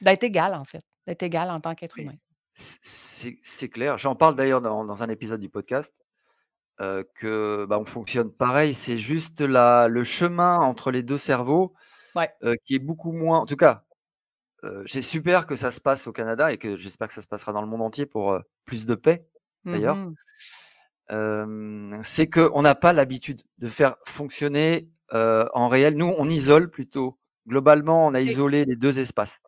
D'être 0.00 0.24
égal, 0.24 0.54
en 0.54 0.64
fait, 0.64 0.84
d'être 1.06 1.22
égal 1.22 1.50
en 1.50 1.60
tant 1.60 1.74
qu'être 1.74 1.98
humain. 1.98 2.14
c'est 2.50 3.36
c'est 3.42 3.68
clair. 3.68 3.98
J'en 3.98 4.14
parle 4.14 4.36
d'ailleurs 4.36 4.60
dans 4.60 4.84
dans 4.84 5.02
un 5.02 5.08
épisode 5.08 5.40
du 5.40 5.48
podcast, 5.48 5.94
heu, 6.80 7.04
que, 7.14 7.66
bah, 7.66 7.78
on 7.80 7.84
fonctionne 7.86 8.30
pareil. 8.32 8.74
C'est 8.74 8.98
juste 8.98 9.40
la 9.40 9.88
le 9.88 10.04
chemin 10.04 10.56
entre 10.58 10.90
les 10.90 11.02
2 11.02 11.18
cerveaux, 11.18 11.74
Ouais. 12.14 12.38
heu, 12.44 12.56
qui 12.66 12.76
est 12.76 12.80
beaucoup 12.80 13.12
moins 13.12 13.40
en 13.40 13.46
tout 13.46 13.56
cas, 13.56 13.84
heu, 14.64 14.84
c'est 14.88 15.02
super 15.02 15.46
que 15.46 15.56
ça 15.56 15.70
se 15.72 15.80
passe 15.80 16.06
au 16.08 16.12
Canada 16.12 16.52
et 16.52 16.58
que 16.58 16.76
j'espère 16.76 17.08
que 17.08 17.14
ça 17.14 17.22
se 17.22 17.28
passera 17.28 17.52
dans 17.52 17.62
le 17.62 17.68
monde 17.68 17.82
entier 17.82 18.06
pour, 18.06 18.32
heu, 18.34 18.42
plus 18.66 18.86
de 18.86 18.94
paix, 18.96 19.28
Mmh 19.64 19.72
d'ailleurs. 19.72 19.98
mh. 20.08 20.18
Hem, 21.10 21.94
c'est 22.04 22.28
qu'on 22.28 22.62
n'a 22.62 22.74
pas 22.74 22.92
l'habitude 22.92 23.42
de 23.58 23.68
faire 23.68 23.96
fonctionner, 24.06 24.90
heu, 25.14 25.46
en 25.54 25.68
réel. 25.68 25.96
Nous, 25.96 26.12
on 26.18 26.28
isole 26.28 26.70
plutôt. 26.70 27.18
Globalement, 27.48 28.06
on 28.06 28.14
a 28.14 28.20
OK. 28.26 28.38
isolé 28.38 28.64
les 28.66 28.76
2 28.76 28.98
espaces. 29.00 29.40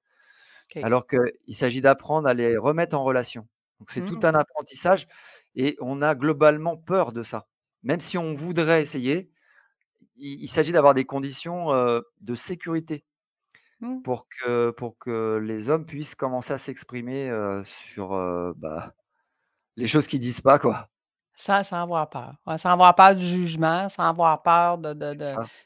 OK. 0.65 0.83
Alors 0.83 1.07
qu'il 1.09 1.55
s'agit 1.55 1.81
d'apprendre 1.83 2.29
à 2.29 2.35
les 2.35 2.57
remettre 2.59 2.97
en 2.97 3.05
relation. 3.05 3.49
Donc 3.81 3.91
c'est 3.91 4.03
tout 4.03 4.19
Mmh. 4.19 4.25
un 4.25 4.35
apprentissage 4.35 5.09
et 5.57 5.77
on 5.81 6.03
a 6.03 6.15
globalement 6.15 6.77
peur 6.77 7.13
de 7.13 7.23
ça. 7.23 7.47
Même 7.83 8.01
si 8.01 8.19
on 8.19 8.35
voudrait 8.35 8.83
essayer, 8.83 9.31
il 10.17 10.43
il 10.45 10.49
s'agit 10.49 10.73
d'avoir 10.73 10.95
des 10.95 11.05
conditions, 11.07 11.69
de 12.21 12.35
sécurité 12.37 13.05
Mmh. 13.81 14.03
pour 14.03 14.27
que 14.29 14.71
pour 14.71 14.99
que 14.99 15.39
les 15.43 15.69
hommes 15.69 15.87
puissent 15.87 16.15
commencer 16.15 16.53
à 16.53 16.59
s'exprimer, 16.59 17.31
sur, 17.65 18.11
bah, 18.57 18.95
les 19.77 19.89
choses 19.89 20.07
qu'ils 20.09 20.21
disent 20.21 20.43
pas, 20.43 20.59
quoi. 20.59 20.89
Sans 21.41 21.65
sans 21.65 21.83
avoir 21.83 22.11
peur. 22.11 22.35
Ouais, 22.47 22.59
sans 22.59 22.71
avoir 22.71 22.95
peur 22.95 23.15
du 23.17 23.27
jugement, 23.27 23.89
sans 23.89 24.03
avoir 24.05 24.43
peur 24.43 24.77
de 24.77 24.93
de 24.93 25.15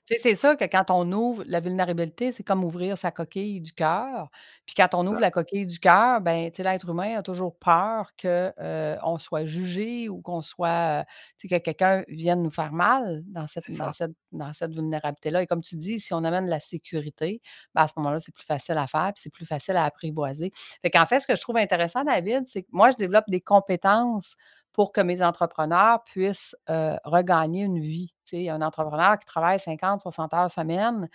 C'est 0.07 0.19
de 0.19 0.19
c'est 0.19 0.35
sûr 0.37 0.57
que 0.57 0.65
quand 0.67 0.85
on 0.91 1.11
ouvre 1.13 1.43
la 1.49 1.59
vulnérabilité, 1.61 2.31
c'est 2.31 2.45
comme 2.45 2.63
ouvrir 2.65 2.97
sa 2.97 3.11
coquille 3.11 3.61
du 3.61 3.73
cœur. 3.73 4.29
Puis 4.67 4.75
quand 4.77 4.89
on 4.95 5.01
c'est 5.03 5.07
ouvre 5.09 5.15
ça, 5.17 5.21
la 5.21 5.31
coquille 5.33 5.67
du 5.67 5.81
cœur, 5.81 6.21
ben, 6.21 6.51
l'être 6.57 6.89
humain 6.89 7.17
a 7.19 7.23
toujours 7.23 7.57
peur 7.59 8.11
que, 8.17 8.53
heu, 8.61 8.99
on 9.03 9.19
soit 9.19 9.47
jugé 9.47 10.09
ou 10.09 10.21
qu'on 10.23 10.43
soit, 10.43 11.05
sais, 11.39 11.49
que 11.49 11.59
quelqu'un 11.59 12.05
vienne 12.09 12.43
nous 12.43 12.51
faire 12.51 12.73
mal 12.73 13.23
dans 13.27 13.49
cette 13.49 13.65
c'est 13.67 13.77
dans 13.77 13.93
cette 13.93 14.13
dans 14.33 14.53
cette 14.55 14.73
vulnérabilité-là. 14.75 15.43
Et 15.43 15.47
comme 15.49 15.63
tu 15.63 15.77
dis, 15.77 15.99
si 15.99 16.15
on 16.15 16.23
amène 16.25 16.47
la 16.47 16.61
sécurité, 16.61 17.41
ben, 17.75 17.83
à 17.83 17.89
ce 17.89 17.95
moment-là, 17.97 18.21
c'est 18.21 18.33
plus 18.35 18.45
facile 18.47 18.79
à 18.79 18.87
faire, 18.87 19.13
puis 19.15 19.23
c'est 19.23 19.31
plus 19.33 19.47
facile 19.47 19.77
à 19.77 19.85
apprivoiser. 19.85 20.53
Fait 20.83 20.91
qu'en 20.91 21.07
fait, 21.07 21.19
ce 21.21 21.27
que 21.27 21.35
je 21.37 21.41
trouve 21.43 21.57
intéressant, 21.57 22.05
David, 22.05 22.47
c'est 22.47 22.63
que 22.63 22.69
moi, 22.73 22.91
je 22.93 22.97
développe 22.97 23.25
des 23.29 23.41
compétences 23.41 24.37
pour 24.75 24.93
que 24.93 25.01
mes 25.01 25.23
entrepreneurs 25.23 26.05
puissent, 26.05 26.55
regagner 27.05 27.63
une 27.63 27.81
vie. 27.81 28.13
Tu 28.27 28.49
un 28.49 28.61
entrepreneur 28.61 29.19
qui 29.19 29.27
travaille 29.27 29.59
50-60 29.59 30.35
heures 30.35 30.51
semaine, 30.51 31.09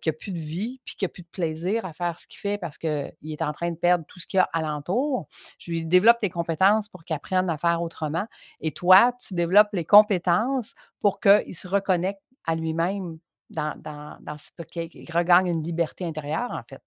qui 0.00 0.08
a 0.08 0.12
plus 0.12 0.30
de 0.30 0.38
vie, 0.38 0.80
puis 0.84 0.94
qui 0.94 1.04
a 1.04 1.08
plus 1.08 1.22
de 1.22 1.28
plaisir 1.28 1.84
à 1.84 1.92
faire 1.92 2.18
ce 2.18 2.26
qu'il 2.26 2.38
fait 2.38 2.56
parce 2.56 2.78
qu'il 2.78 3.12
est 3.22 3.42
en 3.42 3.52
train 3.52 3.70
de 3.70 3.76
perdre 3.76 4.04
tout 4.06 4.20
ce 4.20 4.26
qu'il 4.26 4.38
y 4.38 4.40
a 4.40 4.48
alentour. 4.52 5.26
Je 5.58 5.72
lui 5.72 5.84
développe 5.84 6.18
les 6.22 6.30
compétences 6.30 6.88
pour 6.88 7.04
qu'il 7.04 7.16
apprenne 7.16 7.50
à 7.50 7.58
faire 7.58 7.82
autrement 7.82 8.26
et 8.60 8.72
toi, 8.72 9.12
tu 9.20 9.34
développes 9.34 9.72
les 9.72 9.84
compétences 9.84 10.74
pour 11.00 11.18
qu'il 11.18 11.54
se 11.54 11.66
reconnecte 11.66 12.22
à 12.46 12.54
lui-même 12.54 13.18
dans 13.50 13.74
dans 13.80 14.36
qu'il 14.70 15.10
regagne 15.12 15.48
une 15.48 15.62
liberté 15.62 16.04
intérieure, 16.04 16.52
en 16.52 16.62
fait. 16.68 16.82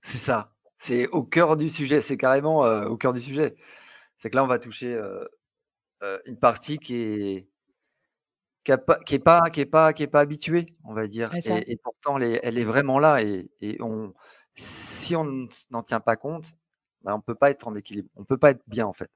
C'est 0.00 0.18
ça. 0.18 0.52
C'est 0.78 1.06
au 1.08 1.22
cœur 1.24 1.56
du 1.56 1.68
sujet, 1.68 2.00
c'est 2.00 2.16
carrément, 2.16 2.60
au 2.60 2.96
cœur 2.96 3.12
du 3.12 3.20
sujet. 3.20 3.54
C'est 4.16 4.30
que 4.30 4.36
là, 4.36 4.44
on 4.44 4.48
va 4.48 4.58
toucher, 4.58 5.00
une 6.26 6.38
partie 6.38 6.78
qui 6.78 6.96
est 6.96 7.48
qui 8.64 8.72
a 8.72 8.78
pas 8.78 8.98
qui 8.98 9.14
est 9.14 9.20
pas 9.20 9.48
qui 9.50 9.60
est 9.60 9.66
pas 9.66 9.92
qui 9.92 10.02
est 10.02 10.08
pas 10.08 10.20
habituée, 10.20 10.66
on 10.84 10.92
va 10.92 11.06
dire 11.06 11.32
et 11.34 11.72
et 11.72 11.76
pourtant 11.76 12.18
elle 12.18 12.34
est 12.34 12.40
elle 12.42 12.58
est 12.58 12.64
vraiment 12.64 12.98
là 12.98 13.22
et 13.22 13.48
et 13.60 13.80
on 13.80 14.12
si 14.56 15.14
on 15.14 15.48
n'en 15.70 15.82
tient 15.82 16.00
pas 16.00 16.16
compte, 16.16 16.56
bah, 17.02 17.14
on 17.14 17.20
peut 17.20 17.34
pas 17.34 17.50
être 17.50 17.68
en 17.68 17.74
équilibre. 17.74 18.08
On 18.16 18.24
peut 18.24 18.38
pas 18.38 18.50
être 18.50 18.62
bien, 18.66 18.86
en 18.86 18.92
fait. 18.92 19.10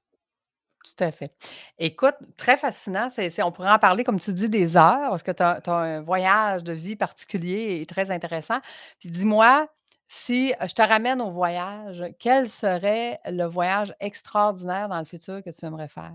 Tout 0.85 1.05
à 1.05 1.11
fait. 1.11 1.33
Écoute, 1.79 2.15
très 2.37 2.57
fascinant. 2.57 3.09
On 3.43 3.53
pourrait 3.53 3.71
en 3.71 3.79
parler, 3.79 4.05
comme 4.05 4.21
tu 4.21 4.33
dis, 4.33 4.49
des 4.49 4.77
heures 4.77 5.11
parce 5.11 5.23
que 5.23 5.33
tu 5.33 5.43
as 5.43 5.61
un 5.67 6.01
voyage 6.01 6.63
de 6.63 6.73
vie 6.73 6.97
particulier 6.97 7.81
et 7.81 7.87
très 7.87 8.11
intéressant. 8.11 8.61
Puis 8.99 9.11
dis-moi, 9.11 9.69
si, 10.11 10.55
je 10.61 10.75
te 10.75 10.83
ramène 10.83 11.21
au 11.23 11.31
voyage, 11.31 12.05
quel 12.19 12.51
serait 12.51 13.21
le 13.27 13.45
voyage 13.45 13.95
extraordinaire 14.01 14.89
dans 14.91 14.99
le 14.99 15.05
futur 15.07 15.43
que 15.45 15.51
tu 15.51 15.65
aimerais 15.67 15.89
faire? 15.89 16.15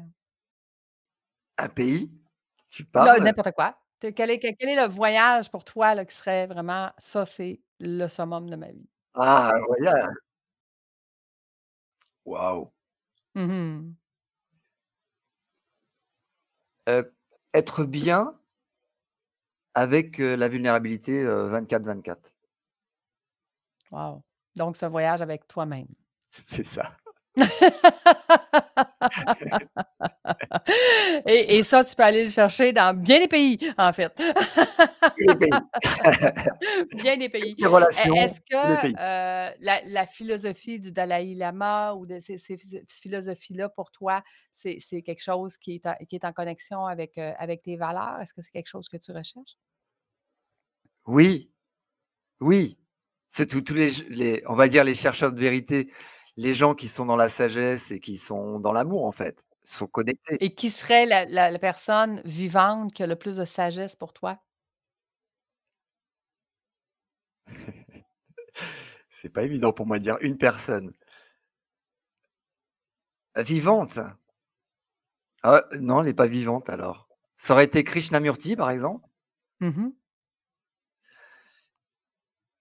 Un 1.58 1.70
pays, 1.70 2.12
tu 2.70 2.84
parles? 2.86 3.22
n'importe 3.24 3.52
quoi. 3.54 3.78
Quel 4.00 4.30
est 4.30 4.40
quel 4.40 4.56
quel 4.58 4.70
est 4.70 4.76
le 4.76 4.88
voyage 4.88 5.50
pour 5.50 5.64
toi, 5.66 5.96
là, 5.96 6.06
qui 6.06 6.16
serait 6.16 6.48
vraiment: 6.48 6.92
«Ça, 6.98 7.26
c'est 7.26 7.62
le 7.80 8.08
summum 8.08 8.50
de 8.50 8.56
ma 8.56 8.72
vie»? 8.72 8.88
Ah, 9.14 9.52
un 9.56 9.60
voyage! 9.66 10.16
Mh. 13.36 13.96
Heu, 16.88 17.12
être 17.54 17.84
bien 17.86 18.36
avec, 19.78 20.20
la 20.20 20.48
vulnérabilité, 20.48 21.24
heu, 21.26 21.48
24/24. 21.50 22.35
Wow! 23.96 24.22
Donc 24.58 24.84
un 24.84 24.90
voyage 24.90 25.22
avec 25.22 25.48
toi-même. 25.48 25.88
C'est 26.46 26.66
ça. 26.66 26.98
et, 31.26 31.58
et, 31.58 31.64
ça, 31.64 31.84
tu 31.84 31.94
peux 31.96 32.04
aller 32.04 32.24
le 32.24 32.30
chercher 32.30 32.72
dans 32.72 32.98
bien 32.98 33.20
des 33.20 33.28
pays, 33.28 33.60
en 33.78 33.92
fait. 33.92 34.18
Bien 35.18 35.34
des 35.34 35.38
pays. 35.38 35.50
bien 36.96 37.18
des 37.18 37.28
pays. 37.28 37.58
Relations, 37.62 38.16
Est-ce 38.16 38.40
que 38.40 38.82
pays. 38.82 38.96
euh, 38.98 39.52
la, 39.60 39.82
la, 39.86 40.08
philosophie 40.08 40.80
du 40.80 40.94
Dalai 40.94 41.36
Lama 41.36 41.94
ou 41.94 42.06
de 42.06 42.22
ces, 42.22 42.38
ces 42.38 42.58
philosophies-là, 42.88 43.68
pour 43.68 43.92
toi, 43.92 44.24
c'est 44.52 44.80
quelque 45.02 45.24
chose 45.24 45.58
qui 45.58 45.82
est, 45.84 46.06
qui 46.08 46.16
est 46.16 46.24
en 46.24 46.32
connexion 46.32 46.86
avec, 46.86 47.18
euh, 47.18 47.34
avec 47.38 47.64
tes 47.64 47.76
valeurs? 47.76 48.22
Est-ce 48.22 48.34
que 48.34 48.42
c'est 48.42 48.52
quelque 48.52 48.70
chose 48.70 48.88
que 48.88 48.96
tu 48.98 49.12
recherches? 49.12 49.58
Oui, 51.06 51.52
oui. 52.40 52.78
C'est 53.38 53.48
tous 53.48 53.74
les, 53.74 53.92
les, 54.08 54.44
on 54.48 54.56
va 54.56 54.70
dire, 54.70 54.86
les 54.86 54.96
chercheurs 54.96 55.34
de 55.34 55.38
vérité 55.38 55.92
les 56.38 56.54
gens 56.54 56.74
qui 56.74 56.88
sont 56.88 57.06
dans 57.06 57.18
la 57.18 57.28
sagesse 57.28 57.92
et 57.92 58.00
qui 58.00 58.18
sont 58.18 58.62
dans 58.62 58.72
l'amour, 58.72 59.06
en 59.06 59.12
fait, 59.12 59.46
sont 59.64 59.88
connectés. 59.88 60.38
Et 60.40 60.56
qui 60.56 60.72
serait 60.72 61.06
la, 61.06 61.26
la, 61.26 61.52
la, 61.52 61.60
personne 61.60 62.22
vivante 62.24 62.94
qui 62.94 63.04
a 63.04 63.08
le 63.08 63.18
plus 63.18 63.36
de 63.36 63.44
sagesse 63.44 63.98
pour 63.98 64.14
toi? 64.14 64.40
C'est 69.10 69.30
pas 69.30 69.44
évident 69.44 69.74
pour 69.74 69.86
moi 69.86 69.98
de 69.98 70.04
dire 70.04 70.18
une 70.22 70.38
personne. 70.38 70.94
Vivante? 73.36 74.00
Ah, 75.44 75.66
Non, 75.80 76.00
elle 76.00 76.06
n'est 76.06 76.14
pas 76.14 76.28
vivante 76.28 76.70
alors. 76.70 77.10
Ça 77.36 77.54
aurait 77.54 77.66
été 77.66 77.84
Krishnamurti, 77.84 78.56
par 78.56 78.70
exemple? 78.70 79.06
Mmh 79.60 79.90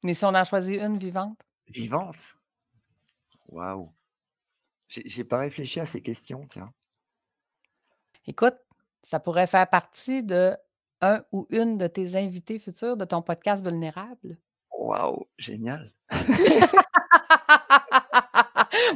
Mais 0.04 0.12
si 0.12 0.24
on 0.26 0.34
a 0.34 0.44
choisi 0.44 0.74
une 0.74 0.98
vivante? 0.98 1.40
Vivante? 1.66 2.36
Waouh! 3.48 3.90
J'ai 4.86 5.24
pas 5.24 5.38
réfléchi 5.38 5.80
à 5.80 5.86
ces 5.86 6.02
questions, 6.02 6.46
tiens. 6.46 6.70
Écoute, 8.26 8.56
ça 9.02 9.18
pourrait 9.18 9.46
faire 9.46 9.66
partie 9.68 10.22
de 10.22 10.54
un 11.00 11.24
ou 11.32 11.46
une 11.48 11.78
de 11.78 11.86
tes 11.86 12.16
invités 12.16 12.58
futurs 12.58 12.98
de 12.98 13.06
ton 13.06 13.22
podcast 13.22 13.64
Vulnérable. 13.64 14.36
Waouh! 14.72 15.26
Génial! 15.38 15.94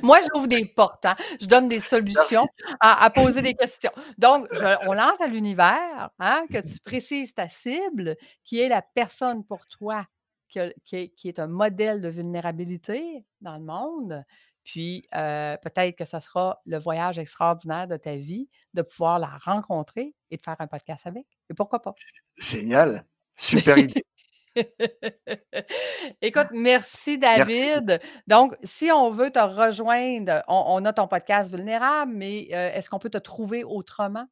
Moi, 0.02 0.18
j'ouvre 0.20 0.46
des 0.46 0.66
portes, 0.66 1.06
hein. 1.06 1.16
je 1.40 1.46
donne 1.46 1.70
des 1.70 1.80
solutions 1.94 2.46
à, 2.80 3.08
poser 3.08 3.40
des 3.40 3.54
questions. 3.54 3.92
Donc, 4.18 4.46
on 4.86 4.92
lance 4.92 5.18
à 5.22 5.26
l'univers 5.26 6.10
hein, 6.18 6.44
que 6.52 6.60
tu 6.60 6.78
précises 6.80 7.32
ta 7.32 7.48
cible, 7.48 8.18
qui 8.44 8.60
est 8.60 8.68
la 8.68 8.82
personne 8.82 9.42
pour 9.42 9.66
toi 9.66 10.06
qui, 10.48 11.28
est, 11.28 11.38
un 11.38 11.46
modèle 11.46 12.00
de 12.00 12.08
vulnérabilité 12.08 13.24
dans 13.40 13.56
le 13.56 13.64
monde. 13.64 14.24
Puis 14.64 15.06
peut-être 15.10 15.96
que 15.96 16.04
ce 16.04 16.20
sera 16.20 16.60
le 16.66 16.78
voyage 16.78 17.18
extraordinaire 17.18 17.88
de 17.88 17.96
ta 17.96 18.16
vie 18.16 18.48
de 18.74 18.82
pouvoir 18.82 19.18
la 19.18 19.38
rencontrer 19.42 20.14
et 20.30 20.36
de 20.36 20.42
faire 20.42 20.56
un 20.58 20.66
podcast 20.66 21.06
avec. 21.06 21.26
Et 21.48 21.54
pourquoi 21.54 21.80
pas? 21.80 21.94
Génial. 22.36 23.06
Super 23.34 23.78
idée. 23.78 24.04
Écoute, 26.20 26.48
merci 26.52 27.18
David. 27.18 28.00
Donc, 28.26 28.56
si 28.64 28.90
on 28.90 29.10
veut 29.10 29.30
te 29.30 29.38
rejoindre, 29.38 30.42
on, 30.48 30.84
a 30.84 30.92
ton 30.92 31.06
podcast 31.08 31.50
vulnérable, 31.50 32.12
mais 32.14 32.42
est-ce 32.48 32.90
qu'on 32.90 32.98
peut 32.98 33.10
te 33.10 33.18
trouver 33.18 33.64
autrement? 33.64 34.26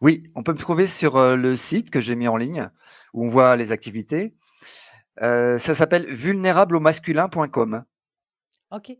Oui, 0.00 0.24
on 0.34 0.42
peut 0.42 0.52
me 0.52 0.58
trouver 0.58 0.86
sur 0.86 1.36
le 1.36 1.56
site 1.56 1.90
que 1.90 2.00
j'ai 2.00 2.16
mis 2.16 2.28
en 2.28 2.36
ligne 2.36 2.68
où 3.12 3.26
on 3.26 3.28
voit 3.28 3.56
les 3.56 3.72
activités. 3.72 4.34
Euh, 5.20 5.58
ça 5.58 5.74
s'appelle 5.74 6.06
vulnérableaumasculin.com. 6.06 7.84
OK, 8.70 8.92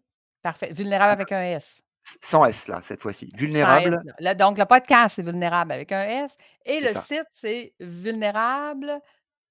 parfait. 0.43 0.73
Vulnérable 0.73 1.13
avec 1.13 1.33
un 1.33 1.43
S. 1.43 1.81
Sans 2.21 2.45
S, 2.45 2.69
là, 2.69 2.81
cette 2.83 3.01
fois-ci. 3.01 3.33
Vulnérable. 3.35 4.03
donc, 4.37 4.59
le 4.59 4.65
podcast, 4.65 5.15
c'est 5.17 5.23
vulnérable 5.23 5.73
avec 5.73 5.93
un 5.93 6.03
S. 6.03 6.37
Et 6.67 6.81
le 6.81 6.89
site, 6.89 7.29
c'est 7.31 7.73
vulnérable. 7.81 9.01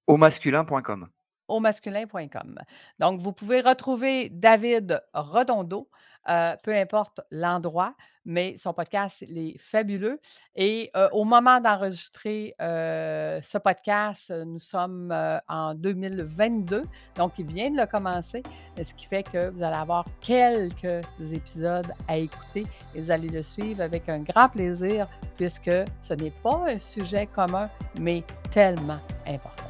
Au 0.06 0.16
masculin.com. 0.16 1.08
Au 1.48 1.60
masculin.com. 1.60 2.58
Donc, 2.98 3.20
vous 3.20 3.32
pouvez 3.32 3.62
retrouver 3.62 4.28
David 4.28 5.02
Redondo 5.14 5.88
euh, 6.28 6.54
peu 6.62 6.72
importe 6.72 7.20
l'endroit, 7.30 7.94
mais 8.24 8.56
son 8.58 8.72
podcast, 8.72 9.24
il 9.28 9.38
est 9.38 9.58
fabuleux. 9.58 10.18
Et 10.54 10.90
euh, 10.96 11.08
au 11.12 11.24
moment 11.24 11.60
d'enregistrer 11.60 12.54
euh, 12.60 13.40
ce 13.42 13.58
podcast, 13.58 14.32
nous 14.46 14.60
sommes 14.60 15.14
en 15.48 15.74
2022, 15.74 16.82
donc 17.16 17.32
il 17.38 17.46
vient 17.46 17.70
de 17.70 17.76
le 17.76 17.86
commencer, 17.86 18.42
ce 18.76 18.94
qui 18.94 19.06
fait 19.06 19.22
que 19.22 19.50
vous 19.50 19.62
allez 19.62 19.76
avoir 19.76 20.04
quelques 20.20 21.04
épisodes 21.32 21.92
à 22.08 22.16
écouter 22.16 22.66
et 22.94 23.00
vous 23.00 23.10
allez 23.10 23.28
le 23.28 23.42
suivre 23.42 23.82
avec 23.82 24.08
un 24.08 24.20
grand 24.20 24.48
plaisir 24.48 25.08
puisque 25.36 25.70
ce 26.00 26.14
n'est 26.14 26.30
pas 26.30 26.64
un 26.68 26.78
sujet 26.78 27.26
commun, 27.26 27.68
mais 27.98 28.22
tellement 28.52 29.00
important. 29.26 29.64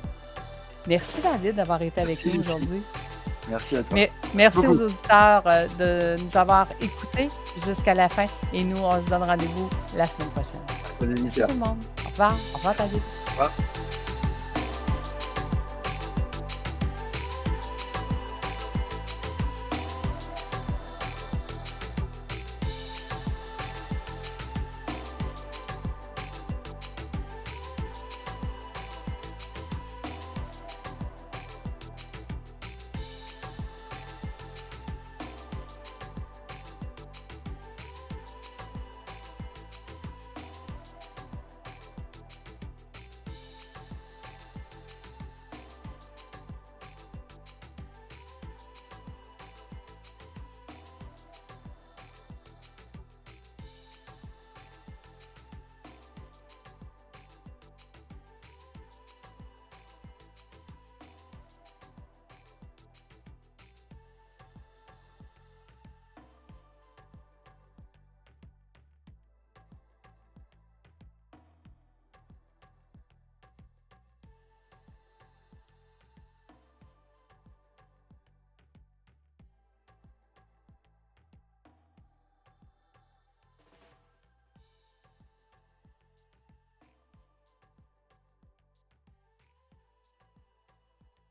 Merci 0.86 1.20
David 1.22 1.56
d'avoir 1.56 1.80
été 1.82 2.00
avec 2.00 2.24
nous 2.26 2.40
aujourd'hui. 2.40 2.82
Merci 3.48 3.76
à 3.76 3.82
toi. 3.82 3.98
merci 4.34 4.58
aux 4.58 4.80
auditeurs 4.80 5.42
euh, 5.46 5.66
de 6.16 6.22
nous 6.22 6.36
avoir 6.36 6.68
écoutés 6.80 7.28
jusqu'à 7.66 7.94
la 7.94 8.08
fin. 8.08 8.26
Et 8.52 8.62
nous, 8.62 8.78
on 8.78 9.02
se 9.04 9.10
donne 9.10 9.22
rendez-vous 9.22 9.68
la 9.96 10.06
semaine 10.06 10.30
prochaine. 10.30 10.60
Merci 11.24 11.40
tout 11.40 11.48
le 11.48 11.54
monde. 11.54 11.78
Au 12.06 12.10
revoir. 12.10 12.36
Au 12.54 12.56
revoir, 12.58 12.74
David. 12.76 13.00
Au 13.26 13.30
revoir. 13.30 13.52